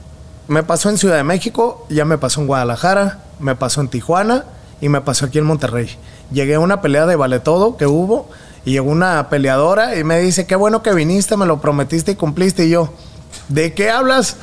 Me 0.48 0.64
pasó 0.64 0.90
en 0.90 0.98
Ciudad 0.98 1.18
de 1.18 1.24
México, 1.24 1.86
ya 1.90 2.04
me 2.04 2.18
pasó 2.18 2.42
en 2.42 2.48
Guadalajara, 2.48 3.20
me 3.40 3.56
pasó 3.56 3.82
en 3.82 3.88
Tijuana 3.88 4.46
y 4.82 4.90
me 4.90 5.02
pasó 5.02 5.26
aquí 5.28 5.38
en 5.38 5.46
Monterrey. 5.46 5.96
Llegué 6.32 6.56
a 6.56 6.60
una 6.60 6.82
pelea 6.82 7.06
de 7.06 7.16
vale 7.16 7.40
todo 7.40 7.78
que 7.78 7.86
hubo 7.86 8.30
y 8.66 8.72
llegó 8.72 8.90
una 8.90 9.30
peleadora 9.30 9.98
y 9.98 10.04
me 10.04 10.20
dice, 10.20 10.48
qué 10.48 10.56
bueno 10.56 10.82
que 10.82 10.94
viniste, 10.94 11.38
me 11.38 11.46
lo 11.46 11.62
prometiste 11.62 12.12
y 12.12 12.16
cumpliste. 12.16 12.66
Y 12.66 12.72
yo, 12.72 12.90
¿de 13.48 13.74
qué 13.74 13.92
hablas? 13.92 14.38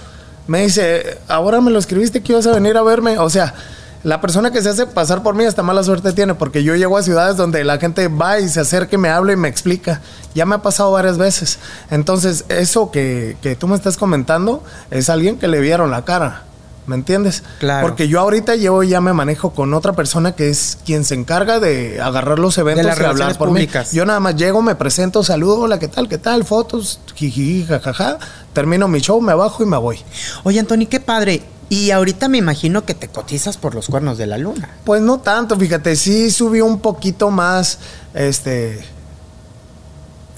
Me 0.49 0.63
dice, 0.63 1.19
ahora 1.29 1.61
me 1.61 1.71
lo 1.71 1.79
escribiste 1.79 2.23
que 2.23 2.33
ibas 2.33 2.47
a 2.47 2.53
venir 2.53 2.77
a 2.77 2.83
verme. 2.83 3.19
O 3.19 3.31
sea, 3.31 3.55
la 4.03 4.21
persona 4.21 4.51
que 4.51 4.63
se 4.63 4.71
hace 4.71 4.87
pasar 4.87 5.23
por 5.23 5.35
mí 5.35 5.45
hasta 5.45 5.63
mala 5.63 5.85
suerte 5.85 6.13
tiene, 6.13 6.35
porque 6.35 6.65
yo 6.65 6.75
llego 6.75 6.97
a 6.97 7.03
ciudades 7.03 7.37
donde 7.37 7.63
la 7.65 7.79
gente 7.79 8.09
va 8.09 8.41
y 8.41 8.49
se 8.49 8.61
acerca 8.61 8.97
y 8.97 8.99
me 8.99 9.11
habla 9.11 9.35
y 9.35 9.37
me 9.37 9.49
explica. 9.49 10.01
Ya 10.35 10.47
me 10.47 10.55
ha 10.55 10.63
pasado 10.63 10.91
varias 10.91 11.19
veces. 11.19 11.59
Entonces, 11.91 12.47
eso 12.49 12.91
que, 12.91 13.37
que 13.43 13.57
tú 13.57 13.69
me 13.69 13.77
estás 13.77 13.99
comentando 13.99 14.65
es 14.91 15.11
alguien 15.11 15.39
que 15.39 15.49
le 15.49 15.61
vieron 15.61 15.91
la 15.91 16.05
cara. 16.05 16.48
¿Me 16.89 16.95
entiendes? 16.95 17.43
Claro. 17.61 17.87
Porque 17.87 18.09
yo 18.09 18.19
ahorita 18.19 18.57
llevo 18.57 18.83
ya 18.83 19.03
me 19.03 19.13
manejo 19.13 19.51
con 19.51 19.75
otra 19.75 19.93
persona 19.93 20.33
que 20.33 20.49
es 20.49 20.79
quien 20.87 21.05
se 21.05 21.15
encarga 21.15 21.61
de 21.61 22.01
agarrar 22.01 22.39
los 22.39 22.57
eventos 22.57 22.99
y 22.99 23.05
hablar 23.05 23.37
por 23.37 23.49
públicas. 23.49 23.93
mí. 23.93 23.99
Yo 23.99 24.07
nada 24.07 24.21
más 24.21 24.37
llego, 24.37 24.63
me 24.63 24.75
presento, 24.75 25.23
saludo, 25.23 25.61
hola, 25.61 25.79
¿qué 25.79 25.89
tal? 25.89 26.09
¿Qué 26.09 26.17
tal? 26.17 26.45
Fotos, 26.45 27.01
jiji, 27.15 27.67
jajaja. 27.67 28.19
Termino 28.55 28.89
mi 28.89 29.01
show, 29.01 29.21
me 29.21 29.35
bajo 29.35 29.63
y 29.63 29.67
me 29.67 29.77
voy. 29.77 30.01
Oye, 30.45 30.61
Anthony, 30.61 30.87
qué 30.89 30.99
padre. 30.99 31.43
Y 31.69 31.91
ahorita 31.91 32.29
me 32.29 32.39
imagino 32.39 32.87
que 32.87 32.95
te 32.95 33.09
cotizas 33.09 33.59
por 33.59 33.75
los 33.75 33.89
cuernos 33.89 34.17
de 34.17 34.27
la 34.27 34.39
luna. 34.39 34.71
Pues 34.85 35.03
no 35.03 35.19
tanto, 35.19 35.59
fíjate, 35.59 35.95
sí 35.95 36.31
subió 36.31 36.65
un 36.65 36.81
poquito 36.81 37.31
más 37.31 37.79
este 38.15 38.83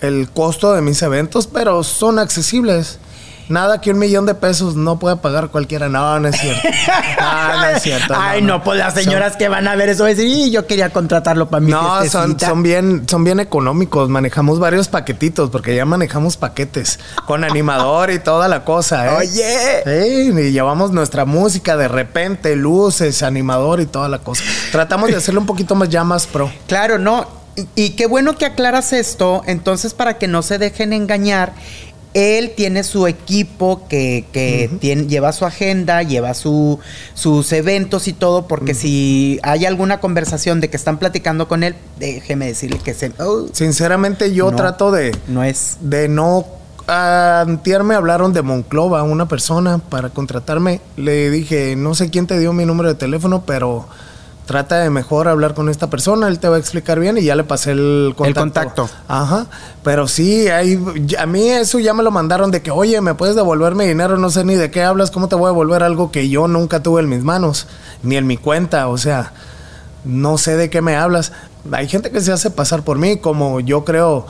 el 0.00 0.30
costo 0.30 0.72
de 0.72 0.82
mis 0.82 1.00
eventos, 1.02 1.46
pero 1.46 1.84
son 1.84 2.18
accesibles. 2.18 2.98
Nada 3.50 3.80
que 3.80 3.90
un 3.90 3.98
millón 3.98 4.26
de 4.26 4.34
pesos 4.34 4.76
no 4.76 4.98
pueda 4.98 5.16
pagar 5.16 5.48
cualquiera. 5.48 5.88
No, 5.88 6.18
no 6.20 6.28
es 6.28 6.36
cierto. 6.40 6.68
No, 7.20 7.56
no 7.60 7.66
es 7.68 7.82
cierto. 7.82 8.14
Ay, 8.16 8.42
no, 8.42 8.62
pues 8.62 8.78
las 8.78 8.94
señoras 8.94 9.36
que 9.36 9.48
van 9.48 9.68
a 9.68 9.76
ver 9.76 9.88
eso 9.90 10.04
van 10.04 10.12
a 10.12 10.14
decir, 10.14 10.26
"Y 10.28 10.50
yo 10.50 10.66
quería 10.66 10.90
contratarlo 10.90 11.48
para 11.48 11.60
mi 11.60 11.70
No, 11.70 11.80
son, 11.80 12.00
fiestecita". 12.02 12.46
son 12.48 12.62
bien, 12.62 13.08
son 13.08 13.24
bien 13.24 13.40
económicos. 13.40 14.08
Manejamos 14.08 14.58
varios 14.58 14.88
paquetitos, 14.88 15.50
porque 15.50 15.74
ya 15.74 15.84
manejamos 15.84 16.36
paquetes 16.36 16.98
con 17.26 17.44
animador 17.44 18.10
y 18.10 18.18
toda 18.18 18.48
la 18.48 18.64
cosa, 18.64 19.06
¿eh? 19.06 19.16
Oye. 19.18 19.82
Sí, 19.84 20.30
y 20.48 20.52
llevamos 20.52 20.92
nuestra 20.92 21.24
música 21.24 21.76
de 21.76 21.88
repente, 21.88 22.56
luces, 22.56 23.22
animador 23.22 23.80
y 23.80 23.86
toda 23.86 24.08
la 24.08 24.18
cosa. 24.18 24.42
Tratamos 24.72 25.10
de 25.10 25.16
hacerlo 25.16 25.40
un 25.40 25.46
poquito 25.46 25.74
más 25.74 25.88
ya 25.88 26.04
más 26.04 26.26
pro. 26.26 26.50
Claro, 26.66 26.98
no. 26.98 27.26
Y, 27.56 27.66
y 27.74 27.90
qué 27.90 28.06
bueno 28.06 28.36
que 28.38 28.46
aclaras 28.46 28.92
esto. 28.92 29.42
Entonces, 29.46 29.92
para 29.92 30.18
que 30.18 30.28
no 30.28 30.42
se 30.42 30.58
dejen 30.58 30.92
engañar, 30.92 31.52
él 32.14 32.52
tiene 32.56 32.82
su 32.82 33.06
equipo 33.06 33.86
que, 33.88 34.24
que 34.32 34.68
tiene- 34.80 35.06
lleva 35.06 35.32
su 35.32 35.44
agenda, 35.46 36.02
lleva 36.02 36.34
su, 36.34 36.78
sus 37.14 37.52
eventos 37.52 38.08
y 38.08 38.12
todo, 38.12 38.48
porque 38.48 38.74
si 38.74 39.38
hay 39.42 39.64
alguna 39.66 40.00
conversación 40.00 40.60
de 40.60 40.68
que 40.70 40.76
están 40.76 40.98
platicando 40.98 41.46
con 41.48 41.62
él, 41.62 41.76
déjeme 41.98 42.46
decirle 42.46 42.78
que 42.78 42.94
se, 42.94 43.12
oh, 43.20 43.46
Sinceramente, 43.52 44.34
yo 44.34 44.50
No. 44.50 44.56
trato 44.56 44.90
de, 44.90 45.16
no 45.28 45.44
es. 45.44 45.76
de 45.80 46.08
no. 46.08 46.46
Antier 46.86 47.84
me 47.84 47.94
hablaron 47.94 48.32
de 48.32 48.42
Monclova, 48.42 49.04
una 49.04 49.28
persona, 49.28 49.78
para 49.78 50.10
contratarme. 50.10 50.80
Le 50.96 51.30
dije, 51.30 51.76
no 51.76 51.94
sé 51.94 52.10
quién 52.10 52.26
te 52.26 52.36
dio 52.38 52.52
mi 52.52 52.64
número 52.66 52.88
de 52.88 52.96
teléfono, 52.96 53.44
pero 53.46 53.86
trata 54.50 54.78
de 54.78 54.90
mejor 54.90 55.28
hablar 55.28 55.54
con 55.54 55.68
esta 55.68 55.90
persona, 55.90 56.26
él 56.26 56.40
te 56.40 56.48
va 56.48 56.56
a 56.56 56.58
explicar 56.58 56.98
bien 56.98 57.16
y 57.16 57.22
ya 57.22 57.36
le 57.36 57.44
pasé 57.44 57.70
el 57.70 58.14
contacto. 58.16 58.40
contacto. 58.40 58.90
Ajá, 59.06 59.46
pero 59.84 60.08
sí, 60.08 60.48
ahí, 60.48 60.76
a 61.20 61.26
mí 61.26 61.50
eso 61.50 61.78
ya 61.78 61.94
me 61.94 62.02
lo 62.02 62.10
mandaron 62.10 62.50
de 62.50 62.60
que, 62.60 62.72
oye, 62.72 63.00
¿me 63.00 63.14
puedes 63.14 63.36
devolver 63.36 63.76
mi 63.76 63.86
dinero? 63.86 64.18
No 64.18 64.28
sé 64.28 64.42
ni 64.42 64.56
de 64.56 64.68
qué 64.72 64.82
hablas, 64.82 65.12
¿cómo 65.12 65.28
te 65.28 65.36
voy 65.36 65.44
a 65.44 65.50
devolver 65.50 65.84
algo 65.84 66.10
que 66.10 66.28
yo 66.28 66.48
nunca 66.48 66.82
tuve 66.82 67.00
en 67.00 67.08
mis 67.08 67.22
manos, 67.22 67.68
ni 68.02 68.16
en 68.16 68.26
mi 68.26 68.38
cuenta? 68.38 68.88
O 68.88 68.98
sea, 68.98 69.32
no 70.04 70.36
sé 70.36 70.56
de 70.56 70.68
qué 70.68 70.82
me 70.82 70.96
hablas. 70.96 71.30
Hay 71.70 71.86
gente 71.86 72.10
que 72.10 72.20
se 72.20 72.32
hace 72.32 72.50
pasar 72.50 72.82
por 72.82 72.98
mí, 72.98 73.18
como 73.18 73.60
yo 73.60 73.84
creo 73.84 74.26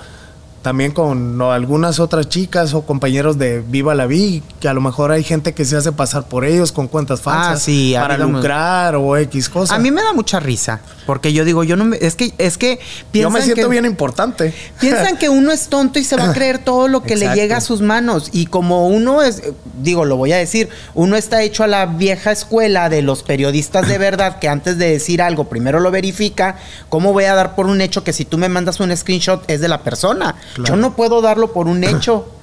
también 0.63 0.93
con 0.93 1.41
algunas 1.41 2.01
otras 2.01 2.29
chicas 2.29 2.75
o 2.75 2.83
compañeros 2.83 3.39
de 3.39 3.61
Viva 3.61 3.95
la 3.95 4.07
Vi, 4.07 4.43
que 4.61 4.69
a 4.69 4.75
lo 4.75 4.81
mejor 4.81 5.11
hay 5.11 5.25
gente 5.25 5.55
que 5.55 5.65
se 5.65 5.77
hace 5.77 5.91
pasar 5.93 6.25
por 6.29 6.45
ellos 6.45 6.71
con 6.73 6.87
cuentas 6.87 7.21
falsas 7.23 7.57
Ah, 7.57 7.61
sí, 7.61 7.95
para 7.99 8.19
lucrar 8.19 8.95
o 8.97 9.17
X 9.17 9.49
cosas. 9.49 9.77
A 9.77 9.81
mí 9.81 9.91
me 9.91 10.03
da 10.03 10.13
mucha 10.13 10.39
risa, 10.39 10.81
porque 11.07 11.33
yo 11.33 11.45
digo, 11.47 11.65
yo 11.65 11.77
no 11.77 11.87
me, 11.87 11.97
es 12.01 12.15
que, 12.15 12.35
es 12.37 12.59
que 12.59 12.77
yo 12.77 13.05
piensan 13.11 13.33
me 13.33 13.43
siento 13.43 13.63
que- 13.63 13.69
bien 13.71 13.87
importante. 13.87 14.55
Piensan 14.79 15.17
que 15.17 15.29
uno 15.31 15.51
es 15.51 15.69
tonto 15.69 15.99
y 15.99 16.05
se 16.05 16.17
va 16.17 16.31
a 16.31 16.33
creer 16.35 16.59
todo 16.59 16.89
lo 16.89 17.03
que 17.03 17.17
le 17.17 17.35
llega 17.35 17.57
a 17.57 17.61
sus 17.63 17.81
manos. 17.81 18.29
Y 18.33 18.47
como 18.47 18.89
uno 18.89 19.23
es, 19.23 19.43
digo, 19.83 20.05
lo 20.05 20.17
voy 20.17 20.33
a 20.33 20.37
decir, 20.37 20.69
uno 20.95 21.17
está 21.17 21.43
hecho 21.43 21.65
a 21.65 21.67
la 21.69 21.87
vieja 21.87 22.33
escuela 22.33 22.89
de 22.91 23.03
los 23.03 23.23
periodistas 23.23 23.89
de 23.89 23.97
verdad 23.99 24.39
que 24.39 24.49
antes 24.49 24.77
de 24.79 24.91
decir 24.91 25.23
algo 25.23 25.45
primero 25.49 25.81
lo 25.81 25.91
verifica. 25.91 26.57
¿Cómo 26.91 27.13
voy 27.13 27.25
a 27.25 27.35
dar 27.35 27.55
por 27.55 27.67
un 27.67 27.81
hecho 27.81 28.05
que 28.05 28.13
si 28.13 28.25
tú 28.25 28.37
me 28.37 28.49
mandas 28.49 28.79
un 28.81 28.95
screenshot 28.97 29.43
es 29.51 29.61
de 29.61 29.69
la 29.69 29.83
persona? 29.83 30.37
Claro. 30.55 30.75
Yo 30.75 30.77
no 30.81 30.95
puedo 30.97 31.21
darlo 31.23 31.53
por 31.53 31.67
un 31.67 31.85
hecho. 31.85 32.27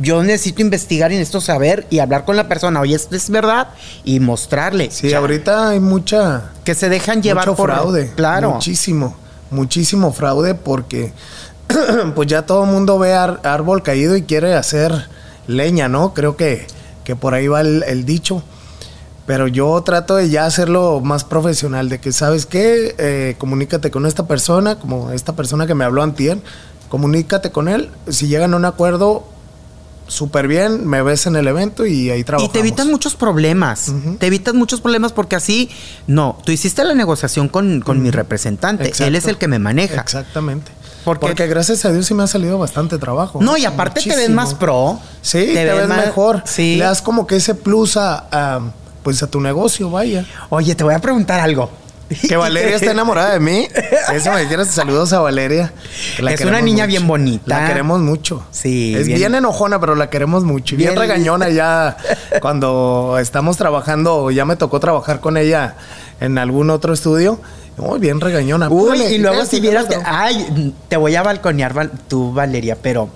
Yo 0.00 0.22
necesito 0.24 0.60
investigar 0.62 1.12
y 1.12 1.16
necesito 1.16 1.40
saber 1.40 1.86
y 1.90 2.00
hablar 2.00 2.24
con 2.24 2.36
la 2.36 2.48
persona. 2.48 2.80
Oye, 2.80 2.94
esto 2.96 3.14
es 3.16 3.30
verdad 3.30 3.68
y 4.04 4.18
mostrarle. 4.20 4.90
Sí, 4.90 5.12
ahorita 5.14 5.68
hay 5.70 5.80
mucha 5.80 6.50
Que 6.64 6.74
se 6.74 6.88
dejan 6.88 7.22
llevar 7.22 7.46
mucho 7.46 7.56
por 7.56 7.70
fraude. 7.72 8.12
Claro. 8.16 8.50
Muchísimo, 8.52 9.16
muchísimo 9.50 10.12
fraude 10.12 10.54
porque 10.54 11.12
pues 12.14 12.28
ya 12.28 12.42
todo 12.42 12.64
el 12.64 12.70
mundo 12.70 12.98
ve 12.98 13.14
ar- 13.14 13.40
árbol 13.44 13.82
caído 13.82 14.16
y 14.16 14.22
quiere 14.22 14.54
hacer 14.54 15.06
leña, 15.46 15.88
¿no? 15.88 16.12
Creo 16.14 16.36
que, 16.36 16.66
que 17.04 17.14
por 17.16 17.34
ahí 17.34 17.46
va 17.48 17.60
el, 17.60 17.84
el 17.86 18.04
dicho. 18.04 18.42
Pero 19.26 19.46
yo 19.46 19.80
trato 19.82 20.16
de 20.16 20.30
ya 20.30 20.46
hacerlo 20.46 21.00
más 21.04 21.22
profesional, 21.24 21.88
de 21.90 22.00
que, 22.00 22.12
¿sabes 22.12 22.46
qué? 22.46 22.94
Eh, 22.98 23.34
comunícate 23.38 23.90
con 23.90 24.06
esta 24.06 24.26
persona, 24.26 24.78
como 24.78 25.10
esta 25.12 25.34
persona 25.36 25.66
que 25.66 25.74
me 25.74 25.84
habló 25.84 26.02
antier, 26.02 26.38
comunícate 26.88 27.50
con 27.50 27.68
él. 27.68 27.90
Si 28.08 28.26
llegan 28.28 28.54
a 28.54 28.56
un 28.56 28.64
acuerdo, 28.64 29.26
súper 30.06 30.48
bien, 30.48 30.86
me 30.86 31.02
ves 31.02 31.26
en 31.26 31.36
el 31.36 31.46
evento 31.48 31.84
y 31.86 32.10
ahí 32.10 32.20
Y 32.20 32.24
trabajamos. 32.24 32.52
te 32.52 32.60
evitas 32.60 32.86
muchos 32.86 33.14
problemas. 33.14 33.92
Te 34.18 34.26
evitas 34.26 34.54
muchos 34.54 34.80
problemas 34.80 35.12
porque 35.12 35.36
así, 35.36 35.68
no, 36.06 36.38
tú 36.44 36.52
hiciste 36.52 36.82
la 36.84 36.94
negociación 36.94 37.48
con, 37.48 37.80
con 37.80 38.02
mi 38.02 38.10
representante. 38.10 38.92
Él 39.00 39.16
es 39.16 39.26
el 39.26 39.36
que 39.38 39.48
me 39.48 39.58
maneja. 39.58 40.00
Exactamente. 40.00 40.72
Porque- 41.04 41.26
Porque, 41.26 41.46
gracias 41.46 41.84
a 41.84 41.92
Dios 41.92 42.06
sí 42.06 42.14
me 42.14 42.22
ha 42.22 42.26
salido 42.26 42.58
bastante 42.58 42.98
trabajo. 42.98 43.40
No, 43.42 43.56
y 43.56 43.64
aparte 43.64 44.00
te 44.02 44.14
ves 44.16 44.30
más 44.30 44.54
pro. 44.54 44.98
Sí, 45.22 45.46
te, 45.54 45.64
ves, 45.64 45.88
más- 45.88 46.06
mejor. 46.06 46.42
Sí. 46.44 46.76
Le 46.76 46.84
das 46.84 47.00
como 47.02 47.26
que 47.26 47.36
ese 47.36 47.54
plus 47.54 47.96
a, 47.96 48.26
a, 48.30 48.60
pues 49.02 49.22
a 49.22 49.26
tu 49.26 49.40
negocio, 49.40 49.90
vaya. 49.90 50.26
Oye, 50.50 50.74
te 50.74 50.84
voy 50.84 50.94
a 50.94 50.98
preguntar 50.98 51.40
algo. 51.40 51.70
Que 52.28 52.36
Valeria 52.36 52.76
está 52.76 52.90
enamorada 52.90 53.32
de 53.34 53.40
mí. 53.40 53.68
Eso 54.14 54.32
me 54.32 54.46
quieres 54.46 54.68
saludos 54.68 55.12
a 55.12 55.20
Valeria. 55.20 55.72
la 56.18 56.32
Es 56.32 56.40
una 56.40 56.60
niña 56.62 56.84
mucho. 56.84 56.88
bien 56.88 57.06
bonita. 57.06 57.42
La 57.46 57.66
queremos 57.68 58.00
mucho. 58.00 58.46
Sí, 58.50 58.94
Es 58.96 59.06
bien- 59.06 59.18
bien, 59.18 59.34
enojona, 59.34 59.78
pero 59.78 59.94
la 59.94 60.08
queremos 60.08 60.44
mucho. 60.44 60.76
Bien, 60.76 60.90
Bien- 60.90 61.00
regañona 61.00 61.50
ya 61.50 61.96
cuando 62.40 63.16
estamos 63.20 63.56
trabajando, 63.58 64.30
ya 64.30 64.44
me 64.44 64.56
tocó 64.56 64.80
trabajar 64.80 65.20
con 65.20 65.36
ella 65.36 65.74
en 66.20 66.38
algún 66.38 66.70
otro 66.70 66.94
estudio. 66.94 67.40
Muy 67.76 67.98
bien 68.00 68.20
regañona. 68.20 68.68
Uy, 68.68 69.00
y 69.02 69.18
luego 69.18 69.44
si 69.44 69.60
vieras 69.60 69.84
que, 69.86 69.96
ay, 70.04 70.74
te 70.88 70.96
voy 70.96 71.14
a 71.14 71.22
balconear 71.22 71.90
tú, 72.08 72.32
Valeria, 72.32 72.76
pero 72.80 73.08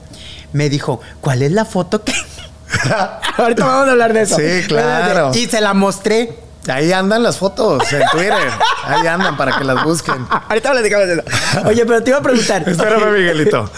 me 0.53 0.69
dijo, 0.69 1.01
¿cuál 1.21 1.43
es 1.43 1.51
la 1.53 1.65
foto 1.65 2.05
que... 2.05 2.13
Ahorita 3.39 3.65
vamos 3.67 3.89
a 3.89 3.91
hablar 3.93 4.13
de 4.13 4.23
eso. 4.23 4.37
Sí, 4.37 4.67
claro. 4.69 5.33
Y 5.35 5.47
se 5.47 5.61
la 5.61 5.75
mostré. 5.75 6.39
Ahí 6.69 6.93
andan 6.93 7.23
las 7.23 7.39
fotos 7.39 7.93
en 7.93 8.03
Twitter. 8.13 8.51
Ahí 8.85 9.07
andan 9.07 9.37
para 9.37 9.59
que 9.59 9.65
las 9.65 9.83
busquen. 9.85 10.27
Ahorita 10.49 10.71
platicamos 10.71 11.07
de 11.09 11.15
eso. 11.15 11.23
Oye, 11.67 11.85
pero 11.85 12.03
te 12.03 12.11
iba 12.11 12.19
a 12.19 12.23
preguntar. 12.23 12.63
Espérame, 12.69 13.13
Miguelito. 13.13 13.69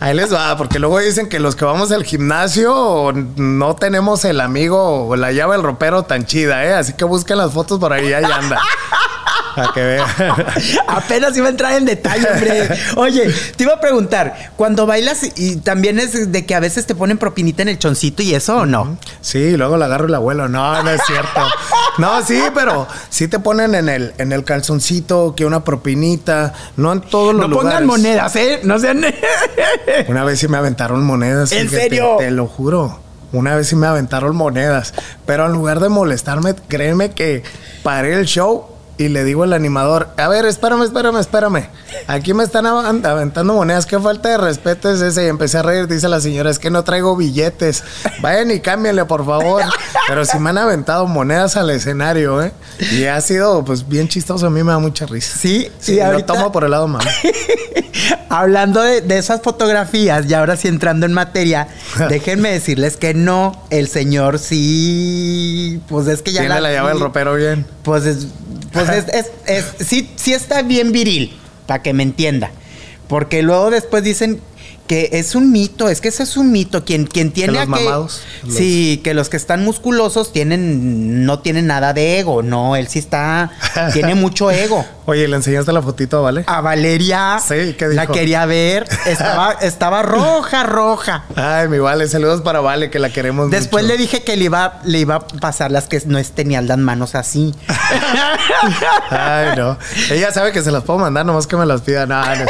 Ahí 0.00 0.14
les 0.14 0.32
va, 0.32 0.56
porque 0.56 0.78
luego 0.78 0.98
dicen 0.98 1.28
que 1.28 1.38
los 1.40 1.56
que 1.56 1.64
vamos 1.64 1.90
al 1.92 2.04
gimnasio 2.04 3.12
no 3.36 3.76
tenemos 3.76 4.24
el 4.24 4.40
amigo 4.40 5.08
o 5.08 5.16
la 5.16 5.32
llave 5.32 5.52
del 5.56 5.62
ropero 5.62 6.02
tan 6.02 6.26
chida, 6.26 6.64
¿eh? 6.64 6.74
Así 6.74 6.92
que 6.92 7.04
busquen 7.04 7.38
las 7.38 7.52
fotos 7.52 7.78
por 7.78 7.92
ahí, 7.92 8.12
ahí 8.12 8.24
anda. 8.24 8.60
Para 9.56 9.72
que 9.72 9.82
vean. 9.82 10.06
Apenas 10.86 11.36
iba 11.36 11.46
a 11.46 11.50
entrar 11.50 11.72
en 11.72 11.84
detalle, 11.86 12.28
hombre. 12.30 12.68
Oye, 12.96 13.34
te 13.56 13.64
iba 13.64 13.72
a 13.74 13.80
preguntar, 13.80 14.52
cuando 14.56 14.86
bailas 14.86 15.22
y 15.36 15.56
también 15.56 15.98
es 15.98 16.30
de 16.30 16.46
que 16.46 16.54
a 16.54 16.60
veces 16.60 16.86
te 16.86 16.94
ponen 16.94 17.18
propinita 17.18 17.62
en 17.62 17.68
el 17.68 17.78
choncito 17.78 18.22
y 18.22 18.34
eso 18.34 18.58
o 18.58 18.66
no? 18.66 18.98
Sí, 19.20 19.56
luego 19.56 19.76
la 19.76 19.86
agarro 19.86 20.06
el 20.06 20.14
abuelo. 20.14 20.48
No, 20.48 20.82
no 20.82 20.90
es 20.90 21.00
cierto. 21.06 21.40
No, 21.98 22.22
sí, 22.22 22.40
pero 22.54 22.86
sí 23.08 23.26
te 23.28 23.38
ponen 23.38 23.74
en 23.74 23.88
el, 23.88 24.12
en 24.18 24.32
el 24.32 24.44
calzoncito 24.44 25.34
que 25.34 25.44
una 25.46 25.64
propinita. 25.64 26.52
No 26.76 26.92
en 26.92 27.00
todos 27.00 27.34
los 27.34 27.48
No 27.48 27.56
pongan 27.56 27.84
lugares. 27.84 28.04
monedas, 28.04 28.36
¿eh? 28.36 28.60
No 28.62 28.78
sean. 28.78 29.04
Una 30.08 30.24
vez 30.24 30.38
sí 30.38 30.48
me 30.48 30.58
aventaron 30.58 31.02
monedas. 31.04 31.52
¿En 31.52 31.70
serio? 31.70 32.16
Te 32.18 32.30
lo 32.30 32.46
juro. 32.46 33.00
Una 33.32 33.56
vez 33.56 33.68
sí 33.68 33.76
me 33.76 33.86
aventaron 33.86 34.36
monedas. 34.36 34.92
Pero 35.24 35.46
en 35.46 35.52
lugar 35.52 35.80
de 35.80 35.88
molestarme, 35.88 36.54
créeme 36.68 37.12
que 37.12 37.42
paré 37.82 38.14
el 38.14 38.26
show 38.26 38.68
y 38.98 39.08
le 39.08 39.24
digo 39.24 39.42
al 39.42 39.52
animador, 39.52 40.08
a 40.16 40.28
ver, 40.28 40.46
espérame, 40.46 40.82
espérame, 40.84 41.18
espérame. 41.18 41.68
Aquí 42.06 42.32
me 42.34 42.44
están 42.44 42.64
avan- 42.66 43.04
aventando 43.06 43.52
monedas. 43.54 43.84
Qué 43.86 43.98
falta 44.00 44.30
de 44.30 44.38
respeto 44.38 44.90
es 44.90 45.00
ese. 45.00 45.24
Y 45.24 45.28
empecé 45.28 45.58
a 45.58 45.62
reír. 45.62 45.86
Dice 45.86 46.08
la 46.08 46.20
señora, 46.20 46.50
es 46.50 46.58
que 46.58 46.70
no 46.70 46.82
traigo 46.84 47.14
billetes. 47.16 47.82
Vayan 48.22 48.50
y 48.50 48.60
cámbienle, 48.60 49.04
por 49.04 49.26
favor. 49.26 49.62
Pero 50.08 50.24
sí 50.24 50.38
me 50.38 50.50
han 50.50 50.58
aventado 50.58 51.06
monedas 51.06 51.56
al 51.56 51.68
escenario, 51.70 52.42
¿eh? 52.42 52.52
Y 52.92 53.04
ha 53.04 53.20
sido, 53.20 53.64
pues, 53.64 53.86
bien 53.88 54.08
chistoso. 54.08 54.46
A 54.46 54.50
mí 54.50 54.62
me 54.62 54.72
da 54.72 54.78
mucha 54.78 55.04
risa. 55.06 55.36
Sí, 55.38 55.70
Sí, 55.78 55.94
y 55.94 55.96
lo 55.96 56.06
ahorita- 56.06 56.32
tomo 56.34 56.50
por 56.52 56.64
el 56.64 56.70
lado 56.70 56.88
malo. 56.88 57.08
Hablando 58.28 58.82
de, 58.82 59.00
de 59.02 59.18
esas 59.18 59.40
fotografías, 59.42 60.26
y 60.28 60.34
ahora 60.34 60.56
sí 60.56 60.68
entrando 60.68 61.06
en 61.06 61.12
materia, 61.12 61.68
déjenme 62.08 62.50
decirles 62.52 62.96
que 62.96 63.14
no, 63.14 63.62
el 63.70 63.88
señor 63.88 64.38
sí, 64.38 65.80
pues 65.88 66.06
es 66.08 66.22
que 66.22 66.32
ya 66.32 66.40
Tiene 66.40 66.60
la 66.60 66.72
llave 66.72 66.90
del 66.90 67.00
ropero 67.00 67.34
bien. 67.34 67.66
Pues 67.82 68.04
es, 68.04 68.26
pues 68.72 68.88
es, 68.88 69.04
es- 69.08 69.30
es- 69.46 69.86
sí, 69.86 70.10
sí 70.16 70.32
está 70.32 70.62
bien 70.62 70.92
viril, 70.92 71.36
para 71.66 71.82
que 71.82 71.92
me 71.92 72.02
entienda. 72.02 72.50
Porque 73.08 73.42
luego 73.42 73.70
después 73.70 74.02
dicen 74.02 74.40
que 74.88 75.10
es 75.12 75.34
un 75.34 75.50
mito, 75.52 75.88
es 75.88 76.00
que 76.00 76.08
ese 76.08 76.22
es 76.22 76.36
un 76.36 76.52
mito. 76.52 76.84
Quien, 76.84 77.06
quien 77.06 77.32
tiene 77.32 77.52
los 77.54 77.68
mamados, 77.68 78.20
los- 78.44 78.54
Sí, 78.56 79.00
que 79.02 79.14
los 79.14 79.28
que 79.28 79.36
están 79.36 79.64
musculosos 79.64 80.32
tienen, 80.32 81.24
no 81.24 81.40
tienen 81.40 81.66
nada 81.66 81.92
de 81.92 82.18
ego. 82.20 82.42
No, 82.42 82.76
él 82.76 82.86
sí 82.88 82.98
está, 83.00 83.50
tiene 83.92 84.14
mucho 84.16 84.50
ego. 84.50 84.84
Oye, 85.08 85.28
¿le 85.28 85.36
enseñaste 85.36 85.72
la 85.72 85.82
fotito 85.82 86.18
a 86.18 86.22
Vale? 86.22 86.44
A 86.48 86.60
Valeria. 86.60 87.38
Sí, 87.38 87.74
¿qué 87.78 87.88
dijo? 87.88 87.94
La 87.94 88.08
quería 88.08 88.44
ver. 88.44 88.88
Estaba, 89.06 89.52
estaba 89.60 90.02
roja, 90.02 90.64
roja. 90.64 91.24
Ay, 91.36 91.68
mi 91.68 91.78
Vale, 91.78 92.08
saludos 92.08 92.42
para 92.42 92.58
Vale, 92.60 92.90
que 92.90 92.98
la 92.98 93.10
queremos 93.10 93.48
Después 93.52 93.84
mucho. 93.84 93.94
le 93.94 94.00
dije 94.00 94.24
que 94.24 94.36
le 94.36 94.46
iba, 94.46 94.80
le 94.84 94.98
iba 94.98 95.14
a 95.14 95.20
pasar 95.20 95.70
las 95.70 95.86
que 95.86 96.02
no 96.06 96.20
tenían 96.24 96.66
las 96.66 96.78
manos 96.78 97.14
así. 97.14 97.54
Ay, 99.10 99.56
no. 99.56 99.78
Ella 100.10 100.32
sabe 100.32 100.50
que 100.50 100.62
se 100.62 100.72
las 100.72 100.82
puedo 100.82 100.98
mandar, 100.98 101.24
nomás 101.24 101.46
que 101.46 101.56
me 101.56 101.66
las 101.66 101.82
pida. 101.82 102.04
No, 102.06 102.24
no. 102.24 102.44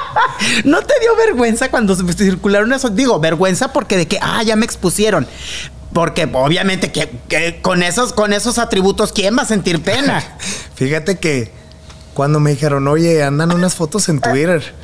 ¿No 0.64 0.82
te 0.82 0.94
dio 1.00 1.14
vergüenza 1.16 1.70
cuando 1.70 1.94
circularon 1.94 2.72
esos? 2.72 2.96
Digo, 2.96 3.20
vergüenza 3.20 3.72
porque 3.72 3.96
de 3.96 4.08
que, 4.08 4.18
ah, 4.20 4.42
ya 4.42 4.56
me 4.56 4.64
expusieron. 4.64 5.28
Porque 5.92 6.28
obviamente 6.32 6.90
que, 6.90 7.10
que 7.28 7.60
con, 7.62 7.84
esos, 7.84 8.12
con 8.12 8.32
esos 8.32 8.58
atributos, 8.58 9.12
¿quién 9.12 9.36
va 9.38 9.42
a 9.42 9.46
sentir 9.46 9.80
pena? 9.82 10.20
Fíjate 10.74 11.18
que 11.18 11.61
cuando 12.14 12.40
me 12.40 12.50
dijeron, 12.50 12.86
oye, 12.88 13.22
andan 13.22 13.52
unas 13.52 13.74
fotos 13.74 14.08
en 14.08 14.20
Twitter. 14.20 14.74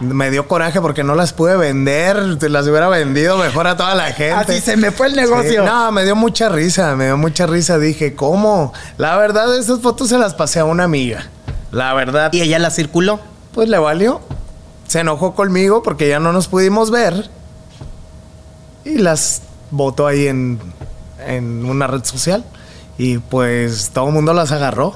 Me 0.00 0.30
dio 0.30 0.48
coraje 0.48 0.80
porque 0.80 1.04
no 1.04 1.14
las 1.14 1.32
pude 1.32 1.56
vender. 1.56 2.38
Te 2.38 2.48
las 2.48 2.66
hubiera 2.66 2.88
vendido 2.88 3.36
mejor 3.36 3.66
a 3.66 3.76
toda 3.76 3.94
la 3.94 4.06
gente. 4.12 4.32
Así 4.32 4.60
se 4.60 4.76
me 4.76 4.90
fue 4.90 5.08
el 5.08 5.16
negocio. 5.16 5.62
Sí, 5.62 5.66
no, 5.68 5.92
me 5.92 6.04
dio 6.04 6.16
mucha 6.16 6.48
risa, 6.48 6.96
me 6.96 7.06
dio 7.06 7.16
mucha 7.16 7.46
risa. 7.46 7.78
Dije, 7.78 8.14
¿cómo? 8.14 8.72
La 8.96 9.16
verdad, 9.16 9.58
esas 9.58 9.80
fotos 9.80 10.08
se 10.08 10.18
las 10.18 10.34
pasé 10.34 10.60
a 10.60 10.64
una 10.64 10.84
amiga. 10.84 11.28
La 11.70 11.92
verdad. 11.94 12.32
Y 12.32 12.40
ella 12.40 12.58
la 12.58 12.70
circuló. 12.70 13.20
Pues 13.52 13.68
le 13.68 13.78
valió. 13.78 14.20
Se 14.86 15.00
enojó 15.00 15.34
conmigo 15.34 15.82
porque 15.82 16.08
ya 16.08 16.18
no 16.18 16.32
nos 16.32 16.48
pudimos 16.48 16.90
ver. 16.90 17.28
Y 18.84 18.98
las 18.98 19.42
votó 19.70 20.06
ahí 20.06 20.28
en, 20.28 20.58
en 21.26 21.64
una 21.64 21.86
red 21.86 22.04
social. 22.04 22.44
Y 22.96 23.18
pues 23.18 23.90
todo 23.92 24.08
el 24.08 24.14
mundo 24.14 24.32
las 24.32 24.50
agarró. 24.52 24.94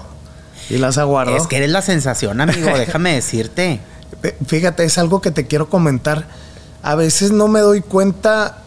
Y 0.71 0.79
las 0.79 0.99
aguardó. 0.99 1.37
Es 1.37 1.47
que 1.47 1.57
eres 1.57 1.71
la 1.71 1.83
sensación, 1.83 2.41
amigo, 2.41 2.71
déjame 2.79 3.15
decirte. 3.15 3.81
Fíjate, 4.47 4.85
es 4.85 4.99
algo 4.99 5.21
que 5.21 5.31
te 5.31 5.47
quiero 5.47 5.69
comentar. 5.69 6.27
A 6.83 6.95
veces 6.95 7.33
no 7.33 7.49
me 7.49 7.61
doy 7.61 7.81
cuenta 7.81 8.59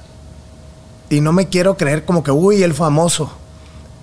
y 1.09 1.21
no 1.21 1.33
me 1.33 1.47
quiero 1.47 1.77
creer 1.77 2.05
como 2.05 2.23
que, 2.23 2.31
uy, 2.31 2.63
el 2.63 2.73
famoso. 2.73 3.31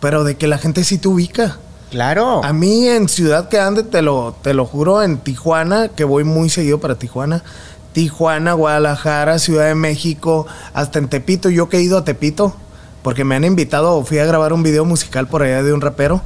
Pero 0.01 0.25
de 0.25 0.37
que 0.37 0.47
la 0.47 0.59
gente 0.59 0.85
sí 0.85 0.99
te 0.99 1.09
ubica. 1.09 1.59
Claro. 1.91 2.45
A 2.45 2.53
mí 2.53 2.89
en 2.89 3.09
Ciudad 3.09 3.49
que 3.49 3.61
ande, 3.61 3.85
te 3.85 4.03
lo, 4.03 4.35
te 4.43 4.53
lo 4.55 4.67
juro, 4.67 5.03
en 5.03 5.19
Tijuana, 5.19 5.89
que 5.89 6.05
voy 6.05 6.25
muy 6.25 6.51
seguido 6.51 6.81
para 6.81 6.97
Tijuana. 6.97 7.43
Tijuana, 7.93 8.55
Guadalajara, 8.55 9.39
Ciudad 9.39 9.67
de 9.67 9.77
México, 9.77 10.47
hasta 10.73 10.99
en 10.99 11.09
Tepito. 11.09 11.51
Yo 11.51 11.69
que 11.69 11.77
he 11.77 11.83
ido 11.83 11.99
a 11.99 12.05
Tepito, 12.05 12.57
porque 13.03 13.25
me 13.25 13.37
han 13.37 13.45
invitado, 13.45 14.05
fui 14.05 14.19
a 14.19 14.27
grabar 14.27 14.53
un 14.53 14.65
video 14.65 14.85
musical 14.85 15.29
por 15.29 15.43
allá 15.43 15.63
de 15.63 15.73
un 15.73 15.81
rapero. 15.81 16.21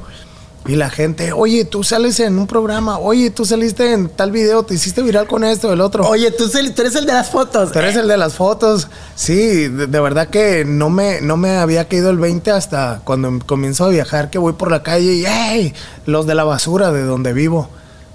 Y 0.67 0.75
la 0.75 0.89
gente, 0.89 1.31
oye, 1.31 1.65
tú 1.65 1.83
sales 1.83 2.19
en 2.19 2.37
un 2.37 2.45
programa, 2.45 2.99
oye, 2.99 3.31
tú 3.31 3.45
saliste 3.45 3.93
en 3.93 4.09
tal 4.09 4.31
video, 4.31 4.63
te 4.63 4.75
hiciste 4.75 5.01
viral 5.01 5.25
con 5.25 5.43
esto, 5.43 5.71
el 5.71 5.81
otro. 5.81 6.07
Oye, 6.07 6.31
tú, 6.31 6.45
eres 6.53 6.95
el 6.95 7.05
de 7.05 7.13
las 7.13 7.29
fotos. 7.29 7.71
Tú 7.71 7.79
eres 7.79 7.95
el 7.95 8.07
de 8.07 8.17
las 8.17 8.33
fotos. 8.33 8.87
Sí, 9.15 9.67
de, 9.67 9.87
de 9.87 9.99
verdad 9.99 10.27
que 10.27 10.65
no 10.65 10.89
me, 10.89 11.21
no 11.21 11.37
me 11.37 11.57
había 11.57 11.87
caído 11.87 12.09
el 12.09 12.17
20 12.17 12.51
hasta 12.51 13.01
cuando 13.03 13.39
comienzo 13.45 13.85
a 13.85 13.89
viajar, 13.89 14.29
que 14.29 14.37
voy 14.37 14.53
por 14.53 14.69
la 14.69 14.83
calle 14.83 15.13
y, 15.13 15.23
hey, 15.25 15.73
los 16.05 16.27
de 16.27 16.35
la 16.35 16.43
basura 16.43 16.91
de 16.91 17.03
donde 17.03 17.33
vivo. 17.33 17.69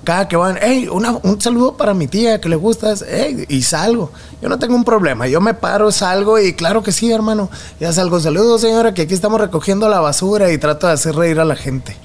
Cada 0.04 0.28
que 0.28 0.36
van, 0.36 0.58
hey, 0.60 0.88
una- 0.92 1.18
un 1.22 1.40
saludo 1.40 1.76
para 1.76 1.94
mi 1.94 2.06
tía 2.06 2.40
que 2.40 2.48
le 2.48 2.56
gustas, 2.56 3.04
hey, 3.08 3.44
y 3.48 3.62
salgo. 3.62 4.12
Yo 4.42 4.48
no 4.48 4.58
tengo 4.58 4.74
un 4.74 4.84
problema, 4.84 5.26
yo 5.26 5.40
me 5.40 5.54
paro, 5.54 5.90
salgo 5.90 6.38
y 6.38 6.52
claro 6.52 6.82
que 6.82 6.92
sí, 6.92 7.10
hermano. 7.10 7.50
Ya 7.80 7.92
salgo, 7.92 8.20
saludos 8.20 8.60
señora, 8.60 8.94
que 8.94 9.02
aquí 9.02 9.14
estamos 9.14 9.40
recogiendo 9.40 9.88
la 9.88 10.00
basura 10.00 10.52
y 10.52 10.58
trato 10.58 10.86
de 10.86 10.92
hacer 10.92 11.14
reír 11.16 11.40
a 11.40 11.44
la 11.44 11.56
gente. 11.56 11.96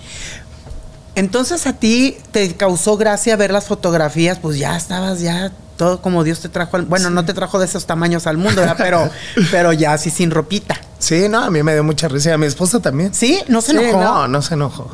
Entonces 1.16 1.68
a 1.68 1.74
ti 1.74 2.18
te 2.32 2.56
causó 2.56 2.96
gracia 2.98 3.36
ver 3.36 3.52
las 3.52 3.66
fotografías, 3.66 4.40
pues 4.40 4.58
ya 4.58 4.78
estabas 4.78 5.20
ya 5.20 5.52
todo 5.76 6.02
como 6.02 6.24
Dios 6.24 6.40
te 6.42 6.50
trajo 6.50 6.78
al, 6.78 6.86
bueno, 6.86 7.10
no 7.10 7.26
te 7.26 7.34
trajo 7.34 7.58
de 7.60 7.66
esos 7.66 7.86
tamaños 7.86 8.28
al 8.28 8.38
mundo, 8.38 8.62
¿verdad? 8.62 8.76
pero 8.78 9.10
pero 9.52 9.74
ya 9.74 9.94
así 9.94 10.10
sin 10.10 10.32
ropita. 10.32 10.80
Sí, 11.00 11.28
no, 11.30 11.44
a 11.44 11.50
mí 11.50 11.64
me 11.64 11.74
dio 11.74 11.84
mucha 11.84 12.08
risa 12.08 12.30
y 12.30 12.34
a 12.34 12.38
mi 12.38 12.46
esposa 12.46 12.80
también. 12.80 13.14
¿Sí? 13.14 13.40
¿No 13.48 13.62
se 13.62 13.72
Sí, 13.72 13.78
enojó? 13.78 14.02
No, 14.04 14.28
no 14.28 14.42
se 14.42 14.54
enojó. 14.54 14.90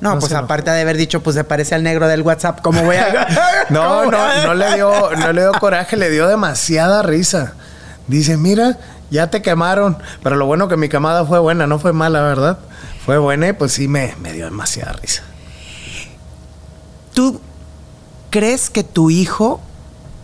No, 0.00 0.14
No 0.14 0.20
pues 0.20 0.32
aparte 0.32 0.70
de 0.70 0.80
haber 0.80 0.96
dicho, 0.96 1.22
pues 1.22 1.34
se 1.34 1.44
parece 1.44 1.74
al 1.74 1.82
negro 1.82 2.06
del 2.06 2.22
WhatsApp, 2.22 2.60
¿cómo 2.62 2.82
voy 2.82 2.96
a 2.96 3.26
No, 3.70 4.10
no, 4.10 4.44
no 4.44 4.54
le 4.54 4.74
dio, 4.74 5.10
no 5.16 5.32
le 5.32 5.42
dio 5.42 5.52
coraje, 5.54 5.96
le 5.96 6.10
dio 6.10 6.26
demasiada 6.28 7.02
risa. 7.02 7.54
Dice, 8.06 8.36
mira, 8.36 8.78
ya 9.10 9.28
te 9.28 9.42
quemaron. 9.42 9.98
Pero 10.22 10.36
lo 10.36 10.46
bueno 10.46 10.68
que 10.68 10.76
mi 10.76 10.88
quemada 10.88 11.24
fue 11.24 11.38
buena, 11.38 11.66
no 11.66 11.78
fue 11.78 11.92
mala, 11.92 12.22
¿verdad? 12.22 12.58
Fue 13.04 13.18
buena 13.18 13.48
y 13.48 13.52
pues 13.52 13.72
sí 13.72 13.88
me, 13.88 14.14
me 14.20 14.32
dio 14.32 14.44
demasiada 14.44 14.92
risa. 14.92 15.22
¿Tú 17.14 17.40
crees 18.30 18.70
que 18.70 18.84
tu 18.84 19.10
hijo, 19.10 19.60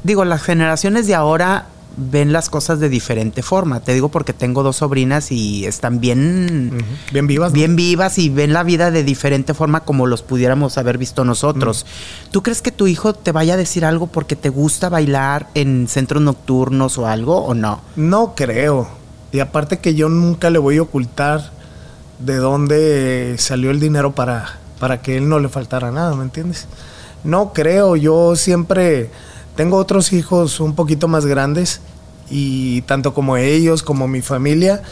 digo, 0.02 0.24
las 0.24 0.42
generaciones 0.42 1.06
de 1.06 1.14
ahora 1.14 1.66
ven 1.96 2.32
las 2.32 2.48
cosas 2.48 2.80
de 2.80 2.88
diferente 2.88 3.42
forma? 3.42 3.80
Te 3.80 3.94
digo 3.94 4.08
porque 4.08 4.32
tengo 4.32 4.62
dos 4.62 4.76
sobrinas 4.76 5.30
y 5.32 5.66
están 5.66 6.00
bien, 6.00 6.84
Bien 7.12 7.26
vivas. 7.26 7.50
¿no? 7.50 7.54
bien 7.54 7.76
vivas 7.76 8.18
y 8.18 8.28
ven 8.28 8.52
la 8.52 8.62
vida 8.62 8.90
de 8.90 9.04
diferente 9.04 9.54
forma 9.54 9.80
como 9.80 10.06
los 10.06 10.22
pudiéramos 10.22 10.78
haber 10.78 10.98
visto 10.98 11.24
nosotros. 11.24 11.86
¿Tú 12.30 12.42
crees 12.42 12.62
que 12.62 12.72
tu 12.72 12.86
hijo 12.86 13.14
te 13.14 13.32
vaya 13.32 13.54
a 13.54 13.56
decir 13.56 13.84
algo 13.84 14.06
porque 14.06 14.36
te 14.36 14.48
gusta 14.48 14.88
bailar 14.88 15.48
en 15.54 15.88
centros 15.88 16.22
nocturnos 16.22 16.98
o 16.98 17.06
algo 17.06 17.38
o 17.44 17.54
no? 17.54 17.80
No 17.96 18.34
creo. 18.34 18.88
Y 19.32 19.40
aparte 19.40 19.78
que 19.78 19.94
yo 19.94 20.08
nunca 20.08 20.50
le 20.50 20.58
voy 20.58 20.78
a 20.78 20.82
ocultar 20.82 21.50
de 22.18 22.36
dónde 22.36 23.34
salió 23.38 23.70
el 23.70 23.80
dinero 23.80 24.14
para, 24.14 24.58
para 24.78 25.02
que 25.02 25.16
él 25.16 25.28
no 25.28 25.38
le 25.40 25.48
faltara 25.48 25.90
nada, 25.90 26.14
¿me 26.14 26.22
entiendes? 26.22 26.66
No 27.24 27.52
creo, 27.52 27.96
yo 27.96 28.36
siempre 28.36 29.10
tengo 29.56 29.76
otros 29.76 30.12
hijos 30.12 30.60
un 30.60 30.74
poquito 30.74 31.08
más 31.08 31.26
grandes 31.26 31.80
y 32.30 32.82
tanto 32.82 33.14
como 33.14 33.36
ellos 33.36 33.82
como 33.82 34.08
mi 34.08 34.22
familia 34.22 34.82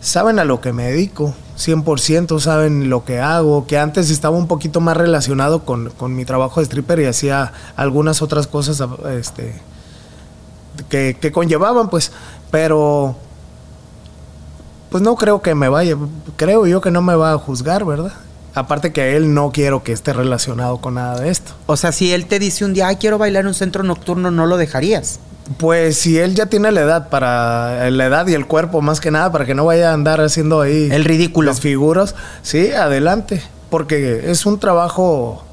saben 0.00 0.38
a 0.38 0.44
lo 0.44 0.60
que 0.60 0.72
me 0.72 0.84
dedico, 0.84 1.34
100% 1.58 2.38
saben 2.38 2.90
lo 2.90 3.04
que 3.04 3.20
hago, 3.20 3.66
que 3.66 3.78
antes 3.78 4.10
estaba 4.10 4.36
un 4.36 4.48
poquito 4.48 4.80
más 4.80 4.96
relacionado 4.96 5.64
con, 5.64 5.90
con 5.90 6.14
mi 6.14 6.26
trabajo 6.26 6.60
de 6.60 6.66
stripper 6.66 7.00
y 7.00 7.06
hacía 7.06 7.52
algunas 7.74 8.20
otras 8.20 8.46
cosas 8.46 8.82
este, 9.18 9.54
que, 10.90 11.16
que 11.18 11.32
conllevaban, 11.32 11.88
pues, 11.88 12.12
pero 12.50 13.16
pues 14.90 15.02
no 15.02 15.16
creo 15.16 15.40
que 15.40 15.54
me 15.54 15.68
vaya, 15.68 15.96
creo 16.36 16.66
yo 16.66 16.80
que 16.82 16.90
no 16.90 17.00
me 17.00 17.14
va 17.14 17.32
a 17.32 17.38
juzgar, 17.38 17.84
¿verdad? 17.84 18.12
Aparte 18.54 18.92
que 18.92 19.00
a 19.02 19.06
él 19.08 19.34
no 19.34 19.50
quiero 19.52 19.82
que 19.82 19.92
esté 19.92 20.12
relacionado 20.12 20.78
con 20.78 20.94
nada 20.94 21.20
de 21.20 21.30
esto. 21.30 21.52
O 21.66 21.76
sea, 21.76 21.90
si 21.92 22.12
él 22.12 22.26
te 22.26 22.38
dice 22.38 22.64
un 22.64 22.72
día, 22.74 22.86
ay, 22.88 22.96
quiero 22.96 23.18
bailar 23.18 23.42
en 23.42 23.48
un 23.48 23.54
centro 23.54 23.82
nocturno, 23.82 24.30
¿no 24.30 24.46
lo 24.46 24.56
dejarías? 24.56 25.18
Pues 25.58 25.98
si 25.98 26.18
él 26.18 26.34
ya 26.34 26.46
tiene 26.46 26.70
la 26.72 26.80
edad 26.82 27.08
para 27.10 27.90
la 27.90 28.06
edad 28.06 28.26
y 28.28 28.34
el 28.34 28.46
cuerpo 28.46 28.80
más 28.80 29.00
que 29.00 29.10
nada 29.10 29.30
para 29.30 29.44
que 29.44 29.54
no 29.54 29.64
vaya 29.66 29.90
a 29.90 29.92
andar 29.92 30.20
haciendo 30.20 30.60
ahí 30.62 30.88
El 30.90 31.04
ridículo. 31.04 31.50
desfiguros, 31.50 32.14
sí, 32.42 32.70
adelante, 32.72 33.42
porque 33.68 34.30
es 34.30 34.46
un 34.46 34.58
trabajo 34.58 35.44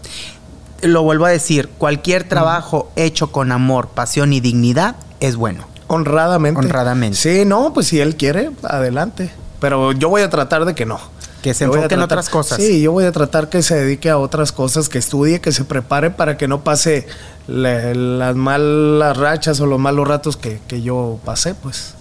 Lo 0.82 1.04
vuelvo 1.04 1.26
a 1.26 1.30
decir, 1.30 1.70
cualquier 1.78 2.24
trabajo 2.24 2.89
hecho 2.95 3.32
con 3.32 3.52
amor, 3.52 3.89
pasión 3.89 4.32
y 4.32 4.39
dignidad 4.39 4.95
es 5.20 5.36
bueno. 5.36 5.66
honradamente. 5.88 6.60
Honradamente. 6.60 7.18
Sí, 7.18 7.43
no, 7.45 7.74
pues 7.74 7.88
si 7.88 7.99
él 7.99 8.16
quiere, 8.16 8.52
adelante. 8.64 9.30
Pero 9.60 9.91
yo 9.91 10.08
voy 10.10 10.22
a 10.22 10.30
tratar 10.30 10.64
de 10.66 10.74
que 10.74 10.86
no. 10.86 10.99
Que 11.42 11.54
se 11.54 11.64
enfoque 11.64 11.94
en 11.94 12.02
otras 12.02 12.30
cosas. 12.30 12.58
Sí, 12.58 12.82
yo 12.82 12.92
voy 12.92 13.06
a 13.06 13.12
tratar 13.12 13.50
que 13.50 13.62
se 13.62 13.76
dedique 13.76 14.10
a 14.10 14.18
otras 14.18 14.52
cosas, 14.52 14.89
que 14.89 15.00
estudie, 15.00 15.42
que 15.42 15.52
se 15.52 15.66
prepare 15.66 16.12
para 16.12 16.38
que 16.38 16.48
no 16.48 16.64
pase 16.64 17.08
las 17.48 18.36
malas 18.36 19.18
rachas 19.18 19.60
o 19.60 19.66
los 19.66 19.80
malos 19.80 20.08
ratos 20.08 20.38
que, 20.38 20.60
que 20.68 20.82
yo 20.82 21.20
pasé, 21.26 21.56
pues. 21.56 21.96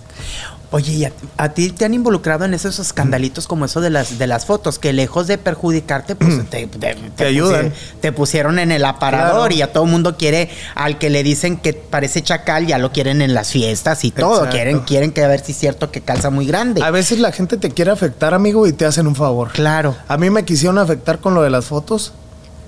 Oye, 0.72 0.92
¿y 0.92 1.04
a, 1.04 1.12
a 1.36 1.48
ti 1.48 1.70
te 1.70 1.84
han 1.84 1.94
involucrado 1.94 2.44
en 2.44 2.54
esos 2.54 2.78
escandalitos 2.78 3.48
como 3.48 3.64
eso 3.64 3.80
de 3.80 3.90
las 3.90 4.18
de 4.18 4.26
las 4.28 4.46
fotos 4.46 4.78
que 4.78 4.92
lejos 4.92 5.26
de 5.26 5.36
perjudicarte, 5.36 6.14
pues 6.14 6.48
te, 6.48 6.66
te- 6.68 6.94
te 7.16 7.24
ayudan. 7.24 7.72
te 8.00 8.12
pusieron 8.12 8.60
en 8.60 8.70
el 8.70 8.84
aparador 8.84 9.48
Claro. 9.48 9.54
y 9.54 9.62
a 9.62 9.72
todo 9.72 9.84
mundo 9.86 10.16
quiere 10.16 10.48
al 10.76 10.98
que 10.98 11.10
le 11.10 11.24
dicen 11.24 11.56
que 11.56 11.72
parece 11.72 12.22
chacal 12.22 12.68
ya 12.68 12.78
lo 12.78 12.92
quieren 12.92 13.20
en 13.20 13.34
las 13.34 13.50
fiestas 13.50 14.04
y 14.04 14.12
todo, 14.12 14.34
Exacto. 14.34 14.52
quieren 14.54 14.80
quieren 14.80 15.10
que 15.10 15.24
a 15.24 15.28
ver 15.28 15.40
si 15.44 15.50
es 15.52 15.58
cierto 15.58 15.90
que 15.90 16.02
calza 16.02 16.30
muy 16.30 16.46
grande. 16.46 16.82
A 16.84 16.90
veces 16.92 17.18
la 17.18 17.32
gente 17.32 17.56
te 17.56 17.70
quiere 17.70 17.90
afectar, 17.90 18.32
amigo, 18.32 18.68
y 18.68 18.72
te 18.72 18.86
hacen 18.86 19.08
un 19.08 19.16
favor. 19.16 19.50
Claro. 19.50 19.96
A 20.06 20.16
mí 20.18 20.30
me 20.30 20.44
quisieron 20.44 20.78
afectar 20.78 21.18
con 21.18 21.34
lo 21.34 21.42
de 21.42 21.50
las 21.50 21.64
fotos, 21.64 22.12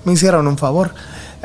me 0.03 0.11
hicieron 0.11 0.45
un 0.47 0.57
favor. 0.57 0.93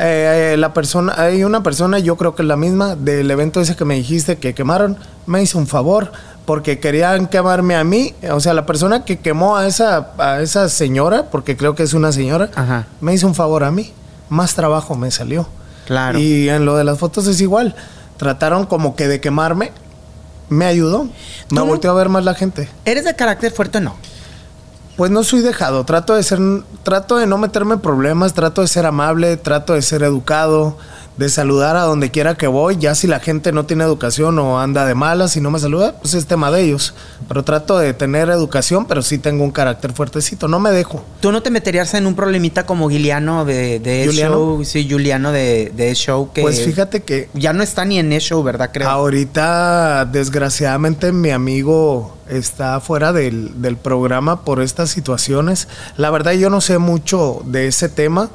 Eh, 0.00 0.52
eh, 0.54 0.56
la 0.56 0.74
persona, 0.74 1.14
hay 1.16 1.42
una 1.44 1.62
persona, 1.62 1.98
yo 1.98 2.16
creo 2.16 2.34
que 2.34 2.42
es 2.42 2.48
la 2.48 2.56
misma, 2.56 2.94
del 2.96 3.30
evento 3.30 3.60
ese 3.60 3.74
que 3.76 3.84
me 3.84 3.94
dijiste 3.94 4.38
que 4.38 4.54
quemaron, 4.54 4.96
me 5.26 5.42
hizo 5.42 5.58
un 5.58 5.66
favor 5.66 6.12
porque 6.48 6.80
querían 6.80 7.26
quemarme 7.26 7.76
a 7.76 7.84
mí. 7.84 8.14
O 8.32 8.40
sea, 8.40 8.54
la 8.54 8.64
persona 8.64 9.04
que 9.04 9.18
quemó 9.18 9.58
a 9.58 9.66
esa, 9.66 10.12
a 10.16 10.40
esa 10.40 10.70
señora, 10.70 11.28
porque 11.30 11.58
creo 11.58 11.74
que 11.74 11.82
es 11.82 11.92
una 11.92 12.10
señora, 12.10 12.48
Ajá. 12.54 12.86
me 13.02 13.12
hizo 13.12 13.26
un 13.26 13.34
favor 13.34 13.64
a 13.64 13.70
mí. 13.70 13.92
Más 14.30 14.54
trabajo 14.54 14.94
me 14.94 15.10
salió. 15.10 15.46
Claro. 15.86 16.18
Y 16.18 16.48
en 16.48 16.64
lo 16.64 16.74
de 16.78 16.84
las 16.84 16.98
fotos 16.98 17.26
es 17.26 17.42
igual. 17.42 17.74
Trataron 18.16 18.64
como 18.64 18.96
que 18.96 19.08
de 19.08 19.20
quemarme. 19.20 19.72
Me 20.48 20.64
ayudó. 20.64 21.04
Me 21.50 21.60
¿Tú? 21.60 21.66
volteó 21.66 21.90
a 21.90 21.94
ver 21.94 22.08
más 22.08 22.24
la 22.24 22.32
gente. 22.32 22.66
¿Eres 22.86 23.04
de 23.04 23.14
carácter 23.14 23.52
fuerte 23.52 23.76
o 23.76 23.80
no? 23.82 23.96
Pues 24.96 25.10
no 25.10 25.24
soy 25.24 25.42
dejado, 25.42 25.84
trato 25.84 26.14
de 26.14 26.22
ser, 26.22 26.38
trato 26.82 27.18
de 27.18 27.26
no 27.26 27.36
meterme 27.36 27.74
en 27.74 27.80
problemas, 27.80 28.32
trato 28.32 28.62
de 28.62 28.68
ser 28.68 28.86
amable, 28.86 29.36
trato 29.36 29.74
de 29.74 29.82
ser 29.82 30.02
educado, 30.02 30.78
de 31.18 31.28
saludar 31.28 31.76
a 31.76 31.82
donde 31.82 32.10
quiera 32.10 32.36
que 32.36 32.46
voy. 32.46 32.76
Ya 32.78 32.94
si 32.94 33.06
la 33.06 33.20
gente 33.20 33.52
no 33.52 33.66
tiene 33.66 33.84
educación 33.84 34.38
o 34.38 34.60
anda 34.60 34.86
de 34.86 34.94
malas 34.94 35.36
y 35.36 35.40
no 35.40 35.50
me 35.50 35.58
saluda, 35.58 35.96
pues 36.00 36.14
es 36.14 36.26
tema 36.26 36.50
de 36.50 36.62
ellos. 36.62 36.94
Pero 37.26 37.44
trato 37.44 37.78
de 37.78 37.92
tener 37.92 38.30
educación, 38.30 38.86
pero 38.86 39.02
sí 39.02 39.18
tengo 39.18 39.44
un 39.44 39.50
carácter 39.50 39.92
fuertecito, 39.92 40.48
no 40.48 40.60
me 40.60 40.70
dejo. 40.70 41.04
¿Tú 41.20 41.32
no 41.32 41.42
te 41.42 41.50
meterías 41.50 41.92
en 41.94 42.06
un 42.06 42.14
problemita 42.14 42.64
como 42.64 42.88
Giliano 42.88 43.44
de, 43.44 43.80
de 43.80 44.08
show? 44.12 44.64
Sí, 44.64 44.88
Juliano 44.88 45.32
de, 45.32 45.72
de 45.74 45.94
show 45.94 46.32
que... 46.32 46.42
Pues 46.42 46.64
fíjate 46.64 47.02
que... 47.02 47.28
Ya 47.34 47.52
no 47.52 47.62
está 47.62 47.84
ni 47.84 47.98
en 47.98 48.10
show, 48.20 48.42
¿verdad? 48.42 48.70
Creo. 48.72 48.88
Ahorita, 48.88 50.04
desgraciadamente, 50.04 51.12
mi 51.12 51.30
amigo 51.30 52.16
está 52.28 52.78
fuera 52.80 53.12
del, 53.12 53.60
del 53.60 53.76
programa 53.76 54.44
por 54.44 54.62
estas 54.62 54.90
situaciones. 54.90 55.66
La 55.96 56.10
verdad 56.10 56.32
yo 56.32 56.50
no 56.50 56.60
sé 56.60 56.78
mucho 56.78 57.42
de 57.44 57.66
ese 57.66 57.88
tema 57.88 58.30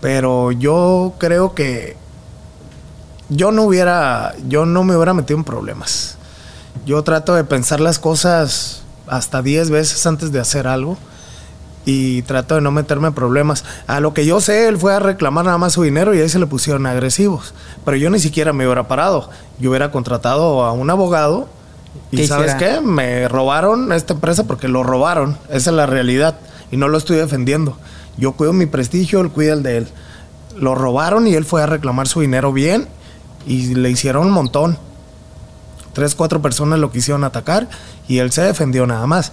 pero 0.00 0.52
yo 0.52 1.14
creo 1.18 1.54
que 1.54 1.96
yo 3.28 3.50
no 3.52 3.62
hubiera, 3.62 4.34
yo 4.48 4.66
no 4.66 4.84
me 4.84 4.94
hubiera 4.94 5.14
metido 5.14 5.38
en 5.38 5.44
problemas. 5.44 6.16
Yo 6.84 7.02
trato 7.02 7.34
de 7.34 7.44
pensar 7.44 7.80
las 7.80 7.98
cosas 7.98 8.82
hasta 9.06 9.42
10 9.42 9.70
veces 9.70 10.06
antes 10.06 10.32
de 10.32 10.40
hacer 10.40 10.66
algo 10.66 10.96
y 11.84 12.22
trato 12.22 12.56
de 12.56 12.60
no 12.60 12.70
meterme 12.72 13.08
en 13.08 13.14
problemas. 13.14 13.64
A 13.86 14.00
lo 14.00 14.12
que 14.12 14.26
yo 14.26 14.40
sé, 14.40 14.68
él 14.68 14.76
fue 14.76 14.94
a 14.94 14.98
reclamar 14.98 15.44
nada 15.44 15.58
más 15.58 15.72
su 15.72 15.82
dinero 15.82 16.14
y 16.14 16.20
ahí 16.20 16.28
se 16.28 16.38
le 16.38 16.46
pusieron 16.46 16.86
agresivos. 16.86 17.54
Pero 17.84 17.96
yo 17.96 18.10
ni 18.10 18.18
siquiera 18.18 18.52
me 18.52 18.66
hubiera 18.66 18.88
parado. 18.88 19.30
Yo 19.58 19.70
hubiera 19.70 19.90
contratado 19.90 20.64
a 20.64 20.72
un 20.72 20.90
abogado 20.90 21.48
y 22.10 22.26
¿sabes 22.26 22.54
qué? 22.56 22.80
Me 22.80 23.28
robaron 23.28 23.92
esta 23.92 24.14
empresa 24.14 24.44
porque 24.44 24.68
lo 24.68 24.82
robaron. 24.82 25.38
Esa 25.48 25.70
es 25.70 25.76
la 25.76 25.86
realidad 25.86 26.38
y 26.70 26.76
no 26.76 26.88
lo 26.88 26.98
estoy 26.98 27.16
defendiendo. 27.16 27.76
Yo 28.18 28.32
cuido 28.32 28.52
mi 28.52 28.66
prestigio, 28.66 29.20
él 29.20 29.30
cuida 29.30 29.52
el 29.52 29.62
de 29.62 29.78
él. 29.78 29.88
Lo 30.58 30.74
robaron 30.74 31.26
y 31.26 31.34
él 31.34 31.44
fue 31.44 31.62
a 31.62 31.66
reclamar 31.66 32.08
su 32.08 32.20
dinero 32.20 32.52
bien 32.52 32.88
y 33.46 33.74
le 33.74 33.90
hicieron 33.90 34.26
un 34.26 34.32
montón. 34.32 34.78
Tres, 35.92 36.14
cuatro 36.14 36.42
personas 36.42 36.78
lo 36.78 36.90
quisieron 36.90 37.24
atacar 37.24 37.68
y 38.08 38.18
él 38.18 38.32
se 38.32 38.42
defendió 38.42 38.86
nada 38.86 39.06
más. 39.06 39.32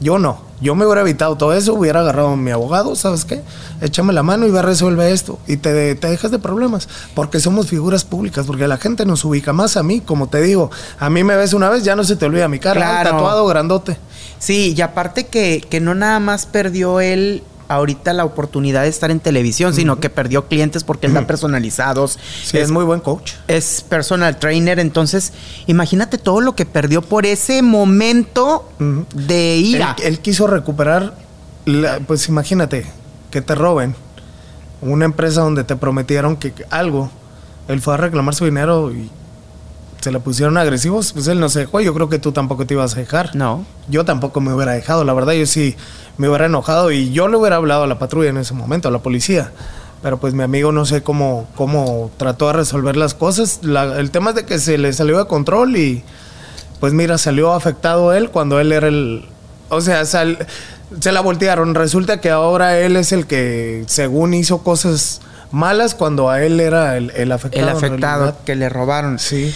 Yo 0.00 0.18
no. 0.18 0.40
Yo 0.60 0.74
me 0.74 0.84
hubiera 0.84 1.00
evitado 1.00 1.36
todo 1.36 1.52
eso, 1.54 1.74
hubiera 1.74 2.00
agarrado 2.00 2.28
a 2.28 2.36
mi 2.36 2.50
abogado, 2.50 2.94
¿sabes 2.94 3.24
qué? 3.24 3.42
Échame 3.80 4.12
la 4.12 4.22
mano 4.22 4.46
y 4.46 4.50
va 4.50 4.60
a 4.60 4.62
resolver 4.62 5.10
esto. 5.12 5.38
Y 5.46 5.56
te, 5.56 5.94
te, 5.94 6.08
dejas 6.08 6.30
de 6.30 6.38
problemas. 6.38 6.88
Porque 7.14 7.40
somos 7.40 7.68
figuras 7.68 8.04
públicas, 8.04 8.46
porque 8.46 8.68
la 8.68 8.76
gente 8.76 9.04
nos 9.04 9.24
ubica 9.24 9.52
más 9.52 9.76
a 9.76 9.82
mí, 9.82 10.00
como 10.00 10.28
te 10.28 10.40
digo. 10.40 10.70
A 10.98 11.10
mí 11.10 11.24
me 11.24 11.34
ves 11.36 11.52
una 11.52 11.68
vez, 11.68 11.82
ya 11.82 11.96
no 11.96 12.04
se 12.04 12.16
te 12.16 12.26
olvida 12.26 12.46
mi 12.48 12.58
cara. 12.58 12.80
Claro. 12.80 13.10
Tatuado, 13.10 13.46
grandote. 13.46 13.96
Sí, 14.38 14.74
y 14.76 14.80
aparte 14.82 15.26
que, 15.26 15.64
que 15.68 15.80
no 15.80 15.94
nada 15.94 16.20
más 16.20 16.46
perdió 16.46 17.00
él 17.00 17.42
ahorita 17.68 18.12
la 18.12 18.24
oportunidad 18.24 18.82
de 18.82 18.88
estar 18.88 19.10
en 19.10 19.20
televisión, 19.20 19.74
sino 19.74 20.00
que 20.00 20.10
perdió 20.10 20.46
clientes 20.46 20.84
porque 20.84 21.06
él 21.06 21.14
da 21.14 21.26
personalizados. 21.26 22.18
es, 22.52 22.70
muy 22.70 22.84
buen 22.84 23.00
coach. 23.00 23.32
Es 23.48 23.84
personal 23.88 24.38
trainer, 24.38 24.78
entonces 24.78 25.32
imagínate 25.66 26.18
todo 26.18 26.40
lo 26.40 26.54
que 26.54 26.66
perdió 26.66 27.02
por 27.02 27.26
ese 27.26 27.62
momento 27.62 28.68
de 29.14 29.56
ira. 29.56 29.96
Él, 30.02 30.20
quiso 30.20 30.46
recuperar, 30.46 31.14
pues 32.06 32.28
imagínate, 32.28 32.86
que 33.30 33.40
te 33.40 33.54
roben 33.54 33.94
una 34.80 35.04
empresa 35.04 35.40
donde 35.42 35.64
te 35.64 35.76
prometieron 35.76 36.36
que 36.36 36.52
algo, 36.70 37.10
él 37.68 37.80
fue 37.80 37.94
a 37.94 37.96
reclamar 37.96 38.34
su 38.34 38.44
dinero 38.44 38.92
y 38.92 39.10
se 40.02 40.10
le 40.10 40.18
pusieron 40.18 40.58
agresivos, 40.58 41.12
pues 41.12 41.28
él 41.28 41.38
no 41.38 41.48
se 41.48 41.60
dejó. 41.60 41.80
Yo 41.80 41.94
creo 41.94 42.08
que 42.08 42.18
tú 42.18 42.32
tampoco 42.32 42.66
te 42.66 42.74
ibas 42.74 42.94
a 42.94 42.96
dejar. 42.98 43.36
No. 43.36 43.64
Yo 43.88 44.04
tampoco 44.04 44.40
me 44.40 44.52
hubiera 44.52 44.72
dejado. 44.72 45.04
La 45.04 45.12
verdad, 45.12 45.32
yo 45.32 45.46
sí 45.46 45.76
me 46.18 46.28
hubiera 46.28 46.46
enojado 46.46 46.90
y 46.90 47.12
yo 47.12 47.28
le 47.28 47.36
hubiera 47.36 47.56
hablado 47.56 47.84
a 47.84 47.86
la 47.86 48.00
patrulla 48.00 48.30
en 48.30 48.36
ese 48.36 48.52
momento, 48.52 48.88
a 48.88 48.90
la 48.90 48.98
policía. 48.98 49.52
Pero 50.02 50.18
pues 50.18 50.34
mi 50.34 50.42
amigo 50.42 50.72
no 50.72 50.86
sé 50.86 51.04
cómo, 51.04 51.46
cómo 51.54 52.10
trató 52.16 52.48
de 52.48 52.54
resolver 52.54 52.96
las 52.96 53.14
cosas. 53.14 53.60
el 53.62 54.10
tema 54.10 54.30
es 54.30 54.36
de 54.36 54.44
que 54.44 54.58
se 54.58 54.76
le 54.76 54.92
salió 54.92 55.18
de 55.18 55.26
control 55.26 55.76
y 55.76 56.02
pues 56.80 56.92
mira, 56.92 57.16
salió 57.16 57.52
afectado 57.52 58.12
él 58.12 58.30
cuando 58.30 58.58
él 58.58 58.72
era 58.72 58.88
el... 58.88 59.24
O 59.68 59.80
sea, 59.80 60.04
se 60.04 61.12
la 61.12 61.20
voltearon. 61.20 61.76
Resulta 61.76 62.20
que 62.20 62.30
ahora 62.30 62.76
él 62.80 62.96
es 62.96 63.12
el 63.12 63.28
que, 63.28 63.84
según 63.86 64.34
hizo 64.34 64.64
cosas 64.64 65.20
malas, 65.52 65.94
cuando 65.94 66.28
a 66.28 66.42
él 66.42 66.58
era 66.58 66.96
el, 66.96 67.12
el 67.14 67.30
afectado. 67.30 67.68
El 67.68 67.76
afectado, 67.76 68.36
que 68.44 68.56
le 68.56 68.68
robaron. 68.68 69.20
Sí. 69.20 69.54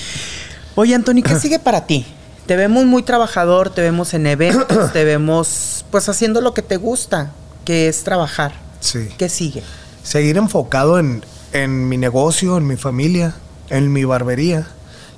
Oye, 0.76 0.94
Anthony, 0.94 1.22
¿qué 1.24 1.34
sigue 1.40 1.58
para 1.58 1.86
ti? 1.86 2.06
Te 2.46 2.54
vemos 2.54 2.84
muy 2.84 3.02
trabajador, 3.02 3.70
te 3.70 3.80
vemos 3.82 4.14
en 4.14 4.26
eventos, 4.26 4.92
te 4.92 5.04
vemos 5.04 5.84
pues 5.90 6.08
haciendo 6.08 6.40
lo 6.40 6.54
que 6.54 6.62
te 6.62 6.76
gusta, 6.76 7.32
que 7.64 7.88
es 7.88 8.04
trabajar. 8.04 8.52
Sí. 8.80 9.08
¿Qué 9.18 9.28
sigue? 9.28 9.62
Seguir 10.04 10.36
enfocado 10.36 10.98
en, 10.98 11.24
en 11.52 11.88
mi 11.88 11.96
negocio, 11.96 12.56
en 12.58 12.66
mi 12.66 12.76
familia, 12.76 13.34
en 13.70 13.92
mi 13.92 14.04
barbería. 14.04 14.66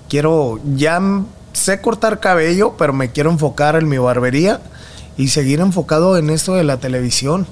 Quiero, 0.08 0.60
ya 0.74 1.02
sé 1.52 1.80
cortar 1.80 2.20
cabello, 2.20 2.76
pero 2.78 2.92
me 2.92 3.10
quiero 3.10 3.30
enfocar 3.30 3.76
en 3.76 3.88
mi 3.88 3.98
barbería 3.98 4.60
y 5.16 5.28
seguir 5.28 5.60
enfocado 5.60 6.16
en 6.16 6.30
esto 6.30 6.54
de 6.54 6.64
la 6.64 6.78
televisión. 6.78 7.46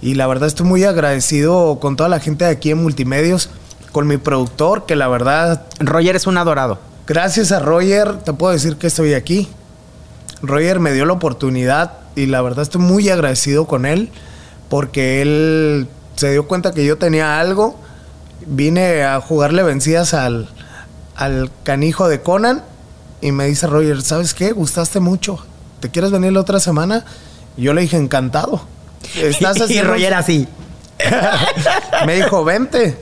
Y 0.00 0.14
la 0.14 0.26
verdad 0.26 0.46
estoy 0.46 0.66
muy 0.66 0.84
agradecido 0.84 1.78
con 1.80 1.96
toda 1.96 2.08
la 2.08 2.20
gente 2.20 2.44
de 2.44 2.52
aquí 2.52 2.70
en 2.70 2.82
Multimedios, 2.82 3.50
con 3.90 4.06
mi 4.06 4.18
productor, 4.18 4.86
que 4.86 4.96
la 4.96 5.08
verdad... 5.08 5.66
Roger 5.80 6.14
es 6.14 6.26
un 6.26 6.38
adorado. 6.38 6.78
Gracias 7.06 7.52
a 7.52 7.58
Roger, 7.58 8.18
te 8.18 8.32
puedo 8.32 8.52
decir 8.52 8.76
que 8.76 8.86
estoy 8.86 9.14
aquí. 9.14 9.48
Roger 10.40 10.80
me 10.80 10.92
dio 10.92 11.04
la 11.04 11.12
oportunidad 11.12 11.92
y 12.16 12.26
la 12.26 12.40
verdad 12.40 12.62
estoy 12.62 12.80
muy 12.80 13.08
agradecido 13.10 13.66
con 13.66 13.84
él 13.86 14.10
porque 14.68 15.20
él 15.20 15.88
se 16.16 16.32
dio 16.32 16.48
cuenta 16.48 16.72
que 16.72 16.86
yo 16.86 16.96
tenía 16.96 17.40
algo. 17.40 17.78
Vine 18.46 19.04
a 19.04 19.20
jugarle 19.20 19.62
vencidas 19.62 20.14
al, 20.14 20.48
al 21.16 21.50
canijo 21.62 22.08
de 22.08 22.22
Conan 22.22 22.62
y 23.20 23.32
me 23.32 23.46
dice 23.46 23.66
Roger, 23.66 24.02
¿sabes 24.02 24.34
qué? 24.34 24.52
Gustaste 24.52 25.00
mucho. 25.00 25.44
¿Te 25.80 25.90
quieres 25.90 26.10
venir 26.10 26.32
la 26.32 26.40
otra 26.40 26.60
semana? 26.60 27.04
Y 27.56 27.62
yo 27.62 27.74
le 27.74 27.82
dije, 27.82 27.96
encantado. 27.96 28.66
Estás 29.16 29.70
y 29.70 29.80
Roger 29.82 30.14
así. 30.14 30.48
me 32.06 32.16
dijo, 32.16 32.44
vente, 32.44 32.96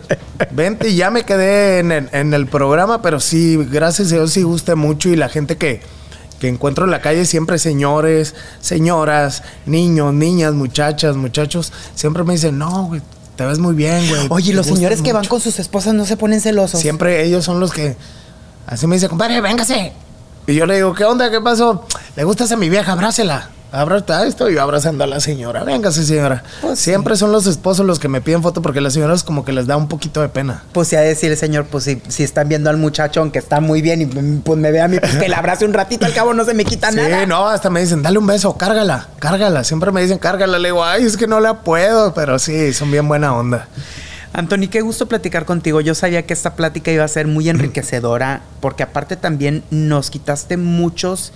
vente 0.51 0.91
y 0.91 0.97
ya 0.97 1.11
me 1.11 1.25
quedé 1.25 1.79
en 1.79 2.35
el, 2.35 2.47
programa, 2.47 3.03
pero 3.03 3.21
sí, 3.21 3.57
gracias 3.71 4.13
a 4.13 4.17
Dios 4.17 4.33
sí 4.33 4.43
guste 4.43 4.75
mucho 4.75 5.09
y 5.09 5.17
la 5.17 5.29
gente 5.29 5.57
que, 5.57 5.81
que 6.41 6.49
encuentro 6.49 6.85
en 6.85 6.91
la 6.91 7.01
calle 7.01 7.25
siempre 7.25 7.59
señores, 7.59 8.35
señoras, 8.61 9.43
niños, 9.67 10.13
niñas, 10.13 10.55
muchachas, 10.55 11.17
muchachos, 11.17 11.73
siempre 11.95 12.25
me 12.25 12.35
dicen, 12.35 12.59
no, 12.59 12.87
güey, 12.87 13.03
te 13.37 13.47
ves 13.47 13.59
muy 13.59 13.75
bien, 13.75 14.09
güey. 14.09 14.27
Oye, 14.31 14.53
los 14.53 14.67
señores 14.67 15.03
que 15.03 15.13
van 15.13 15.27
con 15.27 15.41
sus 15.41 15.59
esposas 15.59 15.95
no 15.95 16.05
se 16.05 16.17
ponen 16.17 16.41
celosos. 16.41 16.81
Siempre 16.81 17.25
ellos 17.25 17.45
son 17.45 17.61
los 17.61 17.73
que, 17.73 17.97
así 18.67 18.87
me 18.87 18.97
dicen, 18.97 19.09
compadre, 19.09 19.41
véngase. 19.41 19.93
Y 20.47 20.55
yo 20.55 20.67
le 20.67 20.77
digo, 20.77 20.95
¿qué 20.95 21.05
onda? 21.05 21.31
¿Qué 21.31 21.41
pasó? 21.41 21.87
Le 22.17 22.25
gustas 22.25 22.51
a 22.53 22.57
mi 22.57 22.69
vieja, 22.69 22.93
abrácela. 22.93 23.51
Abraza 23.73 24.27
esto 24.27 24.51
y 24.51 24.59
abrazando 24.59 25.03
a 25.03 25.07
la 25.07 25.19
señora. 25.19 25.65
Véngase, 25.65 26.05
señora. 26.05 26.45
Pues 26.61 26.79
Siempre 26.79 27.17
son 27.17 27.33
los 27.33 27.47
esposos 27.47 27.87
los 27.87 27.99
que 27.99 28.09
me 28.09 28.21
piden 28.21 28.43
foto 28.43 28.61
porque 28.61 28.83
las 28.83 28.93
señoras 28.93 29.25
como 29.25 29.47
que 29.47 29.53
les 29.53 29.67
da 29.67 29.79
un 29.79 29.89
poquito 29.89 30.21
de 30.21 30.29
pena. 30.29 30.63
Pues 30.73 30.89
si 30.89 30.97
a 30.97 31.01
decir, 31.01 31.35
señor, 31.39 31.65
pues 31.65 31.85
si, 31.85 32.03
si 32.09 32.23
están 32.23 32.51
viendo 32.51 32.69
al 32.69 32.77
muchacho, 32.77 33.21
aunque 33.21 33.39
está 33.39 33.61
muy 33.61 33.81
bien 33.81 34.03
y 34.03 34.07
pues 34.07 34.59
me 34.59 34.71
ve 34.71 34.83
a 34.83 34.89
mí, 34.89 34.99
pues 35.01 35.17
que 35.17 35.27
le 35.27 35.35
abrace 35.35 35.65
un 35.65 35.73
ratito, 35.73 36.05
al 36.05 36.13
cabo 36.13 36.35
no 36.35 36.45
se 36.45 36.53
me 36.53 36.67
quita 36.67 36.91
nada. 36.91 37.21
Sí, 37.21 37.27
no, 37.27 37.49
hasta 37.49 37.71
me 37.71 37.81
dicen, 37.81 38.03
dale 38.03 38.19
un 38.19 38.27
beso, 38.27 38.59
cárgala, 38.59 39.09
cárgala. 39.19 39.65
Siempre 39.65 39.91
me 39.91 40.03
dicen, 40.03 40.19
cárgala. 40.19 40.59
Le 40.59 40.69
digo, 40.69 40.85
ay, 40.85 41.05
es 41.05 41.17
que 41.17 41.27
no 41.27 41.41
la 41.41 41.63
puedo, 41.63 42.13
pero 42.13 42.39
sí, 42.39 42.75
son 42.75 42.91
bien 42.91 43.09
buena 43.09 43.35
onda. 43.35 43.69
Anthony, 44.35 44.69
qué 44.71 44.83
gusto 44.83 45.09
platicar 45.09 45.47
contigo. 45.47 45.81
Yo 45.81 45.95
sabía 45.95 46.27
que 46.27 46.35
esta 46.35 46.57
plática 46.57 46.91
iba 46.91 47.05
a 47.05 47.09
ser 47.09 47.27
muy 47.27 47.49
enriquecedora 47.49 48.43
porque 48.61 48.83
aparte 48.83 49.17
también 49.17 49.63
nos 49.71 50.11
quitaste 50.11 50.59
muchos 50.59 51.33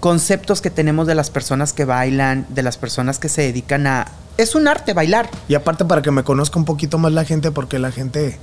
conceptos 0.00 0.62
que 0.62 0.70
tenemos 0.70 1.06
de 1.06 1.14
las 1.14 1.30
personas 1.30 1.72
que 1.72 1.84
bailan, 1.84 2.46
de 2.48 2.62
las 2.62 2.78
personas 2.78 3.18
que 3.18 3.28
se 3.28 3.42
dedican 3.42 3.86
a... 3.86 4.06
Es 4.38 4.54
un 4.54 4.66
arte 4.66 4.94
bailar. 4.94 5.30
Y 5.46 5.54
aparte 5.54 5.84
para 5.84 6.00
que 6.02 6.10
me 6.10 6.24
conozca 6.24 6.58
un 6.58 6.64
poquito 6.64 6.98
más 6.98 7.12
la 7.12 7.24
gente, 7.24 7.50
porque 7.50 7.78
la 7.78 7.92
gente 7.92 8.38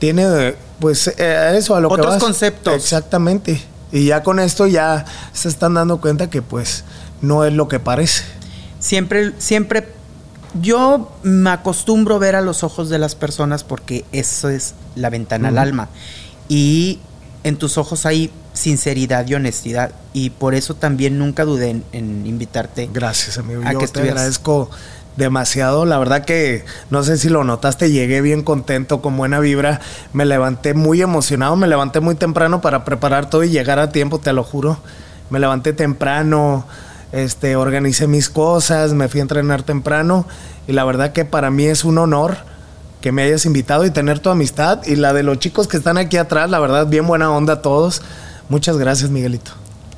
tiene, 0.00 0.56
pues, 0.80 1.06
eh, 1.16 1.54
eso 1.56 1.76
a 1.76 1.80
lo 1.80 1.88
Otros 1.88 2.16
conceptos. 2.16 2.74
Exactamente. 2.74 3.62
Y 3.92 4.06
ya 4.06 4.24
con 4.24 4.40
esto 4.40 4.66
ya 4.66 5.04
se 5.32 5.48
están 5.48 5.74
dando 5.74 6.00
cuenta 6.00 6.28
que, 6.28 6.42
pues, 6.42 6.84
no 7.20 7.44
es 7.44 7.52
lo 7.52 7.68
que 7.68 7.80
parece. 7.80 8.24
Siempre, 8.78 9.32
siempre... 9.38 9.88
Yo 10.60 11.10
me 11.22 11.48
acostumbro 11.48 12.16
a 12.16 12.18
ver 12.18 12.36
a 12.36 12.42
los 12.42 12.62
ojos 12.62 12.90
de 12.90 12.98
las 12.98 13.14
personas 13.14 13.64
porque 13.64 14.04
eso 14.12 14.50
es 14.50 14.74
la 14.96 15.08
ventana 15.08 15.48
al 15.48 15.56
alma. 15.56 15.88
Y 16.46 16.98
en 17.42 17.56
tus 17.56 17.78
ojos 17.78 18.04
hay 18.04 18.30
sinceridad 18.52 19.26
y 19.26 19.34
honestidad. 19.34 19.92
Y 20.12 20.30
por 20.30 20.54
eso 20.54 20.74
también 20.74 21.18
nunca 21.18 21.44
dudé 21.44 21.82
en, 21.92 22.26
invitarte. 22.26 22.88
Gracias, 22.92 23.38
amigo. 23.38 23.62
Yo 23.62 23.88
te 23.88 24.00
agradezco 24.00 24.70
demasiado. 25.16 25.84
La 25.84 25.98
verdad 25.98 26.24
que 26.24 26.64
no 26.90 27.02
sé 27.02 27.18
si 27.18 27.28
lo 27.28 27.44
notaste, 27.44 27.90
llegué 27.90 28.20
bien 28.20 28.42
contento, 28.42 29.02
con 29.02 29.16
buena 29.16 29.40
vibra. 29.40 29.80
Me 30.12 30.24
levanté 30.24 30.74
muy 30.74 31.02
emocionado, 31.02 31.56
me 31.56 31.66
levanté 31.66 32.00
muy 32.00 32.14
temprano 32.14 32.60
para 32.60 32.84
preparar 32.84 33.28
todo 33.28 33.44
y 33.44 33.50
llegar 33.50 33.78
a 33.78 33.90
tiempo, 33.90 34.18
te 34.18 34.32
lo 34.32 34.44
juro. 34.44 34.78
Me 35.30 35.38
levanté 35.38 35.72
temprano. 35.72 36.66
Este, 37.12 37.56
organicé 37.56 38.06
mis 38.06 38.30
cosas, 38.30 38.94
me 38.94 39.06
fui 39.06 39.20
a 39.20 39.22
entrenar 39.22 39.62
temprano 39.62 40.26
y 40.66 40.72
la 40.72 40.82
verdad 40.84 41.12
que 41.12 41.26
para 41.26 41.50
mí 41.50 41.66
es 41.66 41.84
un 41.84 41.98
honor 41.98 42.38
que 43.02 43.12
me 43.12 43.22
hayas 43.22 43.44
invitado 43.44 43.84
y 43.84 43.90
tener 43.90 44.20
tu 44.20 44.30
amistad 44.30 44.80
y 44.86 44.96
la 44.96 45.12
de 45.12 45.22
los 45.22 45.38
chicos 45.38 45.68
que 45.68 45.76
están 45.76 45.98
aquí 45.98 46.16
atrás, 46.16 46.48
la 46.48 46.58
verdad, 46.58 46.86
bien 46.86 47.06
buena 47.06 47.30
onda 47.30 47.54
a 47.54 47.62
todos. 47.62 48.00
Muchas 48.52 48.76
gracias, 48.76 49.08
Miguelito. 49.08 49.52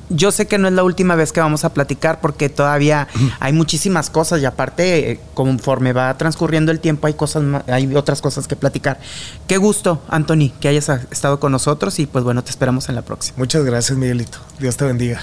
Yo 0.07 0.31
sé 0.31 0.47
que 0.47 0.57
no 0.57 0.69
es 0.69 0.73
la 0.73 0.85
última 0.85 1.15
vez 1.15 1.33
que 1.33 1.41
vamos 1.41 1.65
a 1.65 1.73
platicar 1.73 2.21
porque 2.21 2.47
todavía 2.47 3.09
hay 3.41 3.51
muchísimas 3.51 4.09
cosas 4.09 4.41
y 4.41 4.45
aparte 4.45 5.11
eh, 5.11 5.19
conforme 5.33 5.91
va 5.91 6.17
transcurriendo 6.17 6.71
el 6.71 6.79
tiempo 6.79 7.07
hay 7.07 7.15
cosas 7.15 7.43
hay 7.67 7.93
otras 7.93 8.21
cosas 8.21 8.47
que 8.47 8.55
platicar. 8.55 8.97
Qué 9.45 9.57
gusto, 9.57 10.01
Anthony, 10.07 10.51
que 10.61 10.69
hayas 10.69 10.87
estado 11.11 11.41
con 11.41 11.51
nosotros 11.51 11.99
y 11.99 12.05
pues 12.05 12.23
bueno, 12.23 12.45
te 12.45 12.49
esperamos 12.49 12.87
en 12.87 12.95
la 12.95 13.01
próxima. 13.01 13.37
Muchas 13.39 13.65
gracias, 13.65 13.97
Miguelito. 13.97 14.37
Dios 14.57 14.77
te 14.77 14.85
bendiga. 14.85 15.19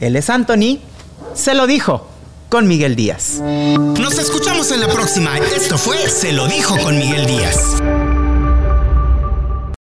Él 0.00 0.16
es 0.16 0.28
Anthony, 0.28 0.80
se 1.34 1.54
lo 1.54 1.68
dijo 1.68 2.08
con 2.48 2.66
Miguel 2.66 2.96
Díaz. 2.96 3.38
Nos 3.40 4.18
escuchamos 4.18 4.72
en 4.72 4.80
la 4.80 4.88
próxima. 4.88 5.38
Esto 5.38 5.78
fue 5.78 5.98
Se 6.08 6.32
lo 6.32 6.48
dijo 6.48 6.76
con 6.82 6.98
Miguel 6.98 7.26
Díaz. 7.26 7.76